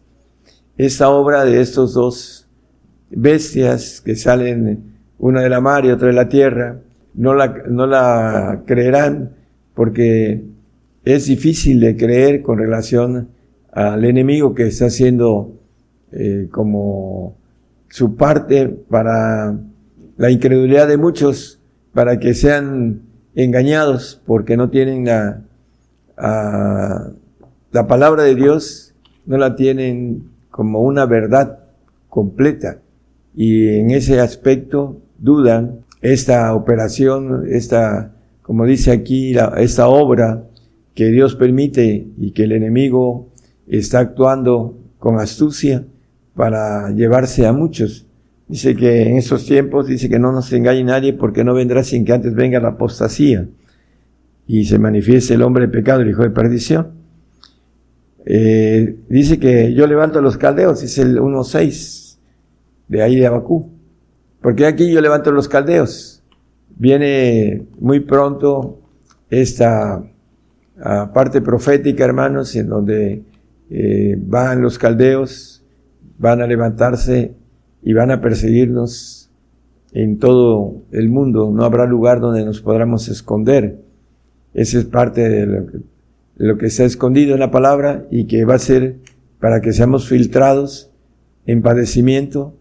Esta 0.77 1.09
obra 1.09 1.45
de 1.45 1.61
estos 1.61 1.95
dos 1.95 2.49
bestias 3.11 4.01
que 4.01 4.17
salen 4.17 4.95
una 5.19 5.43
de 5.43 5.49
la 5.49 5.61
mar 5.61 5.85
y 5.85 5.91
otra 5.91 6.09
de 6.09 6.15
la 6.15 6.29
tierra, 6.29 6.81
no 7.15 7.35
la, 7.35 7.63
no 7.69 7.87
la 7.87 8.63
creerán 8.67 9.37
porque 9.75 10.43
es 11.05 11.27
difícil 11.27 11.81
de 11.81 11.97
creer 11.97 12.43
con 12.43 12.59
relación 12.59 13.29
al 13.73 14.05
enemigo 14.05 14.55
que 14.55 14.67
está 14.67 14.87
haciendo 14.87 15.53
eh, 16.13 16.49
como 16.51 17.37
su 17.89 18.17
parte 18.17 18.69
para 18.69 19.57
la 20.17 20.31
incredulidad 20.31 20.89
de 20.89 20.97
muchos, 20.97 21.61
para 21.93 22.19
que 22.19 22.35
sean 22.35 23.03
engañados 23.35 24.21
porque 24.27 24.57
no 24.57 24.71
tienen 24.71 25.05
la, 25.07 25.43
la 27.73 27.87
palabra 27.87 28.23
de 28.23 28.35
Dios, 28.35 28.95
no 29.27 29.37
la 29.37 29.57
tienen 29.57 30.31
como 30.51 30.83
una 30.83 31.07
verdad 31.07 31.59
completa. 32.09 32.79
Y 33.35 33.69
en 33.69 33.91
ese 33.91 34.21
aspecto 34.21 35.01
dudan 35.19 35.81
esta 36.01 36.55
operación, 36.55 37.47
esta, 37.51 38.13
como 38.43 38.67
dice 38.67 38.93
aquí, 38.93 39.35
esta 39.57 39.89
obra 39.89 40.45
que 40.95 41.07
Dios 41.07 41.35
permite 41.35 42.07
y 42.17 42.31
que 42.31 42.45
el 42.45 42.53
enemigo 42.53 43.29
está 43.67 44.01
actuando 44.01 44.79
con 44.99 45.19
astucia 45.19 45.85
para 46.37 46.91
llevarse 46.91 47.47
a 47.47 47.53
muchos. 47.53 48.07
Dice 48.47 48.77
que 48.77 49.09
en 49.09 49.17
esos 49.17 49.47
tiempos, 49.47 49.87
dice 49.87 50.09
que 50.09 50.19
no 50.19 50.31
nos 50.31 50.53
engañe 50.53 50.85
nadie 50.85 51.15
porque 51.15 51.45
no 51.45 51.55
vendrá 51.55 51.83
sin 51.83 52.05
que 52.05 52.13
antes 52.13 52.35
venga 52.35 52.61
la 52.61 52.71
apostasía 52.71 53.49
y 54.47 54.67
se 54.67 54.79
manifieste 54.79 55.35
el 55.35 55.43
hombre 55.43 55.67
de 55.67 55.73
pecado, 55.73 56.03
el 56.03 56.11
hijo 56.11 56.23
de 56.23 56.31
perdición. 56.31 56.93
Eh, 58.27 58.97
dice 59.09 59.39
que 59.39 59.73
yo 59.75 59.87
levanto 59.87 60.19
a 60.19 60.23
los 60.23 60.37
caldeos, 60.37 60.81
dice 60.81 61.03
el 61.03 61.19
1.6 61.19 62.19
de 62.89 63.03
ahí 63.03 63.17
de 63.17 63.27
Abacú. 63.27 63.71
Porque 64.41 64.67
aquí 64.67 64.91
yo 64.93 65.01
levanto 65.01 65.31
a 65.31 65.33
los 65.33 65.49
caldeos. 65.49 66.23
Viene 66.77 67.67
muy 67.79 68.01
pronto 68.01 68.81
esta 69.31 70.05
ah, 70.83 71.11
parte 71.15 71.41
profética, 71.41 72.05
hermanos, 72.05 72.55
en 72.57 72.69
donde 72.69 73.23
eh, 73.71 74.17
van 74.19 74.61
los 74.61 74.79
caldeos, 74.79 75.65
van 76.19 76.43
a 76.43 76.47
levantarse 76.47 77.35
y 77.85 77.93
van 77.93 78.11
a 78.11 78.21
perseguirnos 78.21 79.31
en 79.93 80.19
todo 80.19 80.83
el 80.91 81.11
mundo. 81.11 81.53
No 81.55 81.65
habrá 81.65 81.87
lugar 81.87 82.21
donde 82.21 82.45
nos 82.45 82.61
podamos 82.63 83.09
esconder. 83.09 83.79
Esa 84.55 84.79
es 84.79 84.85
parte 84.87 85.29
de 85.29 85.47
lo, 85.47 85.67
que, 85.67 85.79
de 86.37 86.47
lo 86.47 86.59
está 86.61 86.85
escondido 86.85 87.35
en 87.35 87.41
la 87.41 87.51
palabra 87.51 88.07
y 88.11 88.25
que 88.25 88.45
va 88.47 88.55
a 88.55 88.59
ser 88.59 88.97
para 89.39 89.61
que 89.61 89.75
seamos 89.75 90.09
filtrados 90.09 90.91
en 91.45 91.61
padecimiento, 91.61 92.57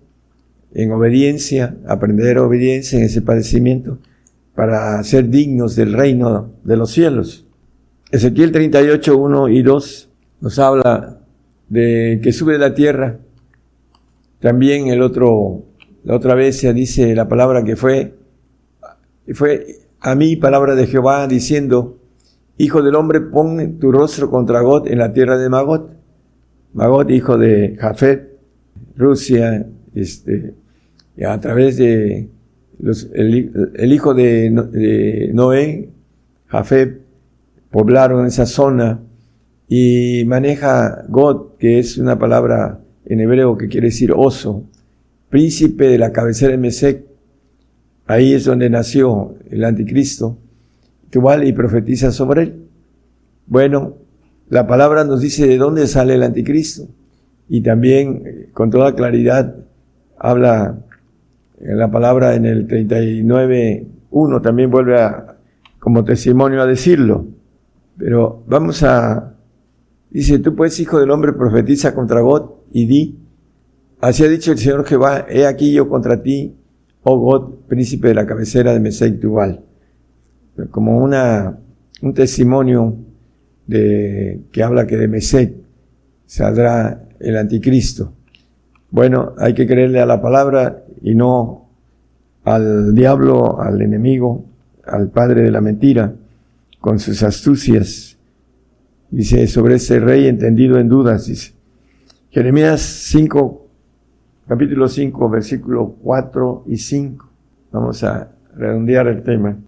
en 0.73 0.91
obediencia, 0.91 1.77
aprender 1.87 2.37
obediencia 2.39 2.99
en 2.99 3.05
ese 3.05 3.21
padecimiento, 3.21 3.99
para 4.55 5.01
ser 5.03 5.29
dignos 5.29 5.77
del 5.77 5.93
reino 5.93 6.51
de 6.65 6.75
los 6.75 6.91
cielos. 6.91 7.45
Ezequiel 8.11 8.51
38, 8.51 9.17
1 9.17 9.49
y 9.49 9.63
2 9.63 10.09
nos 10.41 10.59
habla 10.59 11.21
de 11.69 12.19
que 12.21 12.33
sube 12.33 12.57
la 12.57 12.73
tierra 12.73 13.19
también 14.43 14.87
el 14.87 15.01
otro, 15.01 15.63
la 16.03 16.17
otra 16.17 16.35
vez 16.35 16.59
se 16.59 16.73
dice 16.73 17.15
la 17.15 17.29
palabra 17.29 17.63
que 17.63 17.77
fue, 17.77 18.13
fue 19.33 19.65
a 20.01 20.15
mí 20.15 20.35
palabra 20.35 20.75
de 20.75 20.85
Jehová 20.85 21.25
diciendo, 21.27 21.97
Hijo 22.57 22.81
del 22.81 22.95
hombre, 22.95 23.21
pon 23.21 23.79
tu 23.79 23.93
rostro 23.93 24.29
contra 24.29 24.59
God 24.59 24.89
en 24.89 24.97
la 24.97 25.13
tierra 25.13 25.37
de 25.37 25.47
Magot. 25.47 25.91
Magot, 26.73 27.09
hijo 27.09 27.37
de 27.37 27.77
Jafet, 27.79 28.37
Rusia, 28.97 29.65
este, 29.95 30.55
a 31.25 31.39
través 31.39 31.77
de 31.77 32.29
el, 33.13 33.93
hijo 33.93 34.13
de, 34.13 34.49
de, 34.49 35.31
Noé, 35.33 35.89
Jafet, 36.47 36.99
poblaron 37.71 38.25
esa 38.25 38.45
zona 38.45 38.99
y 39.69 40.25
maneja 40.25 41.05
God, 41.07 41.53
que 41.57 41.79
es 41.79 41.97
una 41.97 42.19
palabra 42.19 42.82
en 43.05 43.19
hebreo 43.19 43.57
que 43.57 43.67
quiere 43.67 43.87
decir 43.87 44.13
oso, 44.15 44.63
príncipe 45.29 45.87
de 45.87 45.97
la 45.97 46.11
cabecera 46.11 46.51
de 46.51 46.57
Mesec. 46.57 47.05
Ahí 48.05 48.33
es 48.33 48.45
donde 48.45 48.69
nació 48.69 49.35
el 49.49 49.63
anticristo, 49.63 50.37
igual 51.11 51.47
y 51.47 51.53
profetiza 51.53 52.11
sobre 52.11 52.43
él. 52.43 52.63
Bueno, 53.47 53.95
la 54.49 54.67
palabra 54.67 55.03
nos 55.03 55.21
dice 55.21 55.47
de 55.47 55.57
dónde 55.57 55.87
sale 55.87 56.15
el 56.15 56.23
anticristo 56.23 56.87
y 57.49 57.61
también 57.61 58.23
eh, 58.25 58.49
con 58.53 58.69
toda 58.69 58.95
claridad 58.95 59.55
habla 60.17 60.79
en 61.59 61.77
la 61.77 61.89
palabra 61.89 62.35
en 62.35 62.45
el 62.45 62.67
39.1 62.67 64.41
también 64.41 64.69
vuelve 64.69 64.99
a, 64.99 65.37
como 65.79 66.03
testimonio 66.03 66.61
a 66.61 66.65
decirlo. 66.65 67.25
Pero 67.97 68.43
vamos 68.47 68.83
a, 68.83 69.33
dice, 70.09 70.39
tú 70.39 70.55
pues 70.55 70.79
hijo 70.79 70.99
del 70.99 71.11
hombre 71.11 71.33
profetiza 71.33 71.93
contra 71.93 72.21
God 72.21 72.49
y 72.73 72.87
di, 72.87 73.19
así 74.01 74.25
ha 74.25 74.27
dicho 74.27 74.51
el 74.51 74.57
Señor 74.57 74.83
Jehová, 74.85 75.27
he 75.29 75.45
aquí 75.45 75.71
yo 75.71 75.87
contra 75.87 76.21
ti, 76.21 76.55
oh 77.03 77.17
God, 77.19 77.67
príncipe 77.67 78.07
de 78.09 78.15
la 78.15 78.25
cabecera 78.25 78.73
de 78.73 78.79
Mesec 78.79 79.19
Tubal. 79.19 79.63
Como 80.71 80.97
una, 80.97 81.59
un 82.01 82.13
testimonio 82.13 82.95
de, 83.67 84.41
que 84.51 84.63
habla 84.63 84.87
que 84.87 84.97
de 84.97 85.07
Mesec 85.07 85.53
saldrá 86.25 87.07
el 87.19 87.37
anticristo. 87.37 88.13
Bueno, 88.89 89.33
hay 89.37 89.53
que 89.53 89.67
creerle 89.67 89.99
a 89.99 90.05
la 90.07 90.21
palabra 90.21 90.83
y 91.01 91.13
no 91.13 91.69
al 92.43 92.95
diablo, 92.95 93.61
al 93.61 93.81
enemigo, 93.81 94.45
al 94.85 95.09
padre 95.09 95.43
de 95.43 95.51
la 95.51 95.61
mentira, 95.61 96.13
con 96.79 96.97
sus 96.97 97.21
astucias. 97.21 98.17
Dice, 99.11 99.45
sobre 99.45 99.75
ese 99.75 99.99
rey 99.99 100.27
entendido 100.27 100.79
en 100.79 100.89
dudas, 100.89 101.27
dice. 101.27 101.53
Jeremías 102.33 102.81
5, 102.81 103.67
capítulo 104.47 104.89
5, 104.89 105.29
versículo 105.29 105.95
4 106.01 106.63
y 106.65 106.77
5. 106.77 107.29
Vamos 107.71 108.03
a 108.03 108.31
redondear 108.55 109.05
el 109.05 109.21
tema. 109.21 109.59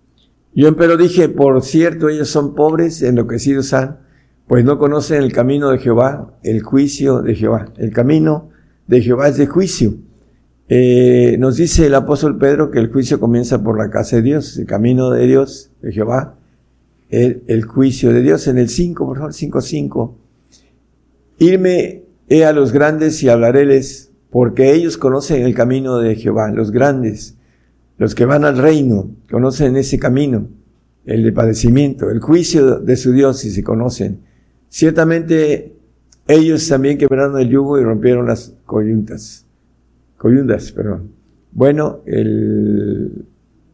Yo 0.56 0.68
empero 0.68 0.98
dije, 0.98 1.30
por 1.30 1.62
cierto, 1.62 2.10
ellos 2.10 2.28
son 2.28 2.56
pobres, 2.56 3.04
enloquecidos 3.04 3.72
han, 3.76 4.00
pues 4.48 4.66
no 4.66 4.80
conocen 4.80 5.22
el 5.22 5.32
camino 5.32 5.70
de 5.70 5.78
Jehová, 5.78 6.34
el 6.42 6.64
juicio 6.64 7.22
de 7.22 7.36
Jehová. 7.36 7.72
El 7.78 7.92
camino 7.92 8.50
de 8.88 9.00
Jehová 9.04 9.28
es 9.28 9.38
de 9.38 9.46
juicio. 9.46 9.98
Eh, 10.68 11.36
nos 11.38 11.58
dice 11.58 11.86
el 11.86 11.94
apóstol 11.94 12.40
Pedro 12.40 12.72
que 12.72 12.80
el 12.80 12.92
juicio 12.92 13.20
comienza 13.20 13.62
por 13.62 13.78
la 13.78 13.92
casa 13.92 14.16
de 14.16 14.24
Dios, 14.24 14.58
el 14.58 14.66
camino 14.66 15.12
de 15.12 15.28
Dios, 15.28 15.70
de 15.84 15.92
Jehová, 15.92 16.40
el, 17.12 17.44
el 17.46 17.64
juicio 17.66 18.12
de 18.12 18.24
Dios. 18.24 18.48
En 18.48 18.58
el 18.58 18.70
5, 18.70 19.06
por 19.06 19.18
favor, 19.18 19.34
5, 19.36 19.62
5. 19.62 20.18
Irme 21.38 22.05
he 22.30 22.46
a 22.46 22.54
los 22.54 22.72
grandes 22.72 23.22
y 23.24 23.30
hablaréles, 23.30 24.12
porque 24.30 24.74
ellos 24.74 24.98
conocen 24.98 25.44
el 25.44 25.54
camino 25.54 26.00
de 26.00 26.16
Jehová, 26.16 26.52
los 26.52 26.72
grandes, 26.72 27.38
los 27.98 28.16
que 28.16 28.26
van 28.26 28.44
al 28.44 28.58
reino, 28.58 29.10
conocen 29.30 29.78
ese 29.78 30.00
camino, 30.00 30.48
el 31.06 31.24
de 31.24 31.32
padecimiento, 31.32 32.10
el 32.10 32.20
juicio 32.20 32.80
de 32.80 32.96
su 32.98 33.12
Dios, 33.12 33.40
si 33.40 33.52
se 33.52 33.64
conocen. 33.64 34.20
Ciertamente 34.70 35.76
ellos 36.28 36.68
también 36.68 36.98
quebraron 36.98 37.40
el 37.40 37.50
yugo 37.50 37.80
y 37.80 37.84
rompieron 37.84 38.26
las 38.26 38.54
coyuntas. 38.66 39.46
Coyuntas, 40.18 40.72
perdón. 40.72 41.12
Bueno, 41.52 42.00
el 42.06 43.26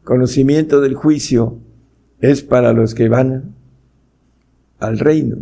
conocimiento 0.03 0.81
del 0.81 0.93
juicio 0.95 1.57
es 2.19 2.43
para 2.43 2.73
los 2.73 2.93
que 2.93 3.09
van 3.09 3.55
al 4.79 4.99
reino, 4.99 5.37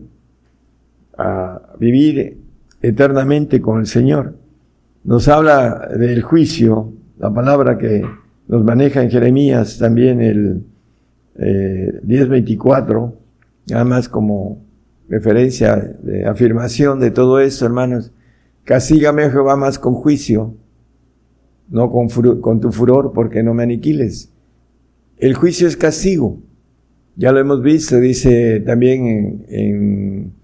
a 1.18 1.62
vivir 1.80 2.38
eternamente 2.82 3.62
con 3.62 3.80
el 3.80 3.88
Señor. 3.88 4.36
Nos 5.04 5.28
habla 5.28 5.90
del 5.98 6.22
juicio, 6.22 6.94
la 7.18 7.34
palabra 7.34 7.78
que 7.78 8.06
nos 8.48 8.64
maneja 8.64 9.04
en 9.04 9.12
Jeremías 9.12 9.78
también 9.78 10.22
el 10.22 10.64
eh, 11.36 12.02
10.24, 12.06 13.14
nada 13.70 13.86
más 13.86 14.10
como 14.10 14.66
referencia 15.08 15.76
de 15.76 16.26
afirmación 16.26 17.00
de 17.00 17.12
todo 17.12 17.40
esto, 17.40 17.66
hermanos. 17.66 18.12
Castígame, 18.64 19.30
Jehová, 19.30 19.56
más 19.56 19.80
con 19.80 19.94
juicio, 19.96 20.56
no 21.70 21.92
con, 21.92 22.60
tu 22.60 22.72
furor, 22.72 23.14
porque 23.14 23.42
no 23.42 23.54
me 23.54 23.64
aniquiles. 23.64 24.32
El 25.18 25.34
juicio 25.34 25.68
es 25.68 25.76
castigo. 25.76 26.40
Ya 27.16 27.32
lo 27.32 27.40
hemos 27.40 27.62
visto, 27.62 28.00
dice 28.00 28.62
también 28.62 29.46
en 29.50 30.39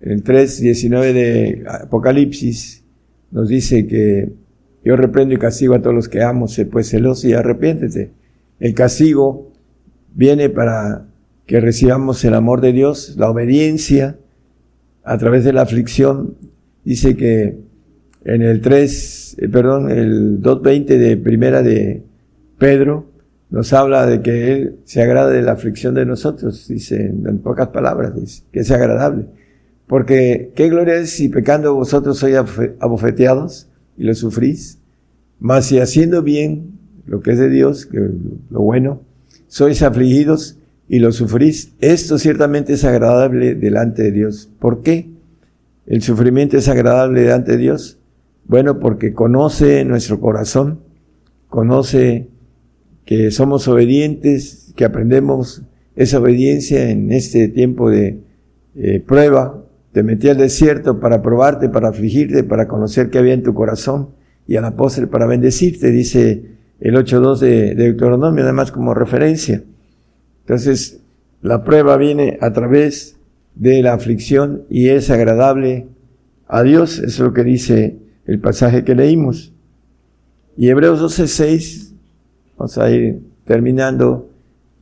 el 0.00 0.24
3.19 0.24 1.12
de 1.12 1.64
Apocalipsis, 1.68 2.84
nos 3.30 3.48
dice 3.48 3.86
que 3.86 4.32
yo 4.84 4.96
reprendo 4.96 5.34
y 5.34 5.38
castigo 5.38 5.74
a 5.74 5.82
todos 5.82 5.94
los 5.94 6.08
que 6.08 6.22
amo, 6.22 6.48
sé 6.48 6.64
pues 6.64 6.88
celoso 6.88 7.28
y 7.28 7.34
arrepiéntete. 7.34 8.12
El 8.58 8.74
castigo 8.74 9.52
viene 10.14 10.48
para 10.48 11.06
que 11.46 11.60
recibamos 11.60 12.24
el 12.24 12.34
amor 12.34 12.60
de 12.60 12.72
Dios, 12.72 13.16
la 13.18 13.30
obediencia 13.30 14.18
a 15.04 15.18
través 15.18 15.44
de 15.44 15.52
la 15.52 15.62
aflicción. 15.62 16.36
Dice 16.84 17.16
que 17.16 17.58
en 18.24 18.42
el 18.42 18.60
3, 18.60 19.36
eh, 19.38 19.48
perdón, 19.48 19.90
el 19.90 20.40
2.20 20.40 20.84
de 20.98 21.16
primera 21.16 21.62
de 21.62 22.04
Pedro, 22.58 23.10
nos 23.50 23.72
habla 23.72 24.06
de 24.06 24.22
que 24.22 24.52
Él 24.52 24.76
se 24.84 25.02
agrada 25.02 25.30
de 25.30 25.42
la 25.42 25.52
aflicción 25.52 25.94
de 25.94 26.06
nosotros, 26.06 26.68
dice 26.68 27.06
en 27.06 27.38
pocas 27.38 27.68
palabras, 27.68 28.14
dice, 28.14 28.44
que 28.52 28.60
es 28.60 28.70
agradable. 28.70 29.26
Porque 29.90 30.52
qué 30.54 30.68
gloria 30.68 30.94
es 30.94 31.10
si 31.10 31.28
pecando 31.28 31.74
vosotros 31.74 32.16
sois 32.16 32.36
abofeteados 32.78 33.68
y 33.98 34.04
lo 34.04 34.14
sufrís, 34.14 34.78
mas 35.40 35.66
si 35.66 35.80
haciendo 35.80 36.22
bien 36.22 36.78
lo 37.06 37.22
que 37.22 37.32
es 37.32 37.40
de 37.40 37.50
Dios, 37.50 37.86
que 37.86 37.98
lo 38.50 38.60
bueno, 38.60 39.02
sois 39.48 39.82
afligidos 39.82 40.58
y 40.88 41.00
lo 41.00 41.10
sufrís, 41.10 41.72
esto 41.80 42.18
ciertamente 42.18 42.74
es 42.74 42.84
agradable 42.84 43.56
delante 43.56 44.04
de 44.04 44.12
Dios. 44.12 44.48
¿Por 44.60 44.82
qué? 44.82 45.10
El 45.86 46.02
sufrimiento 46.02 46.56
es 46.56 46.68
agradable 46.68 47.22
delante 47.22 47.50
de 47.50 47.58
Dios. 47.58 47.98
Bueno, 48.44 48.78
porque 48.78 49.12
conoce 49.12 49.84
nuestro 49.84 50.20
corazón, 50.20 50.78
conoce 51.48 52.28
que 53.04 53.32
somos 53.32 53.66
obedientes, 53.66 54.72
que 54.76 54.84
aprendemos 54.84 55.62
esa 55.96 56.20
obediencia 56.20 56.90
en 56.90 57.10
este 57.10 57.48
tiempo 57.48 57.90
de 57.90 58.20
eh, 58.76 59.00
prueba, 59.00 59.64
te 59.92 60.02
metí 60.02 60.28
al 60.28 60.36
desierto 60.36 61.00
para 61.00 61.20
probarte, 61.22 61.68
para 61.68 61.88
afligirte, 61.88 62.44
para 62.44 62.68
conocer 62.68 63.10
qué 63.10 63.18
había 63.18 63.34
en 63.34 63.42
tu 63.42 63.54
corazón 63.54 64.10
y 64.46 64.56
a 64.56 64.60
la 64.60 64.76
postre 64.76 65.06
para 65.06 65.26
bendecirte, 65.26 65.90
dice 65.90 66.44
el 66.80 66.94
8.2 66.94 67.38
de, 67.38 67.74
Deuteronomio, 67.74 68.44
además 68.44 68.72
como 68.72 68.94
referencia. 68.94 69.62
Entonces, 70.40 71.00
la 71.42 71.64
prueba 71.64 71.96
viene 71.96 72.38
a 72.40 72.52
través 72.52 73.16
de 73.54 73.82
la 73.82 73.94
aflicción 73.94 74.62
y 74.68 74.88
es 74.88 75.10
agradable 75.10 75.86
a 76.46 76.62
Dios, 76.62 76.98
es 76.98 77.18
lo 77.18 77.32
que 77.32 77.44
dice 77.44 77.98
el 78.26 78.40
pasaje 78.40 78.84
que 78.84 78.94
leímos. 78.94 79.52
Y 80.56 80.68
Hebreos 80.68 81.00
12.6, 81.00 81.92
vamos 82.56 82.78
a 82.78 82.90
ir 82.90 83.20
terminando 83.44 84.28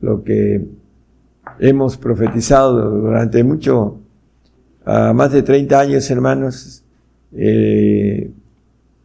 lo 0.01 0.23
que 0.23 0.65
hemos 1.59 1.97
profetizado 1.97 2.89
durante 2.89 3.43
mucho 3.43 3.99
a 4.85 5.13
más 5.13 5.31
de 5.31 5.43
30 5.43 5.79
años, 5.79 6.09
hermanos, 6.09 6.83
eh, 7.33 8.31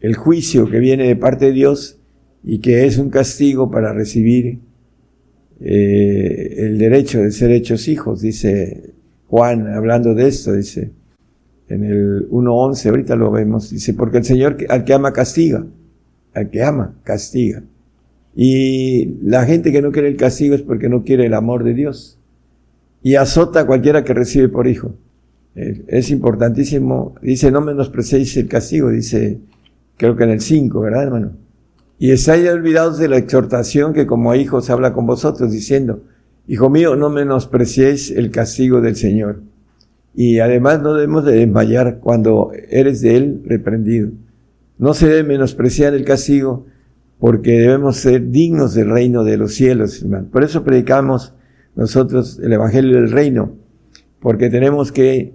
el 0.00 0.14
juicio 0.14 0.68
que 0.70 0.78
viene 0.78 1.06
de 1.06 1.16
parte 1.16 1.46
de 1.46 1.52
Dios 1.52 1.98
y 2.42 2.58
que 2.58 2.86
es 2.86 2.98
un 2.98 3.10
castigo 3.10 3.70
para 3.70 3.92
recibir 3.92 4.60
eh, 5.60 6.54
el 6.58 6.78
derecho 6.78 7.20
de 7.20 7.30
ser 7.30 7.50
hechos 7.50 7.88
hijos, 7.88 8.20
dice 8.20 8.94
Juan, 9.28 9.66
hablando 9.68 10.14
de 10.14 10.28
esto, 10.28 10.52
dice 10.52 10.92
en 11.68 11.84
el 11.84 12.28
1.11, 12.28 12.90
ahorita 12.90 13.16
lo 13.16 13.30
vemos, 13.30 13.70
dice, 13.70 13.94
porque 13.94 14.18
el 14.18 14.24
Señor 14.24 14.56
al 14.68 14.84
que 14.84 14.94
ama 14.94 15.12
castiga, 15.12 15.66
al 16.34 16.50
que 16.50 16.62
ama 16.62 16.94
castiga. 17.02 17.62
Y 18.36 19.16
la 19.22 19.44
gente 19.46 19.72
que 19.72 19.80
no 19.80 19.92
quiere 19.92 20.08
el 20.08 20.16
castigo 20.16 20.54
es 20.54 20.62
porque 20.62 20.88
no 20.88 21.04
quiere 21.04 21.26
el 21.26 21.34
amor 21.34 21.64
de 21.64 21.74
Dios. 21.74 22.18
Y 23.02 23.14
azota 23.14 23.60
a 23.60 23.66
cualquiera 23.66 24.02
que 24.02 24.12
recibe 24.12 24.48
por 24.48 24.66
hijo. 24.66 24.94
Eh, 25.56 25.84
es 25.88 26.10
importantísimo. 26.10 27.14
Dice, 27.22 27.50
no 27.50 27.60
menosprecéis 27.60 28.36
el 28.36 28.48
castigo, 28.48 28.90
dice, 28.90 29.40
creo 29.96 30.16
que 30.16 30.24
en 30.24 30.30
el 30.30 30.40
5, 30.40 30.80
¿verdad, 30.80 31.04
hermano? 31.04 31.32
Y 31.98 32.10
estáis 32.10 32.48
olvidados 32.48 32.98
de 32.98 33.08
la 33.08 33.16
exhortación 33.16 33.92
que 33.92 34.06
como 34.06 34.34
hijos 34.34 34.68
habla 34.70 34.92
con 34.92 35.06
vosotros, 35.06 35.52
diciendo, 35.52 36.02
Hijo 36.46 36.68
mío, 36.68 36.94
no 36.94 37.08
menospreciéis 37.08 38.10
el 38.10 38.30
castigo 38.30 38.82
del 38.82 38.96
Señor. 38.96 39.40
Y 40.14 40.40
además 40.40 40.82
no 40.82 40.92
debemos 40.92 41.24
de 41.24 41.32
desmayar 41.32 42.00
cuando 42.00 42.52
eres 42.68 43.00
de 43.00 43.16
Él 43.16 43.42
reprendido. 43.46 44.10
No 44.76 44.92
se 44.92 45.08
debe 45.08 45.24
menospreciar 45.24 45.94
el 45.94 46.04
castigo 46.04 46.66
porque 47.18 47.52
debemos 47.52 47.96
ser 47.96 48.30
dignos 48.30 48.74
del 48.74 48.90
reino 48.90 49.24
de 49.24 49.38
los 49.38 49.54
cielos, 49.54 50.02
hermano. 50.02 50.28
Por 50.30 50.44
eso 50.44 50.64
predicamos 50.64 51.32
nosotros 51.74 52.38
el 52.42 52.52
Evangelio 52.52 52.96
del 52.96 53.10
Reino, 53.10 53.52
porque 54.20 54.50
tenemos 54.50 54.92
que 54.92 55.32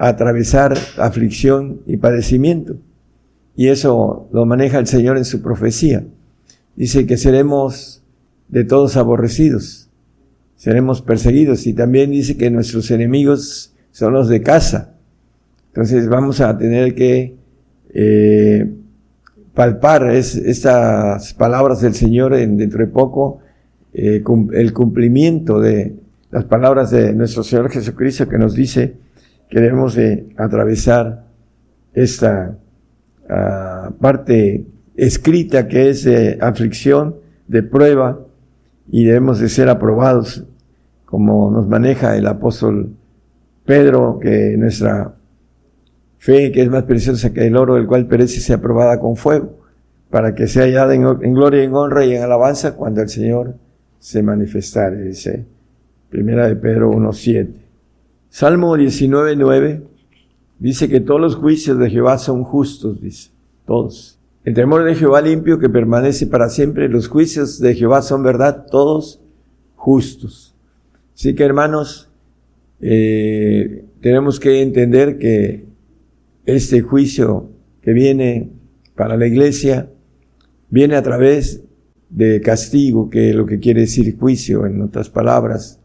atravesar 0.00 0.78
aflicción 0.96 1.82
y 1.84 1.98
padecimiento. 1.98 2.78
Y 3.54 3.68
eso 3.68 4.30
lo 4.32 4.46
maneja 4.46 4.78
el 4.78 4.86
Señor 4.86 5.18
en 5.18 5.26
su 5.26 5.42
profecía. 5.42 6.06
Dice 6.74 7.04
que 7.06 7.18
seremos 7.18 8.02
de 8.48 8.64
todos 8.64 8.96
aborrecidos, 8.96 9.90
seremos 10.56 11.02
perseguidos 11.02 11.66
y 11.66 11.74
también 11.74 12.10
dice 12.12 12.38
que 12.38 12.50
nuestros 12.50 12.90
enemigos 12.90 13.74
son 13.90 14.14
los 14.14 14.28
de 14.28 14.40
casa. 14.40 14.94
Entonces 15.68 16.08
vamos 16.08 16.40
a 16.40 16.56
tener 16.56 16.94
que 16.94 17.36
eh, 17.92 18.72
palpar 19.52 20.08
estas 20.08 21.34
palabras 21.34 21.82
del 21.82 21.94
Señor 21.94 22.32
en, 22.34 22.56
dentro 22.56 22.78
de 22.78 22.90
poco, 22.90 23.40
eh, 23.92 24.24
el 24.54 24.72
cumplimiento 24.72 25.60
de 25.60 25.94
las 26.30 26.44
palabras 26.44 26.90
de 26.90 27.12
nuestro 27.12 27.42
Señor 27.44 27.70
Jesucristo 27.70 28.26
que 28.26 28.38
nos 28.38 28.54
dice, 28.54 28.94
que 29.50 29.60
debemos 29.60 29.94
de 29.94 30.28
atravesar 30.36 31.26
esta 31.92 32.56
ah, 33.28 33.90
parte 34.00 34.64
escrita 34.96 35.66
que 35.66 35.90
es 35.90 36.04
de 36.04 36.38
aflicción, 36.40 37.16
de 37.48 37.62
prueba, 37.62 38.20
y 38.88 39.04
debemos 39.04 39.40
de 39.40 39.48
ser 39.48 39.68
aprobados, 39.68 40.44
como 41.04 41.50
nos 41.50 41.66
maneja 41.66 42.16
el 42.16 42.26
apóstol 42.26 42.94
Pedro, 43.64 44.18
que 44.20 44.56
nuestra 44.56 45.14
fe, 46.18 46.52
que 46.52 46.62
es 46.62 46.70
más 46.70 46.84
preciosa 46.84 47.32
que 47.32 47.46
el 47.46 47.56
oro, 47.56 47.76
el 47.76 47.86
cual 47.86 48.06
perece, 48.06 48.40
sea 48.40 48.56
aprobada 48.56 49.00
con 49.00 49.16
fuego, 49.16 49.58
para 50.10 50.34
que 50.34 50.46
sea 50.46 50.64
hallada 50.64 50.94
en, 50.94 51.02
en 51.02 51.34
gloria, 51.34 51.62
en 51.64 51.74
honra 51.74 52.04
y 52.04 52.14
en 52.14 52.22
alabanza 52.22 52.76
cuando 52.76 53.02
el 53.02 53.08
Señor 53.08 53.54
se 53.98 54.22
manifestare, 54.22 55.02
dice 55.02 55.44
Primera 56.08 56.48
de 56.48 56.56
Pedro 56.56 56.90
1.7. 56.92 57.69
Salmo 58.30 58.76
19.9 58.76 59.82
dice 60.60 60.88
que 60.88 61.00
todos 61.00 61.20
los 61.20 61.34
juicios 61.34 61.78
de 61.78 61.90
Jehová 61.90 62.16
son 62.16 62.44
justos, 62.44 63.00
dice, 63.00 63.30
todos. 63.66 64.18
El 64.44 64.54
temor 64.54 64.84
de 64.84 64.94
Jehová 64.94 65.20
limpio 65.20 65.58
que 65.58 65.68
permanece 65.68 66.28
para 66.28 66.48
siempre, 66.48 66.88
los 66.88 67.08
juicios 67.08 67.58
de 67.58 67.74
Jehová 67.74 68.02
son 68.02 68.22
verdad, 68.22 68.66
todos 68.70 69.20
justos. 69.74 70.54
Así 71.14 71.34
que 71.34 71.42
hermanos, 71.42 72.08
eh, 72.80 73.84
tenemos 74.00 74.38
que 74.38 74.62
entender 74.62 75.18
que 75.18 75.66
este 76.46 76.82
juicio 76.82 77.50
que 77.82 77.92
viene 77.92 78.48
para 78.94 79.16
la 79.16 79.26
iglesia 79.26 79.90
viene 80.68 80.94
a 80.94 81.02
través 81.02 81.62
de 82.08 82.40
castigo, 82.40 83.10
que 83.10 83.30
es 83.30 83.36
lo 83.36 83.44
que 83.44 83.58
quiere 83.58 83.82
decir 83.82 84.16
juicio, 84.16 84.66
en 84.66 84.80
otras 84.82 85.10
palabras. 85.10 85.79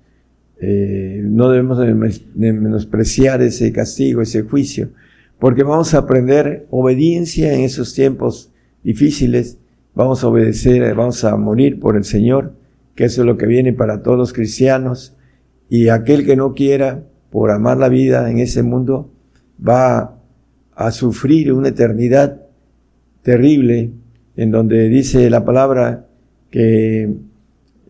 Eh, 0.59 1.21
no 1.23 1.49
debemos 1.49 1.77
de 1.79 2.53
menospreciar 2.53 3.41
ese 3.41 3.71
castigo, 3.73 4.21
ese 4.21 4.43
juicio, 4.43 4.89
porque 5.39 5.63
vamos 5.63 5.93
a 5.93 5.99
aprender 5.99 6.65
obediencia 6.69 7.53
en 7.53 7.61
esos 7.61 7.93
tiempos 7.93 8.51
difíciles, 8.83 9.57
vamos 9.93 10.23
a 10.23 10.27
obedecer, 10.27 10.93
vamos 10.95 11.23
a 11.23 11.35
morir 11.35 11.79
por 11.79 11.97
el 11.97 12.05
Señor, 12.05 12.53
que 12.95 13.05
eso 13.05 13.21
es 13.21 13.25
lo 13.25 13.37
que 13.37 13.45
viene 13.45 13.73
para 13.73 14.01
todos 14.01 14.17
los 14.17 14.31
cristianos, 14.31 15.15
y 15.69 15.89
aquel 15.89 16.25
que 16.25 16.35
no 16.35 16.53
quiera, 16.53 17.03
por 17.31 17.51
amar 17.51 17.77
la 17.77 17.89
vida 17.89 18.29
en 18.31 18.39
ese 18.39 18.63
mundo, 18.63 19.11
va 19.67 20.17
a 20.73 20.91
sufrir 20.91 21.51
una 21.51 21.69
eternidad 21.69 22.41
terrible, 23.23 23.91
en 24.37 24.51
donde 24.51 24.87
dice 24.87 25.29
la 25.29 25.43
palabra 25.43 26.05
que 26.49 27.13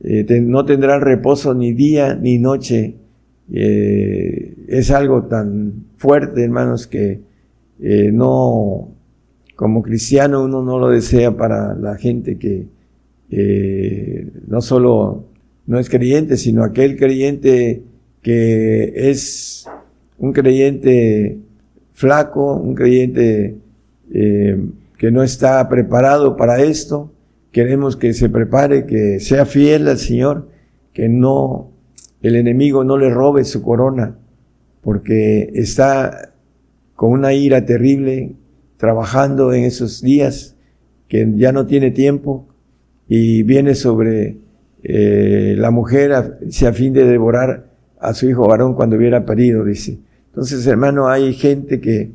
eh, 0.03 0.25
no 0.41 0.65
tendrán 0.65 1.01
reposo 1.01 1.53
ni 1.53 1.73
día 1.73 2.15
ni 2.15 2.37
noche. 2.37 2.95
Eh, 3.51 4.55
es 4.67 4.91
algo 4.91 5.23
tan 5.23 5.85
fuerte, 5.97 6.43
hermanos, 6.43 6.87
que 6.87 7.21
eh, 7.79 8.11
no, 8.11 8.91
como 9.55 9.81
cristiano 9.81 10.43
uno 10.43 10.61
no 10.63 10.79
lo 10.79 10.89
desea 10.89 11.35
para 11.35 11.75
la 11.75 11.95
gente 11.97 12.37
que 12.37 12.67
no 14.47 14.61
solo 14.61 15.25
no 15.65 15.79
es 15.79 15.89
creyente, 15.89 16.37
sino 16.37 16.63
aquel 16.63 16.95
creyente 16.95 17.83
que 18.21 18.93
es 19.09 19.67
un 20.19 20.31
creyente 20.31 21.37
flaco, 21.93 22.53
un 22.53 22.75
creyente 22.75 23.57
que 24.09 25.11
no 25.11 25.23
está 25.23 25.67
preparado 25.67 26.37
para 26.37 26.61
esto. 26.61 27.11
Queremos 27.55 27.95
que 27.95 28.13
se 28.13 28.27
prepare, 28.27 28.85
que 28.85 29.21
sea 29.21 29.45
fiel 29.45 29.87
al 29.87 29.97
Señor, 29.97 30.49
que 30.91 31.07
no, 31.07 31.71
el 32.21 32.35
enemigo 32.35 32.83
no 32.83 32.97
le 32.97 33.09
robe 33.09 33.45
su 33.45 33.61
corona, 33.61 34.17
porque 34.81 35.51
está 35.53 36.33
con 36.97 37.13
una 37.13 37.31
ira 37.33 37.63
terrible 37.63 38.35
trabajando 38.75 39.53
en 39.53 39.63
esos 39.63 40.01
días, 40.01 40.57
que 41.07 41.31
ya 41.37 41.53
no 41.53 41.65
tiene 41.65 41.91
tiempo 41.91 42.45
y 43.07 43.43
viene 43.43 43.73
sobre 43.75 44.35
eh, 44.83 45.55
la 45.57 45.71
mujer 45.71 46.11
a, 46.11 46.37
a 46.67 46.73
fin 46.73 46.91
de 46.91 47.05
devorar 47.05 47.67
a 48.01 48.13
su 48.13 48.29
hijo 48.29 48.49
varón 48.49 48.73
cuando 48.73 48.97
hubiera 48.97 49.25
parido, 49.25 49.63
dice. 49.63 49.97
Entonces, 50.27 50.67
hermano, 50.67 51.07
hay 51.07 51.33
gente 51.33 51.79
que 51.79 52.11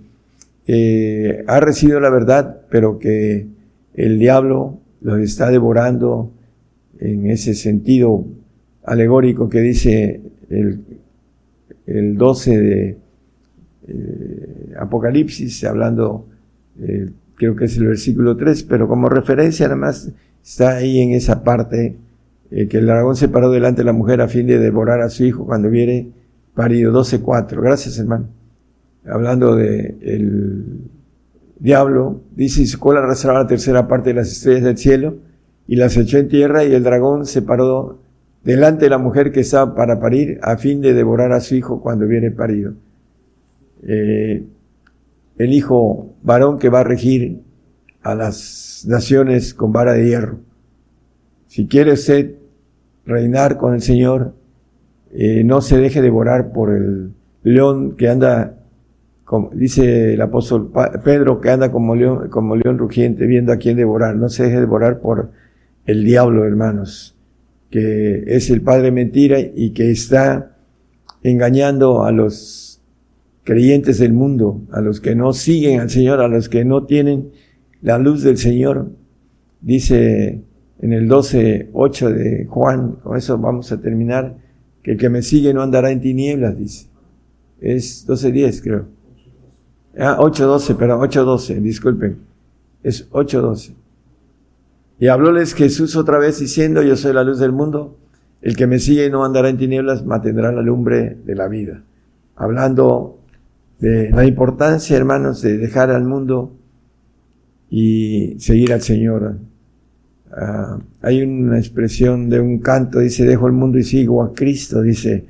eh, 0.66 1.44
ha 1.46 1.60
recibido 1.60 1.98
la 1.98 2.10
verdad, 2.10 2.60
pero 2.68 2.98
que 2.98 3.46
el 3.94 4.18
diablo 4.18 4.80
los 5.00 5.20
está 5.20 5.50
devorando 5.50 6.32
en 6.98 7.30
ese 7.30 7.54
sentido 7.54 8.24
alegórico 8.84 9.48
que 9.48 9.60
dice 9.60 10.20
el, 10.48 10.80
el 11.86 12.16
12 12.16 12.58
de 12.58 12.98
eh, 13.88 14.74
Apocalipsis, 14.78 15.64
hablando, 15.64 16.26
eh, 16.80 17.10
creo 17.34 17.56
que 17.56 17.64
es 17.64 17.76
el 17.76 17.86
versículo 17.86 18.36
3, 18.36 18.62
pero 18.64 18.88
como 18.88 19.08
referencia 19.08 19.66
nada 19.66 19.76
más 19.76 20.10
está 20.42 20.76
ahí 20.76 21.00
en 21.00 21.12
esa 21.12 21.42
parte 21.42 21.96
que 22.50 22.78
el 22.78 22.86
dragón 22.86 23.14
se 23.14 23.28
paró 23.28 23.48
delante 23.48 23.82
de 23.82 23.84
la 23.84 23.92
mujer 23.92 24.20
a 24.20 24.26
fin 24.26 24.44
de 24.48 24.58
devorar 24.58 25.00
a 25.02 25.08
su 25.08 25.24
hijo 25.24 25.46
cuando 25.46 25.70
viene 25.70 26.08
parido 26.52 26.92
12.4. 26.92 27.62
Gracias, 27.62 27.96
hermano 27.96 28.26
hablando 29.06 29.56
de 29.56 29.96
el 30.02 30.90
diablo, 31.60 32.22
dice, 32.34 32.62
y 32.62 32.66
su 32.66 32.80
cola 32.80 33.00
arrastraba 33.00 33.40
la 33.40 33.46
tercera 33.46 33.86
parte 33.86 34.10
de 34.10 34.14
las 34.14 34.32
estrellas 34.32 34.64
del 34.64 34.78
cielo 34.78 35.14
y 35.68 35.76
las 35.76 35.96
echó 35.96 36.18
en 36.18 36.28
tierra 36.28 36.64
y 36.64 36.72
el 36.72 36.82
dragón 36.82 37.26
se 37.26 37.42
paró 37.42 38.00
delante 38.42 38.86
de 38.86 38.90
la 38.90 38.98
mujer 38.98 39.30
que 39.30 39.40
estaba 39.40 39.74
para 39.74 40.00
parir 40.00 40.40
a 40.42 40.56
fin 40.56 40.80
de 40.80 40.94
devorar 40.94 41.32
a 41.32 41.40
su 41.40 41.54
hijo 41.54 41.80
cuando 41.80 42.06
viene 42.06 42.30
parido. 42.30 42.72
Eh, 43.82 44.42
el 45.38 45.52
hijo 45.52 46.14
varón 46.22 46.58
que 46.58 46.70
va 46.70 46.80
a 46.80 46.84
regir 46.84 47.40
a 48.02 48.14
las 48.14 48.84
naciones 48.88 49.54
con 49.54 49.72
vara 49.72 49.92
de 49.92 50.06
hierro. 50.06 50.38
Si 51.46 51.66
quiere 51.66 51.92
usted 51.92 52.36
reinar 53.04 53.58
con 53.58 53.74
el 53.74 53.82
Señor, 53.82 54.34
eh, 55.12 55.44
no 55.44 55.60
se 55.60 55.76
deje 55.76 56.00
devorar 56.00 56.52
por 56.52 56.72
el 56.72 57.12
león 57.42 57.96
que 57.96 58.08
anda 58.08 58.59
dice 59.52 60.14
el 60.14 60.20
apóstol 60.20 60.70
Pedro 61.04 61.40
que 61.40 61.50
anda 61.50 61.70
como 61.70 61.94
león, 61.94 62.28
como 62.30 62.56
león 62.56 62.78
rugiente 62.78 63.26
viendo 63.26 63.52
a 63.52 63.56
quién 63.56 63.76
devorar. 63.76 64.16
No 64.16 64.28
se 64.28 64.44
deje 64.44 64.60
devorar 64.60 65.00
por 65.00 65.30
el 65.86 66.04
diablo, 66.04 66.44
hermanos, 66.44 67.16
que 67.70 68.24
es 68.26 68.50
el 68.50 68.62
padre 68.62 68.90
mentira 68.90 69.38
y 69.40 69.70
que 69.70 69.90
está 69.90 70.56
engañando 71.22 72.04
a 72.04 72.12
los 72.12 72.80
creyentes 73.44 73.98
del 73.98 74.12
mundo, 74.12 74.62
a 74.72 74.80
los 74.80 75.00
que 75.00 75.14
no 75.14 75.32
siguen 75.32 75.80
al 75.80 75.90
Señor, 75.90 76.20
a 76.20 76.28
los 76.28 76.48
que 76.48 76.64
no 76.64 76.84
tienen 76.86 77.30
la 77.82 77.98
luz 77.98 78.22
del 78.22 78.36
Señor. 78.36 78.90
Dice 79.60 80.42
en 80.80 80.92
el 80.92 81.08
12.8 81.08 82.08
de 82.08 82.46
Juan, 82.46 82.92
con 83.02 83.16
eso 83.16 83.38
vamos 83.38 83.70
a 83.70 83.80
terminar, 83.80 84.36
que 84.82 84.92
el 84.92 84.98
que 84.98 85.10
me 85.10 85.22
sigue 85.22 85.52
no 85.52 85.62
andará 85.62 85.90
en 85.90 86.00
tinieblas, 86.00 86.56
dice. 86.56 86.86
Es 87.60 88.08
12.10 88.08 88.62
creo. 88.62 88.99
Ah, 89.98 90.16
8.12, 90.18 90.76
perdón, 90.76 91.00
8.12, 91.00 91.60
disculpen. 91.60 92.18
Es 92.82 93.10
8.12. 93.10 93.74
Y 95.00 95.08
hablóles 95.08 95.54
Jesús 95.54 95.96
otra 95.96 96.18
vez 96.18 96.38
diciendo, 96.38 96.82
yo 96.82 96.96
soy 96.96 97.12
la 97.12 97.24
luz 97.24 97.38
del 97.38 97.52
mundo, 97.52 97.96
el 98.42 98.56
que 98.56 98.66
me 98.66 98.78
sigue 98.78 99.10
no 99.10 99.24
andará 99.24 99.48
en 99.48 99.56
tinieblas, 99.56 100.04
mantendrá 100.04 100.52
la 100.52 100.62
lumbre 100.62 101.16
de 101.24 101.34
la 101.34 101.48
vida. 101.48 101.82
Hablando 102.36 103.18
de 103.78 104.10
la 104.10 104.24
importancia, 104.26 104.96
hermanos, 104.96 105.42
de 105.42 105.56
dejar 105.56 105.90
al 105.90 106.04
mundo 106.04 106.52
y 107.68 108.36
seguir 108.38 108.72
al 108.72 108.82
Señor. 108.82 109.38
Ah, 110.32 110.78
hay 111.02 111.22
una 111.22 111.58
expresión 111.58 112.28
de 112.28 112.40
un 112.40 112.58
canto, 112.58 112.98
dice, 113.00 113.24
dejo 113.24 113.46
el 113.46 113.52
mundo 113.52 113.78
y 113.78 113.84
sigo 113.84 114.22
a 114.22 114.32
Cristo, 114.32 114.82
dice 114.82 115.26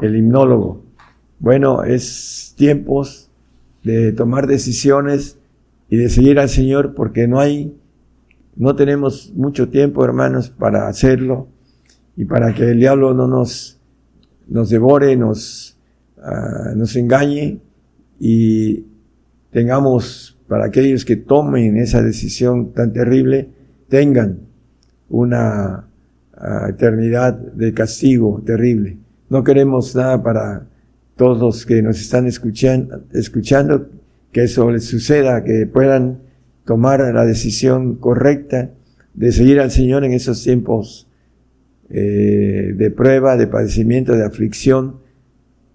el 0.00 0.16
himnólogo. 0.16 0.82
Bueno, 1.38 1.82
es 1.84 2.54
tiempos 2.56 3.29
de 3.82 4.12
tomar 4.12 4.46
decisiones 4.46 5.38
y 5.88 5.96
de 5.96 6.08
seguir 6.08 6.38
al 6.38 6.48
Señor 6.48 6.94
porque 6.94 7.26
no 7.26 7.40
hay, 7.40 7.76
no 8.56 8.76
tenemos 8.76 9.32
mucho 9.34 9.68
tiempo, 9.68 10.04
hermanos, 10.04 10.50
para 10.50 10.88
hacerlo 10.88 11.48
y 12.16 12.24
para 12.24 12.54
que 12.54 12.70
el 12.70 12.78
diablo 12.78 13.14
no 13.14 13.26
nos, 13.26 13.80
nos 14.48 14.70
devore, 14.70 15.16
nos, 15.16 15.78
uh, 16.18 16.76
nos 16.76 16.94
engañe 16.96 17.60
y 18.18 18.84
tengamos, 19.50 20.38
para 20.46 20.66
aquellos 20.66 21.04
que 21.04 21.16
tomen 21.16 21.76
esa 21.76 22.02
decisión 22.02 22.72
tan 22.72 22.92
terrible, 22.92 23.48
tengan 23.88 24.40
una 25.08 25.88
uh, 26.36 26.68
eternidad 26.68 27.34
de 27.34 27.72
castigo 27.72 28.42
terrible. 28.44 28.98
No 29.28 29.42
queremos 29.44 29.94
nada 29.94 30.22
para 30.22 30.66
todos 31.20 31.38
los 31.38 31.66
que 31.66 31.82
nos 31.82 32.00
están 32.00 32.26
escuchando, 32.26 33.90
que 34.32 34.44
eso 34.44 34.70
les 34.70 34.86
suceda, 34.86 35.44
que 35.44 35.66
puedan 35.66 36.20
tomar 36.64 37.00
la 37.12 37.26
decisión 37.26 37.96
correcta 37.96 38.70
de 39.12 39.30
seguir 39.30 39.60
al 39.60 39.70
Señor 39.70 40.02
en 40.06 40.12
esos 40.12 40.42
tiempos 40.42 41.08
eh, 41.90 42.72
de 42.74 42.90
prueba, 42.90 43.36
de 43.36 43.48
padecimiento, 43.48 44.16
de 44.16 44.24
aflicción, 44.24 45.00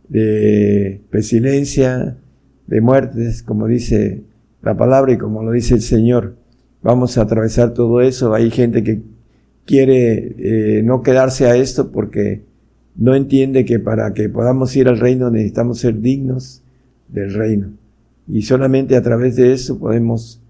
de 0.09 1.01
pestilencia, 1.11 2.17
de 2.65 2.81
muertes, 2.81 3.43
como 3.43 3.67
dice 3.67 4.23
la 4.63 4.75
palabra 4.75 5.13
y 5.13 5.19
como 5.19 5.43
lo 5.43 5.51
dice 5.51 5.75
el 5.75 5.83
Señor. 5.83 6.37
Vamos 6.81 7.19
a 7.19 7.21
atravesar 7.21 7.75
todo 7.75 8.01
eso. 8.01 8.33
Hay 8.33 8.49
gente 8.49 8.81
que 8.81 9.03
quiere 9.63 10.33
eh, 10.39 10.81
no 10.81 11.03
quedarse 11.03 11.45
a 11.45 11.55
esto 11.55 11.91
porque 11.91 12.41
no 12.95 13.15
entiende 13.15 13.65
que 13.65 13.79
para 13.79 14.13
que 14.13 14.29
podamos 14.29 14.75
ir 14.75 14.87
al 14.87 14.99
reino 14.99 15.29
necesitamos 15.29 15.79
ser 15.79 15.99
dignos 15.99 16.61
del 17.09 17.33
reino. 17.33 17.73
Y 18.27 18.43
solamente 18.43 18.95
a 18.95 19.01
través 19.01 19.35
de 19.35 19.53
eso 19.53 19.77
podemos 19.77 20.41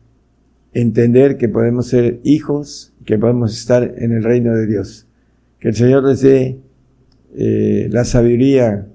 entender 0.74 1.38
que 1.38 1.50
podemos 1.50 1.88
ser 1.88 2.20
hijos, 2.24 2.94
que 3.06 3.18
podemos 3.18 3.58
estar 3.58 3.96
en 3.98 4.12
el 4.12 4.24
reino 4.24 4.54
de 4.54 4.68
Dios. 4.68 5.08
Que 5.60 5.70
el 5.70 5.76
Señor 5.76 6.04
les 6.04 6.22
dé 6.22 6.60
eh, 7.36 7.88
la 7.92 8.06
sabiduría 8.06 8.88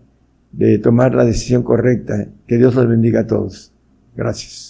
de 0.52 0.78
tomar 0.78 1.14
la 1.14 1.24
decisión 1.24 1.62
correcta. 1.62 2.28
Que 2.47 2.59
Dios 2.59 2.74
los 2.74 2.89
bendiga 2.89 3.20
a 3.20 3.27
todos. 3.27 3.72
Gracias. 4.16 4.69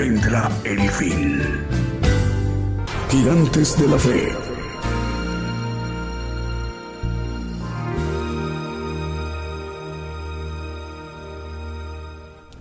Vendrá 0.00 0.50
el 0.64 0.80
fin. 0.92 1.42
Gigantes 3.10 3.78
de 3.78 3.86
la 3.86 3.98
fe. 3.98 4.28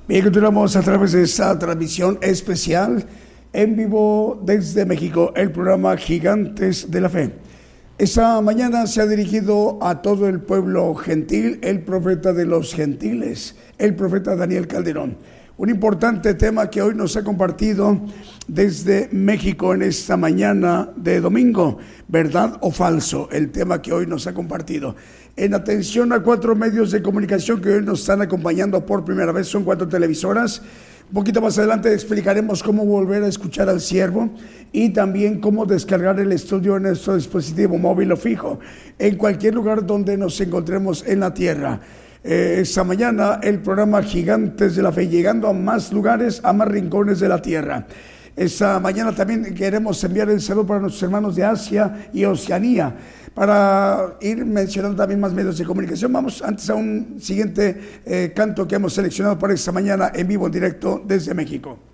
Bien, 0.05 0.23
continuamos 0.25 0.75
a 0.75 0.81
través 0.81 1.13
de 1.13 1.23
esta 1.23 1.57
transmisión 1.57 2.19
especial 2.21 3.05
en 3.53 3.77
vivo 3.77 4.41
desde 4.43 4.85
México, 4.85 5.31
el 5.33 5.53
programa 5.53 5.95
Gigantes 5.95 6.91
de 6.91 6.99
la 6.99 7.07
Fe. 7.07 7.31
Esta 7.97 8.41
mañana 8.41 8.85
se 8.85 8.99
ha 8.99 9.05
dirigido 9.05 9.79
a 9.81 10.01
todo 10.01 10.27
el 10.27 10.41
pueblo 10.41 10.93
gentil, 10.95 11.59
el 11.61 11.83
profeta 11.83 12.33
de 12.33 12.45
los 12.45 12.73
gentiles, 12.73 13.55
el 13.77 13.95
profeta 13.95 14.35
Daniel 14.35 14.67
Calderón. 14.67 15.38
Un 15.59 15.69
importante 15.69 16.35
tema 16.35 16.69
que 16.69 16.81
hoy 16.81 16.95
nos 16.95 17.17
ha 17.17 17.23
compartido 17.25 17.99
desde 18.47 19.09
México 19.11 19.73
en 19.73 19.81
esta 19.81 20.15
mañana 20.15 20.89
de 20.95 21.19
domingo, 21.19 21.79
verdad 22.07 22.57
o 22.61 22.71
falso, 22.71 23.27
el 23.29 23.51
tema 23.51 23.81
que 23.81 23.91
hoy 23.91 24.07
nos 24.07 24.25
ha 24.25 24.33
compartido. 24.33 24.95
En 25.35 25.53
atención 25.53 26.13
a 26.13 26.23
cuatro 26.23 26.55
medios 26.55 26.91
de 26.91 27.01
comunicación 27.01 27.59
que 27.61 27.73
hoy 27.73 27.83
nos 27.83 27.99
están 27.99 28.21
acompañando 28.21 28.85
por 28.85 29.03
primera 29.03 29.33
vez, 29.33 29.47
son 29.47 29.65
cuatro 29.65 29.85
televisoras. 29.85 30.61
Un 31.09 31.13
poquito 31.13 31.41
más 31.41 31.57
adelante 31.57 31.93
explicaremos 31.93 32.63
cómo 32.63 32.85
volver 32.85 33.23
a 33.23 33.27
escuchar 33.27 33.67
al 33.67 33.81
siervo 33.81 34.29
y 34.71 34.91
también 34.91 35.41
cómo 35.41 35.65
descargar 35.65 36.21
el 36.21 36.31
estudio 36.31 36.77
en 36.77 36.83
nuestro 36.83 37.17
dispositivo 37.17 37.77
móvil 37.77 38.13
o 38.13 38.15
fijo, 38.15 38.61
en 38.97 39.17
cualquier 39.17 39.55
lugar 39.55 39.85
donde 39.85 40.15
nos 40.15 40.39
encontremos 40.39 41.03
en 41.05 41.19
la 41.19 41.33
tierra. 41.33 41.81
Eh, 42.21 42.57
esta 42.59 42.83
mañana 42.83 43.39
el 43.41 43.59
programa 43.59 44.03
Gigantes 44.03 44.75
de 44.75 44.81
la 44.83 44.91
Fe, 44.91 45.07
llegando 45.07 45.47
a 45.47 45.53
más 45.53 45.93
lugares, 45.93 46.41
a 46.43 46.51
más 46.51 46.67
rincones 46.67 47.19
de 47.21 47.29
la 47.29 47.41
tierra. 47.41 47.87
Esta 48.35 48.79
mañana 48.79 49.13
también 49.15 49.53
queremos 49.53 50.03
enviar 50.03 50.29
el 50.29 50.41
saludo 50.41 50.67
para 50.67 50.79
nuestros 50.81 51.03
hermanos 51.03 51.35
de 51.35 51.45
Asia 51.45 52.09
y 52.13 52.25
Oceanía. 52.25 52.95
Para 53.33 54.17
ir 54.21 54.45
mencionando 54.45 54.97
también 54.97 55.19
más 55.19 55.33
medios 55.33 55.57
de 55.57 55.65
comunicación, 55.65 56.11
vamos 56.11 56.41
antes 56.41 56.69
a 56.69 56.75
un 56.75 57.17
siguiente 57.19 58.01
eh, 58.05 58.33
canto 58.35 58.67
que 58.67 58.75
hemos 58.75 58.93
seleccionado 58.93 59.39
para 59.39 59.53
esta 59.53 59.71
mañana 59.71 60.11
en 60.13 60.27
vivo, 60.27 60.45
en 60.45 60.51
directo 60.51 61.01
desde 61.05 61.33
México. 61.33 61.88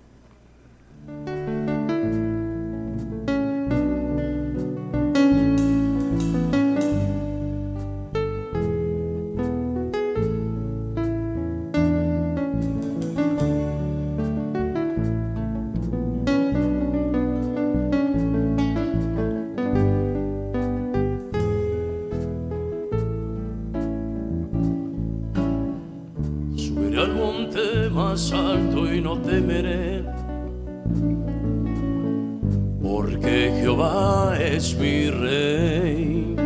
Porque 32.82 33.52
Jehová 33.60 34.36
es 34.40 34.76
mi 34.78 35.10
rey. 35.10 36.36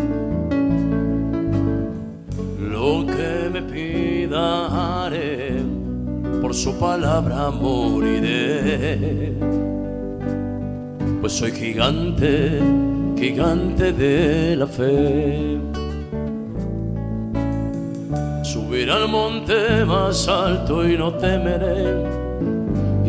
Lo 2.58 3.06
que 3.06 3.50
me 3.52 3.62
pida 3.62 5.04
haré, 5.04 5.62
por 6.40 6.54
su 6.54 6.78
palabra 6.78 7.50
moriré. 7.50 9.34
Pues 11.20 11.32
soy 11.34 11.52
gigante, 11.52 12.60
gigante 13.18 13.92
de 13.92 14.56
la 14.56 14.66
fe. 14.66 15.58
Subiré 18.42 18.92
al 18.92 19.08
monte 19.08 19.84
más 19.84 20.26
alto 20.26 20.88
y 20.88 20.96
no 20.96 21.12
temeré. 21.14 22.19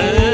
es 0.00 0.33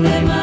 problema. 0.00 0.37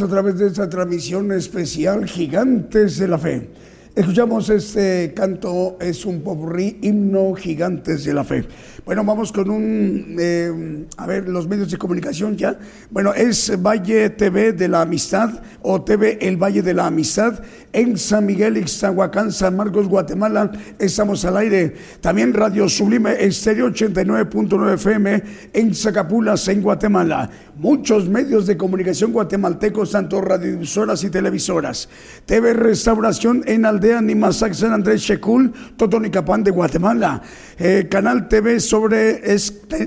A 0.00 0.08
través 0.08 0.38
de 0.38 0.46
esta 0.46 0.70
transmisión 0.70 1.30
especial 1.32 2.06
Gigantes 2.06 2.98
de 2.98 3.08
la 3.08 3.18
Fe. 3.18 3.50
Escuchamos 3.94 4.48
este 4.48 5.12
canto, 5.14 5.76
es 5.78 6.06
un 6.06 6.22
popurrí, 6.22 6.78
himno 6.80 7.34
Gigantes 7.34 8.04
de 8.04 8.14
la 8.14 8.24
Fe. 8.24 8.46
Bueno, 8.86 9.04
vamos 9.04 9.32
con 9.32 9.50
un, 9.50 10.16
eh, 10.18 10.86
a 10.96 11.06
ver, 11.06 11.28
los 11.28 11.46
medios 11.46 11.70
de 11.70 11.76
comunicación 11.76 12.38
ya. 12.38 12.58
Bueno, 12.90 13.12
es 13.12 13.52
Valle 13.60 14.08
TV 14.08 14.54
de 14.54 14.68
la 14.68 14.80
Amistad 14.80 15.42
o 15.60 15.82
TV 15.82 16.16
El 16.22 16.38
Valle 16.38 16.62
de 16.62 16.72
la 16.72 16.86
Amistad 16.86 17.42
en 17.72 17.96
San 17.96 18.26
Miguel, 18.26 18.56
Ixtahuacán, 18.56 19.32
San 19.32 19.56
Marcos, 19.56 19.88
Guatemala. 19.88 20.50
Estamos 20.78 21.24
al 21.24 21.36
aire. 21.38 21.74
También 22.00 22.34
Radio 22.34 22.68
Sublime 22.68 23.16
Estéreo 23.24 23.68
89.9 23.68 24.74
FM 24.74 25.22
en 25.52 25.74
Zacapulas, 25.74 26.46
en 26.48 26.62
Guatemala. 26.62 27.30
Muchos 27.56 28.08
medios 28.08 28.46
de 28.46 28.56
comunicación 28.56 29.12
guatemaltecos, 29.12 29.92
tanto 29.92 30.20
radiodifusoras 30.20 31.04
y 31.04 31.10
televisoras. 31.10 31.88
TV 32.26 32.52
Restauración 32.54 33.42
en 33.46 33.64
Aldea 33.64 34.00
Nimasac, 34.00 34.52
San 34.52 34.72
Andrés 34.72 35.02
Checul, 35.02 35.52
Totonicapán 35.76 36.44
de 36.44 36.50
Guatemala. 36.50 37.22
Eh, 37.58 37.88
canal 37.90 38.28
TV 38.28 38.60
sobre, 38.60 39.22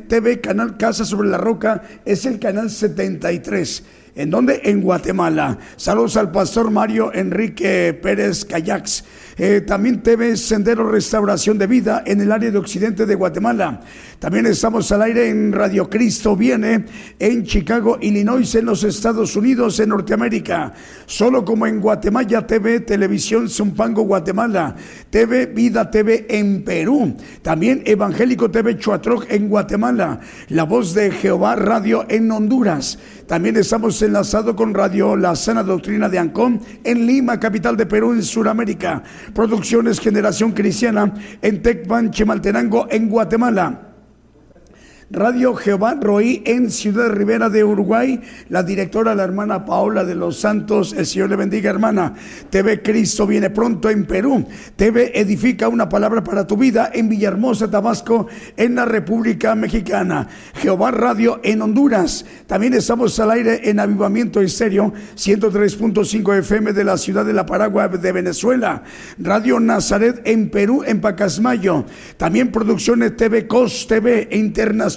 TV 0.07 0.41
Canal 0.41 0.77
Casa 0.77 1.05
sobre 1.05 1.29
la 1.29 1.37
Roca, 1.37 1.83
es 2.05 2.25
el 2.25 2.39
canal 2.39 2.69
73. 2.69 3.83
¿En 4.15 4.29
dónde? 4.29 4.61
En 4.63 4.81
Guatemala. 4.81 5.57
Saludos 5.75 6.15
al 6.15 6.31
pastor 6.31 6.71
Mario 6.71 7.13
Enrique 7.13 7.93
Pérez 8.01 8.45
Cayax. 8.45 9.03
Eh, 9.37 9.59
también 9.67 10.01
TV 10.01 10.37
Sendero 10.37 10.89
Restauración 10.89 11.57
de 11.57 11.67
Vida 11.67 12.01
en 12.05 12.21
el 12.21 12.31
área 12.31 12.49
de 12.49 12.57
occidente 12.57 13.05
de 13.05 13.15
Guatemala. 13.15 13.81
También 14.17 14.45
estamos 14.45 14.89
al 14.93 15.01
aire 15.01 15.27
en 15.27 15.51
Radio 15.51 15.89
Cristo 15.89 16.37
Viene 16.37 16.85
en 17.19 17.43
Chicago, 17.43 17.97
Illinois, 17.99 18.55
en 18.55 18.63
los 18.63 18.85
Estados 18.85 19.35
Unidos, 19.35 19.81
en 19.81 19.89
Norteamérica. 19.89 20.71
Solo 21.05 21.43
como 21.43 21.67
en 21.67 21.81
Guatemala 21.81 22.47
TV, 22.47 22.79
Televisión 22.79 23.49
Zumpango, 23.49 24.03
Guatemala. 24.03 24.77
TV 25.09 25.47
Vida 25.47 25.91
TV 25.91 26.25
en 26.29 26.63
Perú. 26.63 27.17
También 27.41 27.83
Evangélico 27.85 28.49
TV 28.49 28.77
Chuatroc 28.77 29.29
en 29.29 29.49
Guatemala. 29.49 30.21
La 30.47 30.63
Voz 30.63 30.93
de 30.93 31.11
Jehová 31.11 31.57
Radio 31.57 32.05
en 32.07 32.31
Honduras. 32.31 32.97
También 33.27 33.57
estamos 33.57 33.99
enlazados 34.03 34.53
con 34.53 34.75
Radio 34.75 35.15
La 35.15 35.35
Sana 35.35 35.63
Doctrina 35.63 36.07
de 36.09 36.19
Ancón 36.19 36.61
en 36.83 37.07
Lima, 37.07 37.39
capital 37.39 37.75
de 37.75 37.87
Perú, 37.87 38.13
en 38.13 38.21
Sudamérica. 38.21 39.01
Producciones 39.33 39.99
Generación 39.99 40.51
Cristiana 40.51 41.11
en 41.41 41.63
Tecpan, 41.63 42.11
Chimaltenango, 42.11 42.87
en 42.91 43.09
Guatemala. 43.09 43.94
Radio 45.11 45.53
Jehová 45.53 45.99
Roí 46.01 46.41
en 46.47 46.71
Ciudad 46.71 47.11
Rivera 47.11 47.51
de 47.51 47.63
Uruguay, 47.63 48.21
la 48.49 48.63
directora, 48.63 49.13
la 49.13 49.23
hermana 49.23 49.63
Paola 49.63 50.03
de 50.03 50.15
los 50.15 50.39
Santos, 50.39 50.93
el 50.97 51.05
Señor 51.05 51.29
le 51.29 51.35
bendiga 51.35 51.69
hermana. 51.69 52.15
TV 52.49 52.81
Cristo 52.81 53.27
viene 53.27 53.51
pronto 53.51 53.91
en 53.91 54.05
Perú. 54.05 54.47
TV 54.75 55.11
Edifica 55.13 55.67
una 55.67 55.87
palabra 55.87 56.23
para 56.23 56.47
tu 56.47 56.57
vida 56.57 56.89
en 56.91 57.07
Villahermosa, 57.07 57.69
Tabasco, 57.69 58.25
en 58.57 58.73
la 58.73 58.85
República 58.85 59.53
Mexicana. 59.53 60.27
Jehová 60.55 60.89
Radio 60.89 61.39
en 61.43 61.61
Honduras. 61.61 62.25
También 62.47 62.73
estamos 62.73 63.19
al 63.19 63.29
aire 63.29 63.69
en 63.69 63.79
Avivamiento 63.79 64.41
Estéreo 64.41 64.91
103.5 65.15 66.39
FM 66.39 66.73
de 66.73 66.83
la 66.83 66.97
ciudad 66.97 67.23
de 67.23 67.33
La 67.33 67.45
Paragua 67.45 67.89
de 67.89 68.11
Venezuela. 68.11 68.81
Radio 69.19 69.59
Nazaret 69.59 70.23
en 70.25 70.49
Perú, 70.49 70.83
en 70.83 70.99
Pacasmayo. 70.99 71.85
También 72.17 72.51
Producciones 72.51 73.15
TV 73.15 73.45
COS 73.45 73.85
TV 73.87 74.29
Internacional. 74.31 74.94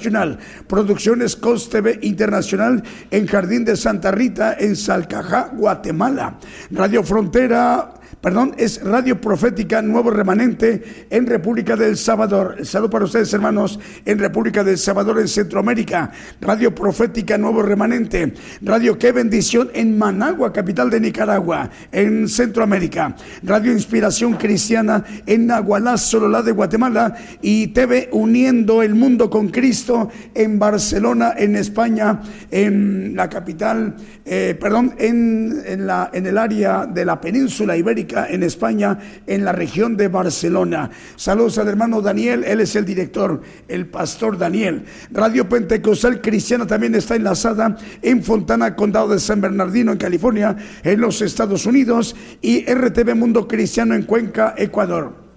Producciones 0.66 1.36
COS 1.36 1.70
TV 1.70 1.98
Internacional 2.02 2.82
en 3.10 3.26
Jardín 3.26 3.64
de 3.64 3.76
Santa 3.76 4.10
Rita, 4.10 4.56
en 4.58 4.76
Salcajá, 4.76 5.50
Guatemala. 5.54 6.38
Radio 6.70 7.02
Frontera 7.02 7.94
perdón, 8.20 8.54
es 8.58 8.82
Radio 8.82 9.20
Profética 9.20 9.80
Nuevo 9.82 10.10
Remanente 10.10 11.06
en 11.10 11.26
República 11.26 11.76
del 11.76 11.96
Salvador. 11.96 12.64
Salud 12.64 12.90
para 12.90 13.04
ustedes, 13.04 13.32
hermanos, 13.32 13.78
en 14.04 14.18
República 14.18 14.64
del 14.64 14.78
Salvador, 14.78 15.20
en 15.20 15.28
Centroamérica. 15.28 16.10
Radio 16.40 16.74
Profética 16.74 17.38
Nuevo 17.38 17.62
Remanente. 17.62 18.34
Radio 18.62 18.98
Qué 18.98 19.12
Bendición 19.12 19.70
en 19.74 19.96
Managua, 19.96 20.52
capital 20.52 20.90
de 20.90 21.00
Nicaragua, 21.00 21.70
en 21.92 22.28
Centroamérica. 22.28 23.14
Radio 23.42 23.72
Inspiración 23.72 24.34
Cristiana 24.34 25.04
en 25.26 25.46
Nahualá, 25.46 25.96
Sololá 25.96 26.42
de 26.42 26.52
Guatemala. 26.52 27.14
Y 27.40 27.68
TV 27.68 28.08
Uniendo 28.12 28.82
el 28.82 28.94
Mundo 28.94 29.30
con 29.30 29.48
Cristo 29.48 30.10
en 30.34 30.58
Barcelona, 30.58 31.34
en 31.36 31.56
España, 31.56 32.20
en 32.50 33.14
la 33.14 33.28
capital, 33.28 33.94
eh, 34.24 34.56
perdón, 34.60 34.94
en 34.98 35.62
el 35.66 36.38
área 36.38 36.86
de 36.86 37.04
la 37.04 37.20
península 37.20 37.76
ibérica, 37.76 38.07
en 38.28 38.42
España, 38.42 38.98
en 39.26 39.44
la 39.44 39.52
región 39.52 39.96
de 39.96 40.08
Barcelona. 40.08 40.90
Saludos 41.16 41.58
al 41.58 41.68
hermano 41.68 42.00
Daniel, 42.00 42.44
él 42.44 42.60
es 42.60 42.76
el 42.76 42.84
director, 42.84 43.40
el 43.68 43.86
pastor 43.86 44.38
Daniel. 44.38 44.84
Radio 45.10 45.48
Pentecostal 45.48 46.20
Cristiana 46.20 46.66
también 46.66 46.94
está 46.94 47.16
enlazada 47.16 47.76
en 48.02 48.22
Fontana, 48.22 48.74
Condado 48.74 49.08
de 49.08 49.20
San 49.20 49.40
Bernardino, 49.40 49.92
en 49.92 49.98
California, 49.98 50.56
en 50.82 51.00
los 51.00 51.22
Estados 51.22 51.66
Unidos, 51.66 52.14
y 52.40 52.64
RTV 52.64 53.14
Mundo 53.14 53.46
Cristiano 53.46 53.94
en 53.94 54.02
Cuenca, 54.02 54.54
Ecuador. 54.56 55.27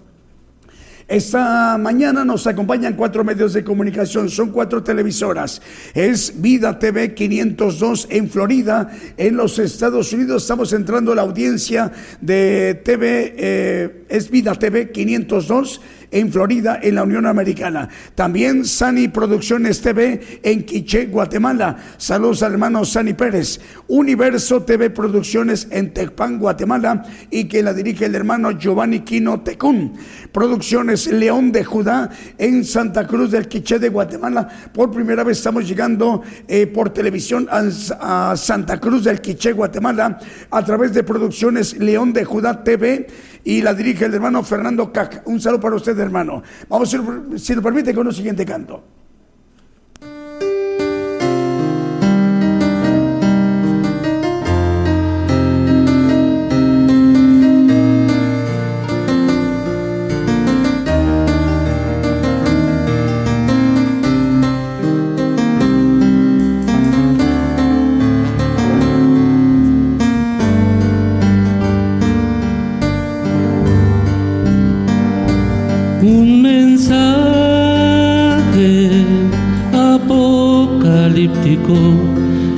Esta 1.08 1.76
mañana 1.78 2.24
nos 2.24 2.46
acompañan 2.46 2.94
cuatro 2.94 3.24
medios 3.24 3.52
de 3.52 3.64
comunicación, 3.64 4.30
son 4.30 4.50
cuatro 4.50 4.82
televisoras. 4.82 5.60
Es 5.94 6.40
Vida 6.40 6.78
TV 6.78 7.14
502 7.14 8.08
en 8.10 8.30
Florida, 8.30 8.90
en 9.16 9.36
los 9.36 9.58
Estados 9.58 10.12
Unidos. 10.12 10.42
Estamos 10.42 10.72
entrando 10.72 11.12
a 11.12 11.16
la 11.16 11.22
audiencia 11.22 11.92
de 12.20 12.80
TV, 12.84 13.34
eh, 13.36 14.04
es 14.08 14.30
Vida 14.30 14.54
TV 14.54 14.90
502 14.90 15.80
en 16.12 16.30
Florida, 16.30 16.78
en 16.80 16.94
la 16.94 17.02
Unión 17.02 17.26
Americana. 17.26 17.88
También 18.14 18.64
Sani 18.64 19.08
Producciones 19.08 19.80
TV 19.80 20.40
en 20.42 20.64
Quiché, 20.64 21.06
Guatemala. 21.06 21.76
Saludos 21.96 22.42
al 22.42 22.52
hermano 22.52 22.84
Sani 22.84 23.14
Pérez. 23.14 23.60
Universo 23.88 24.62
TV 24.62 24.90
Producciones 24.90 25.66
en 25.70 25.92
Tecpan, 25.92 26.38
Guatemala, 26.38 27.02
y 27.30 27.44
que 27.44 27.62
la 27.62 27.74
dirige 27.74 28.04
el 28.04 28.14
hermano 28.14 28.52
Giovanni 28.52 29.00
Quino 29.00 29.40
Tecún. 29.40 29.94
Producciones 30.30 31.06
León 31.08 31.50
de 31.52 31.64
Judá 31.64 32.10
en 32.38 32.64
Santa 32.64 33.06
Cruz 33.06 33.30
del 33.30 33.48
Quiché 33.48 33.78
de 33.78 33.88
Guatemala. 33.88 34.48
Por 34.72 34.90
primera 34.90 35.24
vez 35.24 35.38
estamos 35.38 35.66
llegando 35.66 36.22
eh, 36.46 36.66
por 36.66 36.90
televisión 36.90 37.48
a, 37.50 38.36
Santa 38.36 38.78
Cruz 38.78 39.04
del 39.04 39.20
Quiché, 39.20 39.52
Guatemala, 39.52 40.18
a 40.50 40.64
través 40.64 40.92
de 40.92 41.02
Producciones 41.02 41.76
León 41.78 42.12
de 42.12 42.24
Judá 42.24 42.62
TV 42.62 43.06
y 43.44 43.62
la 43.62 43.74
dirige 43.74 44.04
el 44.04 44.14
hermano 44.14 44.42
Fernando 44.42 44.92
Cac. 44.92 45.22
Un 45.26 45.40
saludo 45.40 45.60
para 45.60 45.76
usted, 45.76 45.98
hermano. 45.98 46.42
Vamos, 46.68 46.90
si 46.90 46.96
lo, 46.96 47.38
si 47.38 47.54
lo 47.54 47.62
permite, 47.62 47.94
con 47.94 48.06
un 48.06 48.12
siguiente 48.12 48.44
canto. 48.44 49.01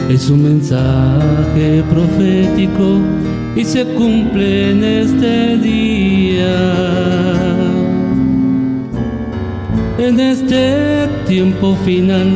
Es 0.09 0.31
un 0.31 0.43
mensaje 0.43 1.83
profético 1.91 2.99
y 3.57 3.65
se 3.65 3.85
cumple 3.85 4.71
en 4.71 4.85
este 4.85 5.57
día. 5.59 6.57
En 9.99 10.19
este 10.19 11.09
tiempo 11.27 11.77
final 11.85 12.31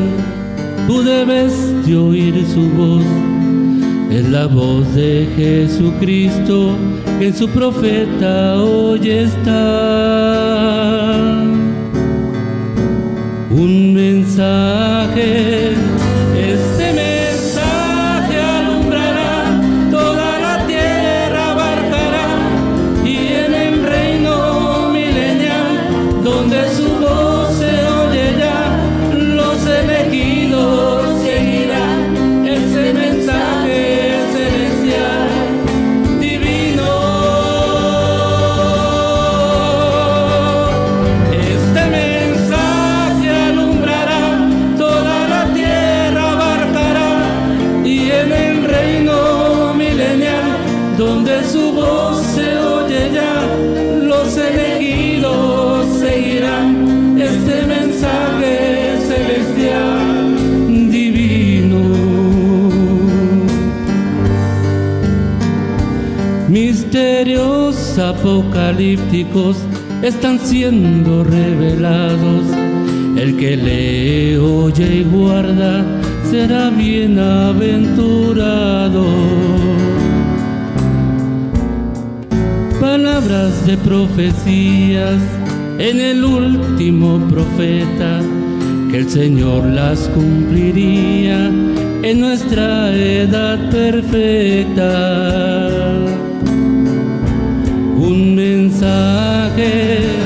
tú 0.86 1.02
debes 1.02 1.52
de 1.86 1.96
oír 1.96 2.34
su 2.46 2.68
voz. 2.70 3.04
Es 4.10 4.28
la 4.28 4.46
voz 4.46 4.94
de 4.94 5.28
Jesucristo 5.36 6.76
que 7.18 7.28
en 7.28 7.34
su 7.34 7.48
profeta 7.48 8.62
hoy 8.62 9.10
está. 9.10 10.58
Un 13.50 13.94
mensaje, 13.94 15.72
Apocalípticos 67.98 69.56
están 70.02 70.38
siendo 70.38 71.24
revelados. 71.24 72.44
El 73.16 73.36
que 73.36 73.56
lee, 73.56 74.36
oye 74.36 74.98
y 74.98 75.04
guarda 75.04 75.84
será 76.30 76.70
bienaventurado. 76.70 79.04
Palabras 82.80 83.66
de 83.66 83.76
profecías 83.78 85.20
en 85.78 86.00
el 86.00 86.24
último 86.24 87.18
profeta, 87.28 88.20
que 88.90 88.98
el 88.98 89.10
Señor 89.10 89.64
las 89.64 90.08
cumpliría 90.08 91.50
en 92.02 92.20
nuestra 92.20 92.94
edad 92.94 93.58
perfecta 93.70 94.88
mensaje. 98.88 100.17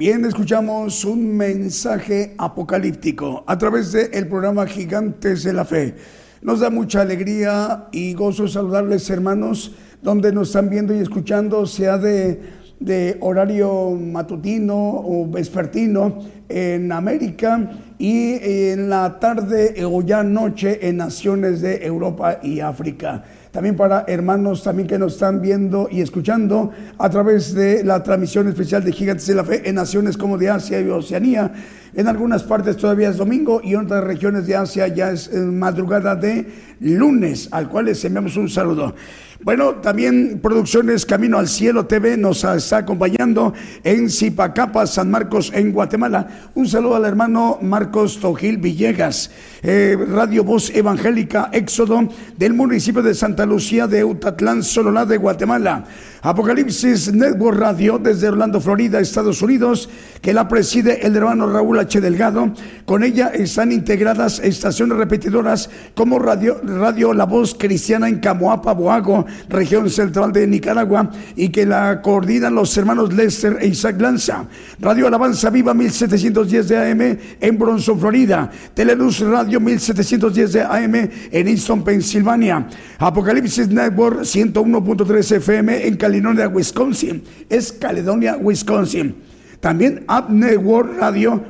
Bien, 0.00 0.24
escuchamos 0.24 1.04
un 1.04 1.36
mensaje 1.36 2.34
apocalíptico 2.38 3.44
a 3.46 3.58
través 3.58 3.92
del 3.92 4.28
programa 4.28 4.66
Gigantes 4.66 5.42
de 5.42 5.52
la 5.52 5.66
Fe. 5.66 5.94
Nos 6.40 6.60
da 6.60 6.70
mucha 6.70 7.02
alegría 7.02 7.88
y 7.92 8.14
gozo 8.14 8.48
saludarles, 8.48 9.10
hermanos, 9.10 9.76
donde 10.00 10.32
nos 10.32 10.48
están 10.48 10.70
viendo 10.70 10.94
y 10.94 11.00
escuchando, 11.00 11.66
sea 11.66 11.98
de, 11.98 12.40
de 12.78 13.18
horario 13.20 13.90
matutino 13.90 14.74
o 14.74 15.28
vespertino 15.30 16.18
en 16.48 16.90
América 16.92 17.70
y 17.98 18.38
en 18.42 18.88
la 18.88 19.20
tarde 19.20 19.84
o 19.84 20.00
ya 20.00 20.22
noche 20.22 20.78
en 20.88 20.96
naciones 20.96 21.60
de 21.60 21.84
Europa 21.84 22.40
y 22.42 22.60
África 22.60 23.22
también 23.50 23.76
para 23.76 24.04
hermanos 24.06 24.62
también 24.62 24.88
que 24.88 24.98
nos 24.98 25.14
están 25.14 25.40
viendo 25.40 25.88
y 25.90 26.00
escuchando 26.00 26.70
a 26.98 27.10
través 27.10 27.54
de 27.54 27.82
la 27.82 28.02
transmisión 28.02 28.48
especial 28.48 28.84
de 28.84 28.92
Gigantes 28.92 29.26
de 29.26 29.34
la 29.34 29.44
Fe 29.44 29.68
en 29.68 29.74
naciones 29.74 30.16
como 30.16 30.38
de 30.38 30.50
Asia 30.50 30.80
y 30.80 30.88
Oceanía. 30.88 31.52
En 31.94 32.06
algunas 32.06 32.44
partes 32.44 32.76
todavía 32.76 33.10
es 33.10 33.16
domingo 33.16 33.60
y 33.64 33.74
en 33.74 33.80
otras 33.80 34.04
regiones 34.04 34.46
de 34.46 34.54
Asia 34.54 34.86
ya 34.86 35.10
es 35.10 35.28
eh, 35.28 35.38
madrugada 35.40 36.14
de 36.14 36.46
lunes, 36.78 37.48
al 37.50 37.68
cual 37.68 37.86
les 37.86 38.04
enviamos 38.04 38.36
un 38.36 38.48
saludo. 38.48 38.94
Bueno, 39.42 39.76
también 39.76 40.38
Producciones 40.42 41.06
Camino 41.06 41.38
al 41.38 41.48
Cielo 41.48 41.86
TV 41.86 42.18
nos 42.18 42.44
está 42.44 42.78
acompañando 42.78 43.54
en 43.82 44.10
Zipacapa, 44.10 44.86
San 44.86 45.10
Marcos, 45.10 45.50
en 45.54 45.72
Guatemala. 45.72 46.50
Un 46.54 46.68
saludo 46.68 46.96
al 46.96 47.06
hermano 47.06 47.58
Marcos 47.62 48.20
Tojil 48.20 48.58
Villegas. 48.58 49.30
Eh, 49.62 49.96
Radio 50.10 50.44
Voz 50.44 50.68
Evangélica 50.68 51.48
Éxodo 51.52 52.06
del 52.36 52.52
municipio 52.52 53.02
de 53.02 53.14
Santa 53.14 53.46
Lucía 53.46 53.86
de 53.86 54.04
Utatlán, 54.04 54.62
Sololá 54.62 55.06
de 55.06 55.16
Guatemala. 55.16 55.86
Apocalipsis 56.22 57.14
Network 57.14 57.58
Radio 57.58 57.98
desde 57.98 58.28
Orlando, 58.28 58.60
Florida, 58.60 59.00
Estados 59.00 59.40
Unidos, 59.40 59.88
que 60.20 60.34
la 60.34 60.48
preside 60.48 61.06
el 61.06 61.16
hermano 61.16 61.50
Raúl 61.50 61.78
H. 61.78 61.98
Delgado. 62.00 62.52
Con 62.84 63.02
ella 63.02 63.28
están 63.28 63.72
integradas 63.72 64.38
estaciones 64.38 64.98
repetidoras 64.98 65.70
como 65.94 66.18
Radio, 66.18 66.60
Radio 66.62 67.14
La 67.14 67.24
Voz 67.24 67.54
Cristiana 67.54 68.06
en 68.06 68.18
Camoapa, 68.18 68.74
Boago, 68.74 69.24
región 69.48 69.88
central 69.88 70.30
de 70.32 70.46
Nicaragua, 70.46 71.10
y 71.36 71.48
que 71.48 71.64
la 71.64 72.02
coordinan 72.02 72.54
los 72.54 72.76
hermanos 72.76 73.14
Lester 73.14 73.56
e 73.58 73.68
Isaac 73.68 73.98
Lanza. 73.98 74.44
Radio 74.78 75.06
Alabanza 75.06 75.48
Viva 75.48 75.72
1710 75.72 76.68
de 76.68 76.90
AM 76.90 77.18
en 77.40 77.58
Bronson, 77.58 77.98
Florida. 77.98 78.50
Teleluz 78.74 79.20
Radio 79.20 79.58
1710 79.58 80.52
de 80.52 80.62
AM 80.62 80.94
en 81.32 81.48
Easton, 81.48 81.82
Pensilvania. 81.82 82.66
Apocalipsis 82.98 83.68
Network 83.68 84.20
101.3 84.20 85.36
FM 85.36 85.86
en 85.86 85.96
Caledonia, 86.10 86.48
Wisconsin. 86.48 87.22
Es 87.48 87.72
Caledonia, 87.72 88.36
Wisconsin. 88.36 89.14
También 89.60 90.04
Up 90.08 90.28
Network 90.28 90.98
Radio. 90.98 91.40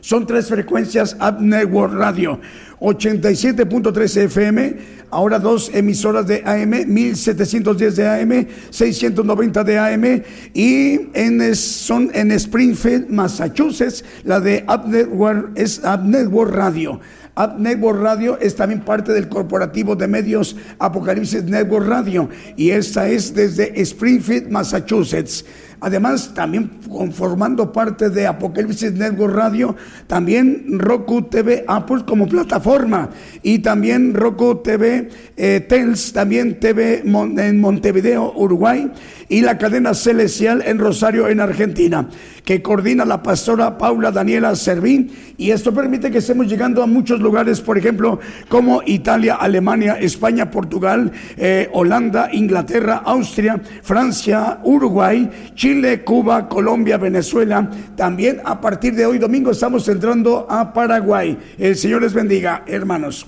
Son 0.00 0.26
tres 0.26 0.48
frecuencias 0.48 1.16
Up 1.18 1.40
Network 1.40 1.94
Radio. 1.94 2.38
87.3 2.80 4.24
FM, 4.24 4.76
ahora 5.10 5.38
dos 5.38 5.70
emisoras 5.72 6.26
de 6.26 6.42
AM, 6.44 6.86
1710 6.86 7.96
de 7.96 8.06
AM, 8.06 8.46
690 8.68 9.64
de 9.64 9.78
AM 9.78 10.22
y 10.52 11.08
en, 11.14 11.54
son 11.56 12.10
en 12.12 12.32
Springfield, 12.32 13.08
Massachusetts, 13.08 14.04
la 14.24 14.40
de 14.40 14.66
Up 14.68 14.86
Network 14.86 15.52
es 15.54 15.78
Up 15.78 16.04
Network 16.04 16.52
Radio. 16.52 17.00
Network 17.58 18.00
Radio 18.00 18.38
es 18.38 18.54
también 18.54 18.80
parte 18.80 19.12
del 19.12 19.28
corporativo 19.28 19.96
de 19.96 20.06
medios 20.06 20.56
Apocalipsis 20.78 21.44
Network 21.44 21.86
Radio 21.86 22.28
y 22.56 22.70
esta 22.70 23.08
es 23.08 23.34
desde 23.34 23.80
Springfield, 23.80 24.50
Massachusetts. 24.50 25.44
Además, 25.80 26.32
también 26.32 26.70
conformando 26.88 27.70
parte 27.70 28.08
de 28.08 28.26
Apocalipsis 28.26 28.92
Network 28.92 29.34
Radio, 29.34 29.76
también 30.06 30.78
Roku 30.78 31.22
TV 31.22 31.64
Apple 31.66 32.04
como 32.06 32.26
plataforma 32.26 33.10
y 33.42 33.58
también 33.58 34.14
Roku 34.14 34.62
TV 34.62 35.10
eh, 35.36 35.60
Tels, 35.68 36.12
también 36.12 36.58
TV 36.58 37.02
en 37.04 37.60
Montevideo, 37.60 38.32
Uruguay 38.34 38.90
y 39.28 39.42
la 39.42 39.58
cadena 39.58 39.92
celestial 39.92 40.62
en 40.64 40.78
Rosario, 40.78 41.28
en 41.28 41.40
Argentina, 41.40 42.08
que 42.44 42.60
coordina 42.62 43.04
la 43.04 43.22
pastora 43.22 43.78
Paula 43.78 44.10
Daniela 44.10 44.54
Servín 44.54 45.10
y 45.38 45.50
esto 45.50 45.72
permite 45.72 46.10
que 46.10 46.18
estemos 46.18 46.46
llegando 46.46 46.82
a 46.82 46.86
muchos 46.86 47.20
lugares, 47.20 47.60
por 47.60 47.78
ejemplo, 47.78 48.20
como 48.48 48.82
Italia, 48.84 49.36
Alemania, 49.36 49.94
España, 49.94 50.50
Portugal, 50.50 51.10
eh, 51.36 51.68
Holanda, 51.72 52.28
Inglaterra, 52.32 53.02
Austria, 53.04 53.60
Francia, 53.82 54.60
Uruguay, 54.62 55.52
Chile, 55.54 56.04
Cuba, 56.04 56.48
Colombia, 56.48 56.98
Venezuela. 56.98 57.68
También 57.96 58.40
a 58.44 58.60
partir 58.60 58.94
de 58.94 59.06
hoy 59.06 59.18
domingo 59.18 59.50
estamos 59.50 59.88
entrando 59.88 60.46
a 60.48 60.72
Paraguay. 60.72 61.38
El 61.58 61.76
Señor 61.76 62.02
les 62.02 62.12
bendiga, 62.12 62.62
hermanos. 62.66 63.26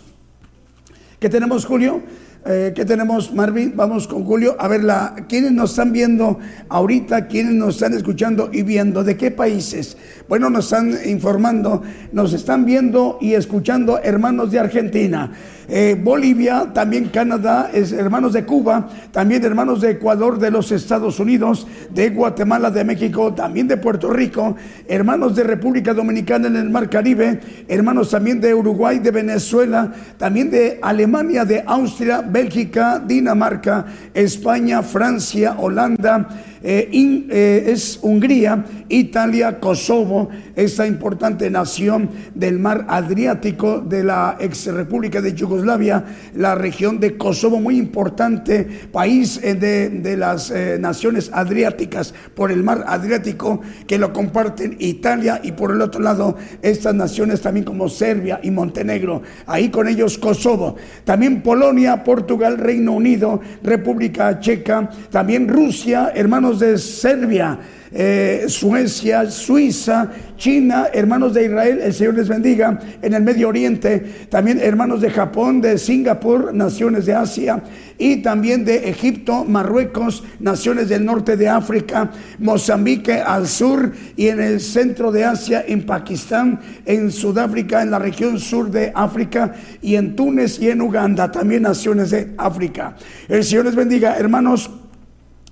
¿Qué 1.18 1.30
tenemos, 1.30 1.64
Julio? 1.64 2.02
Eh, 2.48 2.73
¿Qué 2.77 2.85
tenemos, 2.85 3.35
Marvin? 3.35 3.73
Vamos 3.74 4.06
con 4.06 4.24
Julio. 4.24 4.55
A 4.60 4.68
ver, 4.68 4.85
la, 4.85 5.16
¿quiénes 5.28 5.51
nos 5.51 5.70
están 5.70 5.90
viendo 5.90 6.39
ahorita? 6.68 7.27
¿Quiénes 7.27 7.55
nos 7.55 7.74
están 7.74 7.93
escuchando 7.94 8.51
y 8.52 8.62
viendo? 8.62 9.02
¿De 9.02 9.16
qué 9.16 9.32
países? 9.32 9.97
Bueno, 10.28 10.48
nos 10.48 10.66
están 10.66 10.97
informando, 11.06 11.82
nos 12.12 12.32
están 12.32 12.64
viendo 12.64 13.18
y 13.20 13.35
escuchando 13.35 13.98
hermanos 14.01 14.52
de 14.52 14.60
Argentina. 14.60 15.32
Eh, 15.68 16.01
Bolivia, 16.01 16.70
también 16.72 17.09
Canadá, 17.09 17.70
es, 17.72 17.93
hermanos 17.93 18.32
de 18.32 18.44
Cuba, 18.44 18.88
también 19.10 19.44
hermanos 19.44 19.80
de 19.80 19.93
Ecuador, 19.93 20.38
de 20.38 20.52
los 20.52 20.70
Estados 20.70 21.18
Unidos, 21.18 21.66
de 21.90 22.10
Guatemala, 22.10 22.70
de 22.70 22.84
México, 22.84 23.34
también 23.34 23.66
de 23.66 23.76
Puerto 23.76 24.10
Rico, 24.10 24.55
hermanos 24.86 25.34
de 25.34 25.43
República 25.43 25.93
Dominicana 25.93 26.47
en 26.47 26.56
el 26.56 26.70
Mar 26.70 26.88
Caribe, 26.88 27.40
hermanos 27.66 28.10
también 28.10 28.40
de 28.40 28.55
Uruguay, 28.55 29.01
de 29.01 29.10
Venezuela, 29.10 29.93
también 30.18 30.51
de 30.51 30.78
Alemania, 30.82 31.44
de 31.44 31.64
Austria, 31.66 32.20
Bélgica, 32.20 33.02
Dinamarca, 33.05 33.86
España, 34.14 34.82
Francia, 34.82 35.56
Holanda. 35.59 36.28
Eh, 36.62 36.89
eh, 36.93 37.65
es 37.69 37.99
Hungría, 38.03 38.65
Italia, 38.89 39.61
Kosovo, 39.61 40.31
esa 40.55 40.87
importante 40.87 41.51
nación 41.51 42.09
del 42.35 42.59
mar 42.59 42.87
Adriático 42.89 43.81
de 43.81 44.03
la 44.05 44.37
ex 44.41 44.66
República 44.66 45.20
de 45.20 45.35
Yugoslavia, 45.35 46.05
la 46.35 46.55
región 46.55 46.99
de 46.99 47.16
Kosovo, 47.16 47.61
muy 47.61 47.77
importante 47.77 48.66
país 48.91 49.39
eh, 49.43 49.55
de, 49.55 49.91
de 49.91 50.16
las 50.16 50.53
naciones 50.78 51.31
adriáticas 51.33 52.15
por 52.35 52.51
el 52.51 52.62
mar 52.62 52.85
Adriático 52.87 53.61
que 53.87 53.99
lo 53.99 54.12
comparten 54.12 54.77
Italia 54.78 55.41
y 55.43 55.53
por 55.53 55.73
el 55.73 55.83
otro 55.83 56.01
lado 56.01 56.37
estas 56.62 56.95
naciones 56.95 57.41
también 57.43 57.65
como 57.65 57.89
Serbia 57.89 58.41
y 58.43 58.51
Montenegro, 58.51 59.23
ahí 59.47 59.69
con 59.69 59.89
ellos 59.89 60.19
Kosovo, 60.19 60.77
también 61.05 61.43
Polonia, 61.43 62.03
Portugal, 62.05 62.59
Reino 62.59 62.93
Unido, 62.93 63.41
República 63.62 64.39
Checa, 64.41 64.89
también 65.11 65.49
Rusia, 65.49 66.12
hermanos 66.15 66.45
de 66.55 66.78
Serbia, 66.78 67.59
eh, 67.93 68.44
Suecia, 68.48 69.31
Suiza, 69.31 70.10
China, 70.36 70.89
hermanos 70.93 71.35
de 71.35 71.47
Israel, 71.47 71.81
el 71.82 71.93
Señor 71.93 72.14
les 72.14 72.28
bendiga, 72.28 72.78
en 73.02 73.14
el 73.14 73.23
Medio 73.23 73.48
Oriente, 73.48 74.27
también 74.28 74.60
hermanos 74.60 75.01
de 75.01 75.10
Japón, 75.10 75.60
de 75.60 75.78
Singapur, 75.78 76.52
naciones 76.55 77.06
de 77.06 77.14
Asia, 77.14 77.62
y 77.98 78.18
también 78.18 78.64
de 78.64 78.89
Egipto, 78.89 79.44
Marruecos, 79.44 80.23
naciones 80.40 80.89
del 80.89 81.05
norte 81.05 81.36
de 81.36 81.48
África, 81.48 82.10
Mozambique 82.39 83.14
al 83.14 83.48
sur 83.48 83.93
y 84.16 84.28
en 84.28 84.40
el 84.40 84.60
centro 84.60 85.10
de 85.10 85.24
Asia, 85.24 85.64
en 85.66 85.85
Pakistán, 85.86 86.60
en 86.85 87.10
Sudáfrica, 87.10 87.82
en 87.82 87.90
la 87.90 87.98
región 87.98 88.39
sur 88.39 88.70
de 88.70 88.93
África 88.94 89.55
y 89.82 89.97
en 89.97 90.14
Túnez 90.14 90.60
y 90.60 90.68
en 90.68 90.82
Uganda, 90.82 91.32
también 91.32 91.62
naciones 91.62 92.10
de 92.10 92.35
África. 92.36 92.97
El 93.28 93.43
Señor 93.43 93.64
les 93.64 93.74
bendiga, 93.74 94.16
hermanos 94.16 94.70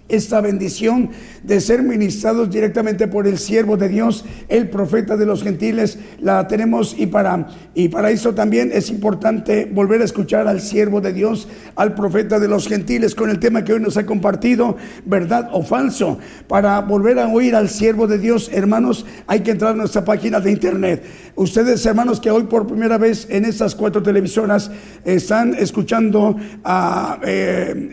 esta 0.09 0.41
bendición 0.43 1.11
de 1.43 1.61
ser 1.61 1.83
ministrados 1.83 2.51
directamente 2.51 3.09
por 3.09 3.27
el 3.27 3.39
siervo 3.39 3.77
de 3.79 3.89
Dios, 3.89 4.25
el 4.49 4.69
profeta 4.69 5.17
de 5.17 5.25
los 5.25 5.43
gentiles, 5.43 5.99
la 6.21 6.47
tenemos 6.47 6.95
y 6.99 7.07
para 7.07 7.49
y 7.75 7.89
para 7.89 8.11
eso 8.11 8.35
también 8.35 8.71
es 8.73 8.91
importante 8.91 9.69
volver 9.71 10.03
a 10.03 10.05
escuchar 10.05 10.47
al 10.47 10.61
siervo 10.61 11.01
de 11.01 11.13
Dios, 11.13 11.49
al 11.75 11.95
profeta 11.95 12.39
de 12.39 12.49
los 12.49 12.69
gentiles 12.69 13.15
con 13.15 13.31
el 13.31 13.41
tema 13.41 13.65
que 13.65 13.73
hoy 13.73 13.81
nos 13.81 13.97
ha 13.97 14.07
compartido, 14.07 14.77
verdad 15.05 15.49
o 15.53 15.63
falso. 15.63 16.19
Para 16.47 16.81
volver 16.83 17.19
a 17.19 17.29
oír 17.29 17.57
al 17.57 17.69
siervo 17.69 18.07
de 18.07 18.19
Dios, 18.19 18.51
hermanos, 18.53 19.07
hay 19.27 19.41
que 19.41 19.53
entrar 19.53 19.73
a 19.73 19.77
nuestra 19.77 20.05
página 20.05 20.39
de 20.39 20.53
internet. 20.53 21.03
Ustedes, 21.35 21.85
hermanos, 21.85 22.21
que 22.21 22.31
hoy 22.31 22.45
por 22.45 22.67
primera 22.67 22.97
vez 22.97 23.27
en 23.29 23.45
estas 23.45 23.75
cuatro 23.75 24.03
televisoras 24.03 24.71
están 25.05 25.55
escuchando 25.55 26.37
a, 26.63 27.19
eh, 27.25 27.91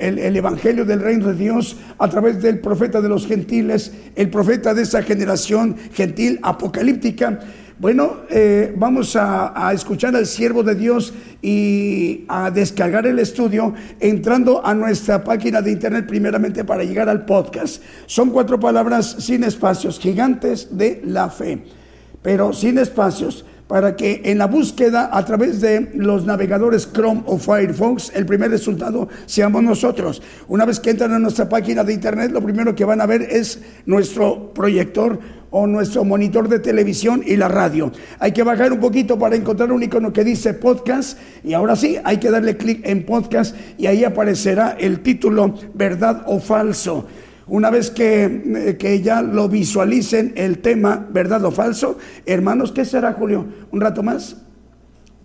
el, 0.00 0.18
el 0.18 0.36
Evangelio 0.36 0.86
del 0.86 1.00
Reino 1.00 1.26
de 1.26 1.34
Dios 1.34 1.47
a 1.98 2.08
través 2.08 2.40
del 2.42 2.60
profeta 2.60 3.00
de 3.00 3.08
los 3.08 3.26
gentiles, 3.26 3.92
el 4.14 4.30
profeta 4.30 4.74
de 4.74 4.82
esa 4.82 5.02
generación 5.02 5.76
gentil 5.92 6.38
apocalíptica. 6.42 7.40
Bueno, 7.78 8.22
eh, 8.28 8.74
vamos 8.76 9.14
a, 9.14 9.68
a 9.68 9.72
escuchar 9.72 10.16
al 10.16 10.26
siervo 10.26 10.64
de 10.64 10.74
Dios 10.74 11.14
y 11.40 12.24
a 12.26 12.50
descargar 12.50 13.06
el 13.06 13.20
estudio 13.20 13.72
entrando 14.00 14.66
a 14.66 14.74
nuestra 14.74 15.22
página 15.22 15.62
de 15.62 15.70
internet 15.70 16.06
primeramente 16.08 16.64
para 16.64 16.82
llegar 16.82 17.08
al 17.08 17.24
podcast. 17.24 17.80
Son 18.06 18.30
cuatro 18.30 18.58
palabras 18.58 19.16
sin 19.20 19.44
espacios, 19.44 20.00
gigantes 20.00 20.76
de 20.76 21.00
la 21.04 21.30
fe, 21.30 21.62
pero 22.20 22.52
sin 22.52 22.78
espacios 22.78 23.44
para 23.68 23.94
que 23.94 24.22
en 24.24 24.38
la 24.38 24.46
búsqueda 24.46 25.10
a 25.12 25.24
través 25.24 25.60
de 25.60 25.90
los 25.94 26.24
navegadores 26.24 26.90
Chrome 26.92 27.22
o 27.26 27.38
Firefox, 27.38 28.10
el 28.14 28.26
primer 28.26 28.50
resultado 28.50 29.08
seamos 29.26 29.62
nosotros. 29.62 30.22
Una 30.48 30.64
vez 30.64 30.80
que 30.80 30.90
entran 30.90 31.12
a 31.12 31.18
nuestra 31.18 31.48
página 31.48 31.84
de 31.84 31.92
internet, 31.92 32.32
lo 32.32 32.42
primero 32.42 32.74
que 32.74 32.84
van 32.84 33.02
a 33.02 33.06
ver 33.06 33.22
es 33.22 33.60
nuestro 33.84 34.52
proyector 34.54 35.20
o 35.50 35.66
nuestro 35.66 36.04
monitor 36.04 36.48
de 36.48 36.58
televisión 36.58 37.22
y 37.24 37.36
la 37.36 37.48
radio. 37.48 37.92
Hay 38.18 38.32
que 38.32 38.42
bajar 38.42 38.72
un 38.72 38.80
poquito 38.80 39.18
para 39.18 39.36
encontrar 39.36 39.70
un 39.70 39.82
icono 39.82 40.12
que 40.12 40.24
dice 40.24 40.54
podcast 40.54 41.18
y 41.44 41.52
ahora 41.52 41.76
sí, 41.76 41.98
hay 42.04 42.18
que 42.18 42.30
darle 42.30 42.56
clic 42.56 42.80
en 42.84 43.04
podcast 43.04 43.54
y 43.76 43.86
ahí 43.86 44.02
aparecerá 44.04 44.76
el 44.78 45.00
título 45.00 45.54
verdad 45.74 46.22
o 46.26 46.40
falso. 46.40 47.06
Una 47.48 47.70
vez 47.70 47.90
que, 47.90 48.24
eh, 48.24 48.76
que, 48.78 49.00
ya 49.00 49.22
lo 49.22 49.48
visualicen 49.48 50.32
el 50.36 50.58
tema, 50.58 51.06
verdad 51.10 51.44
o 51.44 51.50
falso, 51.50 51.98
hermanos, 52.26 52.72
¿qué 52.72 52.84
será, 52.84 53.14
Julio? 53.14 53.46
¿Un 53.70 53.80
rato 53.80 54.02
más? 54.02 54.36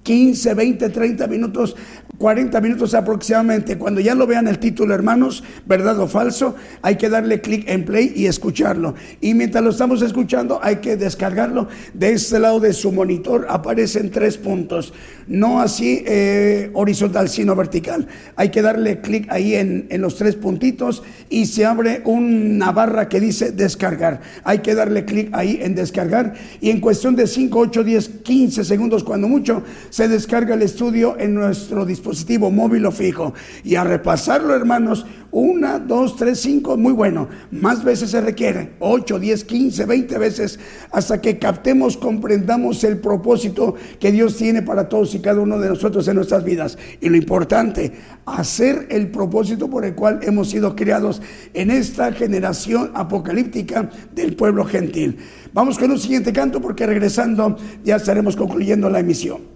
15, 0.04 0.54
20, 0.54 0.90
30 0.90 1.28
minutos 1.28 1.76
40 2.18 2.62
minutos 2.62 2.94
aproximadamente. 2.94 3.78
Cuando 3.78 4.00
ya 4.00 4.14
lo 4.14 4.28
vean 4.28 4.48
el 4.48 4.60
título, 4.60 4.94
hermanos, 4.94 5.44
verdad 5.66 6.00
o 6.00 6.08
falso, 6.08 6.56
hay 6.82 6.96
que 6.96 7.10
darle 7.10 7.42
clic 7.42 7.68
en 7.68 7.86
play 7.86 8.14
y 8.16 8.28
escucharlo. 8.28 8.94
Y 9.20 9.34
mientras 9.34 9.64
lo 9.64 9.72
estamos 9.72 10.02
escuchando, 10.02 10.60
hay 10.62 10.78
que 10.78 10.96
descargarlo. 10.96 11.68
De 11.94 12.14
este 12.14 12.40
lado 12.40 12.60
de 12.60 12.74
su 12.74 12.92
monitor 12.92 13.48
aparecen 13.50 14.12
tres 14.12 14.38
puntos. 14.38 14.94
No 15.28 15.60
así 15.60 16.04
eh, 16.06 16.70
horizontal, 16.74 17.30
sino 17.30 17.56
vertical. 17.56 18.08
Hay 18.36 18.50
que 18.50 18.62
darle 18.62 19.02
clic 19.02 19.28
ahí 19.32 19.56
en, 19.56 19.88
en 19.90 20.02
los 20.02 20.16
tres 20.16 20.36
puntitos 20.36 21.04
y 21.30 21.48
se 21.48 21.66
abre 21.66 22.02
una 22.06 22.72
barra 22.72 23.10
que 23.10 23.20
dice 23.20 23.52
descargar. 23.52 24.22
Hay 24.44 24.60
que 24.60 24.76
darle 24.76 25.06
clic 25.06 25.30
ahí 25.34 25.60
en 25.62 25.74
descargar 25.74 26.36
y 26.62 26.70
en 26.70 26.80
cuestión 26.80 27.16
de 27.16 27.26
5, 27.26 27.58
8, 27.58 27.84
10, 27.84 28.10
15 28.24 28.64
segundos, 28.64 29.04
cuando 29.04 29.28
mucho, 29.28 29.64
se 29.90 30.08
descarga 30.08 30.54
el 30.54 30.62
estudio 30.62 31.18
en 31.20 31.34
nuestro 31.34 31.86
dispositivo 31.86 32.03
dispositivo 32.04 32.52
móvil 32.52 32.86
o 32.86 32.92
fijo. 32.92 33.34
Y 33.64 33.76
a 33.76 33.84
repasarlo, 33.86 34.54
hermanos, 34.54 35.06
una, 35.32 35.80
dos, 35.80 36.18
tres, 36.18 36.42
cinco, 36.42 36.78
muy 36.78 36.92
bueno. 36.92 37.30
Más 37.50 37.84
veces 37.84 38.12
se 38.12 38.22
requiere, 38.22 38.74
ocho, 38.80 39.18
diez, 39.18 39.44
quince, 39.44 39.86
veinte 39.86 40.18
veces, 40.18 40.60
hasta 40.92 41.22
que 41.22 41.40
captemos, 41.40 41.98
comprendamos 41.98 42.84
el 42.84 42.98
propósito 42.98 43.76
que 44.00 44.12
Dios 44.12 44.36
tiene 44.36 44.62
para 44.62 44.90
todos 44.90 45.16
y 45.16 45.20
cada 45.20 45.40
uno 45.40 45.58
de 45.58 45.70
nosotros 45.70 46.08
en 46.08 46.18
nuestras 46.18 46.44
vidas. 46.44 46.78
Y 47.00 47.10
lo 47.10 47.16
importante, 47.16 47.94
hacer 48.26 48.88
el 48.92 49.10
propósito 49.10 49.70
por 49.70 49.86
el 49.86 49.96
cual 49.96 50.20
hemos 50.24 50.50
sido 50.50 50.76
criados 50.76 51.22
en 51.54 51.72
esta 51.72 52.12
generación 52.12 52.92
apocalíptica 52.94 53.90
del 54.14 54.36
pueblo 54.36 54.66
gentil. 54.66 55.18
Vamos 55.54 55.80
con 55.80 55.90
un 55.90 56.00
siguiente 56.00 56.34
canto 56.34 56.62
porque 56.62 56.86
regresando 56.86 57.56
ya 57.84 57.96
estaremos 57.96 58.36
concluyendo 58.36 58.90
la 58.90 59.00
emisión. 59.00 59.53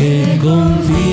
que 0.00 0.38
confío. 0.38 1.09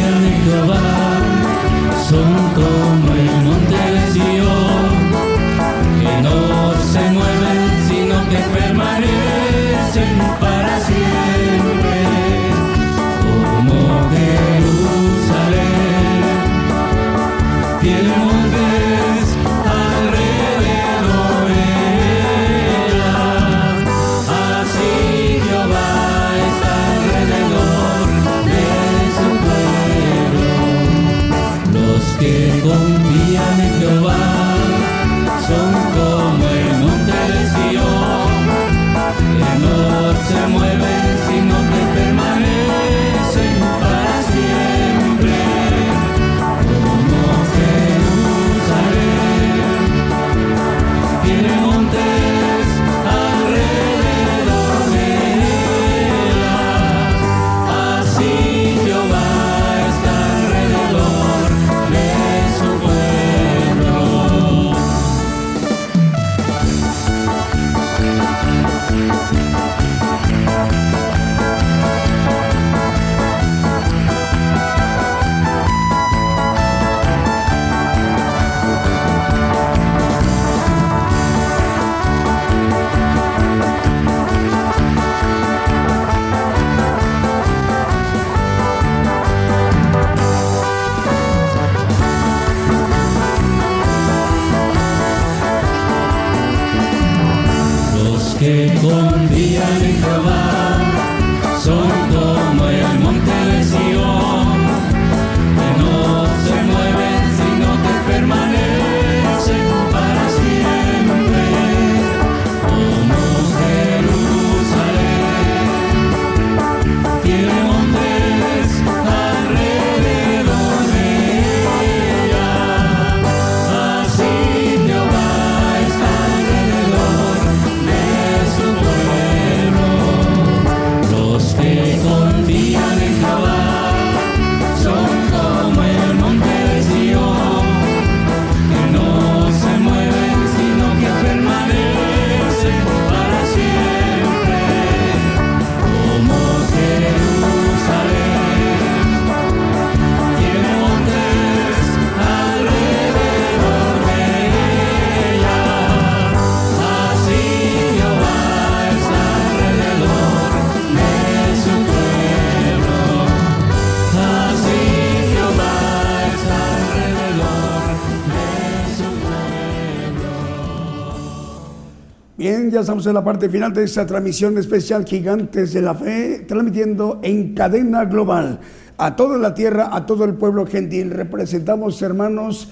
En 173.06 173.14
la 173.14 173.24
parte 173.24 173.48
final 173.48 173.72
de 173.74 173.84
esta 173.84 174.06
transmisión 174.06 174.58
especial 174.58 175.06
Gigantes 175.06 175.74
de 175.74 175.82
la 175.82 175.94
Fe, 175.94 176.46
transmitiendo 176.48 177.20
en 177.22 177.54
cadena 177.54 178.06
global 178.06 178.60
a 178.98 179.16
toda 179.16 179.38
la 179.38 179.54
tierra, 179.54 179.90
a 179.92 180.06
todo 180.06 180.26
el 180.26 180.34
pueblo 180.34 180.66
gentil. 180.66 181.12
Representamos, 181.12 182.02
hermanos, 182.02 182.72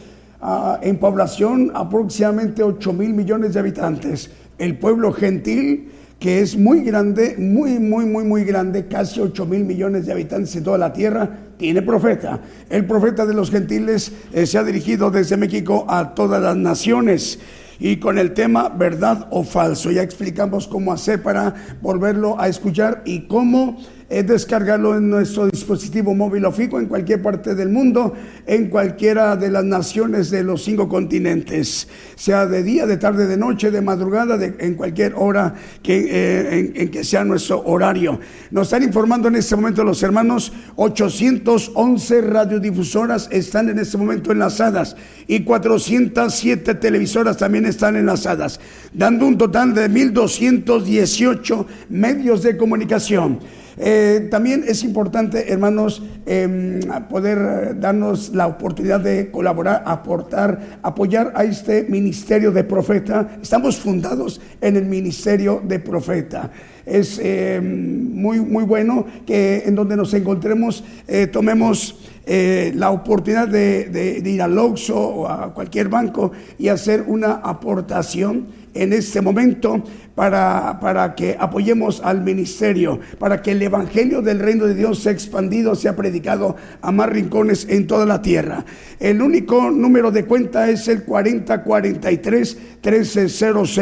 en 0.81 0.97
población 0.97 1.71
aproximadamente 1.75 2.63
8 2.63 2.93
mil 2.93 3.13
millones 3.13 3.53
de 3.53 3.59
habitantes. 3.59 4.31
El 4.57 4.79
pueblo 4.79 5.13
gentil 5.13 5.91
que 6.19 6.39
es 6.39 6.57
muy 6.57 6.81
grande, 6.81 7.35
muy, 7.37 7.77
muy, 7.77 8.05
muy, 8.05 8.23
muy 8.23 8.43
grande, 8.45 8.87
casi 8.87 9.19
8 9.19 9.45
mil 9.45 9.63
millones 9.63 10.07
de 10.07 10.13
habitantes 10.13 10.55
en 10.55 10.63
toda 10.63 10.77
la 10.77 10.91
tierra, 10.91 11.29
tiene 11.57 11.81
profeta. 11.83 12.39
El 12.69 12.85
profeta 12.85 13.25
de 13.25 13.33
los 13.33 13.51
gentiles 13.51 14.11
eh, 14.33 14.47
se 14.47 14.57
ha 14.57 14.63
dirigido 14.63 15.11
desde 15.11 15.37
México 15.37 15.85
a 15.87 16.15
todas 16.15 16.41
las 16.41 16.55
naciones 16.55 17.37
y 17.79 17.97
con 17.97 18.17
el 18.17 18.33
tema 18.33 18.69
verdad 18.69 19.27
o 19.31 19.43
falso. 19.43 19.91
Ya 19.91 20.01
explicamos 20.01 20.67
cómo 20.67 20.93
hacer 20.93 21.21
para 21.21 21.53
volverlo 21.81 22.39
a 22.39 22.47
escuchar 22.47 23.01
y 23.05 23.27
cómo 23.27 23.77
es 24.09 24.27
descargarlo 24.27 24.95
en 24.97 25.09
nuestro 25.09 25.47
dispositivo 25.47 26.13
móvil 26.13 26.45
o 26.45 26.51
fijo 26.51 26.79
en 26.79 26.85
cualquier 26.85 27.21
parte 27.21 27.55
del 27.55 27.69
mundo, 27.69 28.13
en 28.45 28.69
cualquiera 28.69 29.35
de 29.35 29.49
las 29.49 29.63
naciones 29.63 30.29
de 30.29 30.43
los 30.43 30.63
cinco 30.63 30.87
continentes, 30.87 31.87
sea 32.15 32.45
de 32.45 32.61
día, 32.61 32.85
de 32.85 32.97
tarde, 32.97 33.25
de 33.25 33.37
noche, 33.37 33.71
de 33.71 33.81
madrugada, 33.81 34.37
en 34.43 34.75
cualquier 34.75 35.13
hora 35.15 35.55
eh, 35.83 36.71
en, 36.75 36.89
que 36.89 37.03
sea 37.03 37.23
nuestro 37.23 37.63
horario. 37.65 38.19
Nos 38.51 38.67
están 38.67 38.83
informando 38.83 39.27
en 39.27 39.35
este 39.35 39.55
momento 39.55 39.83
los 39.83 40.03
hermanos, 40.03 40.53
811 40.75 42.21
radiodifusoras 42.21 43.27
están 43.31 43.69
en 43.69 43.79
este 43.79 43.97
momento 43.97 44.31
enlazadas 44.31 44.95
y 45.27 45.41
407 45.41 46.75
televisoras 46.75 47.37
también 47.37 47.65
están 47.65 47.95
enlazadas, 47.95 48.59
dando 48.93 49.25
un 49.25 49.37
total 49.37 49.73
de 49.73 49.89
1.218 49.89 51.65
medios 51.89 52.43
de 52.43 52.55
comunicación. 52.55 53.39
Eh, 53.77 54.27
también 54.31 54.63
es 54.67 54.83
importante, 54.83 55.51
hermanos, 55.51 56.01
em, 56.25 56.79
poder 57.09 57.79
darnos 57.79 58.33
la 58.33 58.47
oportunidad 58.47 58.99
de 58.99 59.29
colaborar, 59.31 59.83
aportar, 59.85 60.79
apoyar 60.81 61.33
a 61.35 61.43
este 61.43 61.83
ministerio 61.89 62.51
de 62.51 62.63
profeta. 62.63 63.37
Estamos 63.41 63.77
fundados 63.77 64.39
en 64.61 64.77
el 64.77 64.85
ministerio 64.85 65.61
de 65.63 65.79
profeta. 65.79 66.51
Es 66.85 67.19
em, 67.21 68.13
muy, 68.13 68.39
muy 68.39 68.63
bueno 68.63 69.05
que 69.25 69.63
en 69.65 69.75
donde 69.75 69.95
nos 69.95 70.13
encontremos 70.13 70.83
eh, 71.07 71.27
tomemos 71.27 71.99
eh, 72.27 72.71
la 72.75 72.91
oportunidad 72.91 73.47
de, 73.47 73.85
de 74.21 74.29
ir 74.29 74.41
al 74.41 74.57
Oxxo 74.57 74.97
o 74.97 75.27
a 75.27 75.53
cualquier 75.53 75.89
banco 75.89 76.31
y 76.57 76.69
hacer 76.69 77.03
una 77.07 77.33
aportación 77.33 78.64
en 78.75 78.93
este 78.93 79.21
momento 79.21 79.83
para, 80.13 80.79
para 80.79 81.15
que 81.15 81.35
apoyemos 81.39 82.01
al 82.03 82.21
ministerio, 82.23 82.99
para 83.17 83.41
que 83.41 83.51
el 83.51 83.61
Evangelio 83.61 84.21
del 84.21 84.39
Reino 84.39 84.65
de 84.65 84.75
Dios 84.75 84.99
sea 84.99 85.11
expandido, 85.11 85.75
sea 85.75 85.95
predicado 85.95 86.55
a 86.81 86.91
más 86.91 87.09
rincones 87.09 87.67
en 87.69 87.87
toda 87.87 88.05
la 88.05 88.21
tierra. 88.21 88.65
El 88.99 89.21
único 89.21 89.71
número 89.71 90.11
de 90.11 90.25
cuenta 90.25 90.69
es 90.69 90.87
el 90.87 91.03
4043 91.03 92.57
1300 92.83 93.73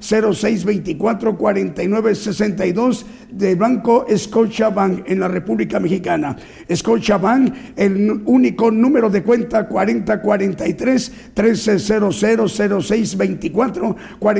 0624 0.00 1.36
4962 1.36 3.06
de 3.30 3.54
Banco 3.54 4.06
Scotiabank 4.14 5.08
en 5.10 5.20
la 5.20 5.28
República 5.28 5.80
Mexicana. 5.80 6.36
Scotiabank, 6.72 7.54
el 7.76 8.22
único 8.24 8.70
número 8.70 9.10
de 9.10 9.22
cuenta 9.22 9.68
4043 9.68 11.12
1300 11.36 12.18
0624 12.18 13.96
4962 14.18 14.33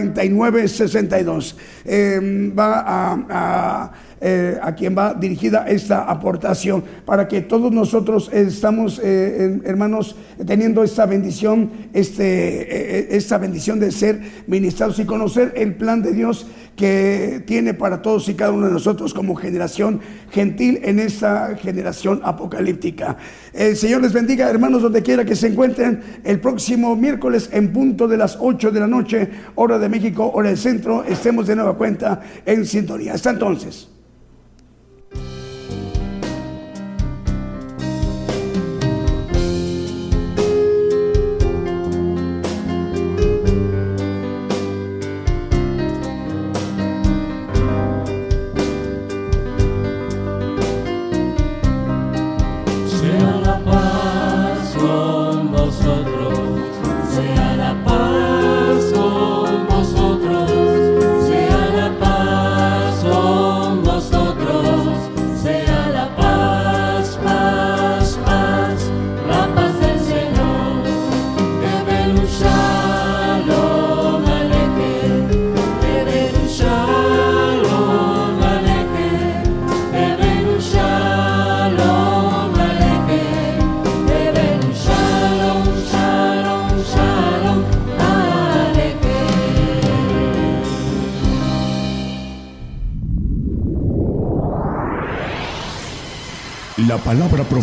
eh, 1.84 2.20
va 2.54 2.68
a, 2.86 3.92
eh, 4.26 4.58
a, 4.62 4.74
quien 4.74 4.96
va 4.96 5.12
dirigida 5.12 5.66
esta 5.68 6.04
aportación 6.04 6.82
para 7.04 7.28
que 7.28 7.42
todos 7.42 7.70
nosotros 7.70 8.30
estamos, 8.32 8.98
eh, 9.04 9.60
hermanos, 9.64 10.16
teniendo 10.46 10.82
esta 10.82 11.04
bendición, 11.04 11.70
este, 11.92 13.14
esta 13.14 13.36
bendición 13.36 13.78
de 13.78 13.92
ser 13.92 14.22
ministrados 14.46 14.98
y 14.98 15.04
conocer 15.04 15.52
el 15.56 15.74
plan 15.74 16.00
de 16.00 16.12
Dios 16.14 16.46
que 16.74 17.44
tiene 17.46 17.74
para 17.74 18.00
todos 18.00 18.26
y 18.30 18.34
cada 18.34 18.52
uno 18.52 18.66
de 18.66 18.72
nosotros 18.72 19.12
como 19.12 19.34
generación 19.34 20.00
gentil 20.30 20.80
en 20.82 21.00
esta 21.00 21.54
generación 21.56 22.22
apocalíptica. 22.24 23.18
El 23.52 23.76
Señor 23.76 24.00
les 24.00 24.14
bendiga, 24.14 24.48
hermanos, 24.48 24.80
donde 24.80 25.02
quiera 25.02 25.26
que 25.26 25.36
se 25.36 25.48
encuentren. 25.48 26.00
El 26.24 26.40
próximo 26.40 26.96
miércoles 26.96 27.50
en 27.52 27.74
punto 27.74 28.08
de 28.08 28.16
las 28.16 28.38
8 28.40 28.70
de 28.70 28.80
la 28.80 28.86
noche, 28.86 29.28
hora 29.54 29.78
de 29.78 29.90
México, 29.90 30.30
hora 30.34 30.48
del 30.48 30.56
centro, 30.56 31.04
estemos 31.04 31.46
de 31.46 31.56
nueva 31.56 31.76
cuenta 31.76 32.22
en 32.46 32.64
sintonía. 32.64 33.12
Hasta 33.12 33.28
entonces. 33.28 33.90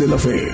De 0.00 0.06
la 0.06 0.18
Fe. 0.18 0.49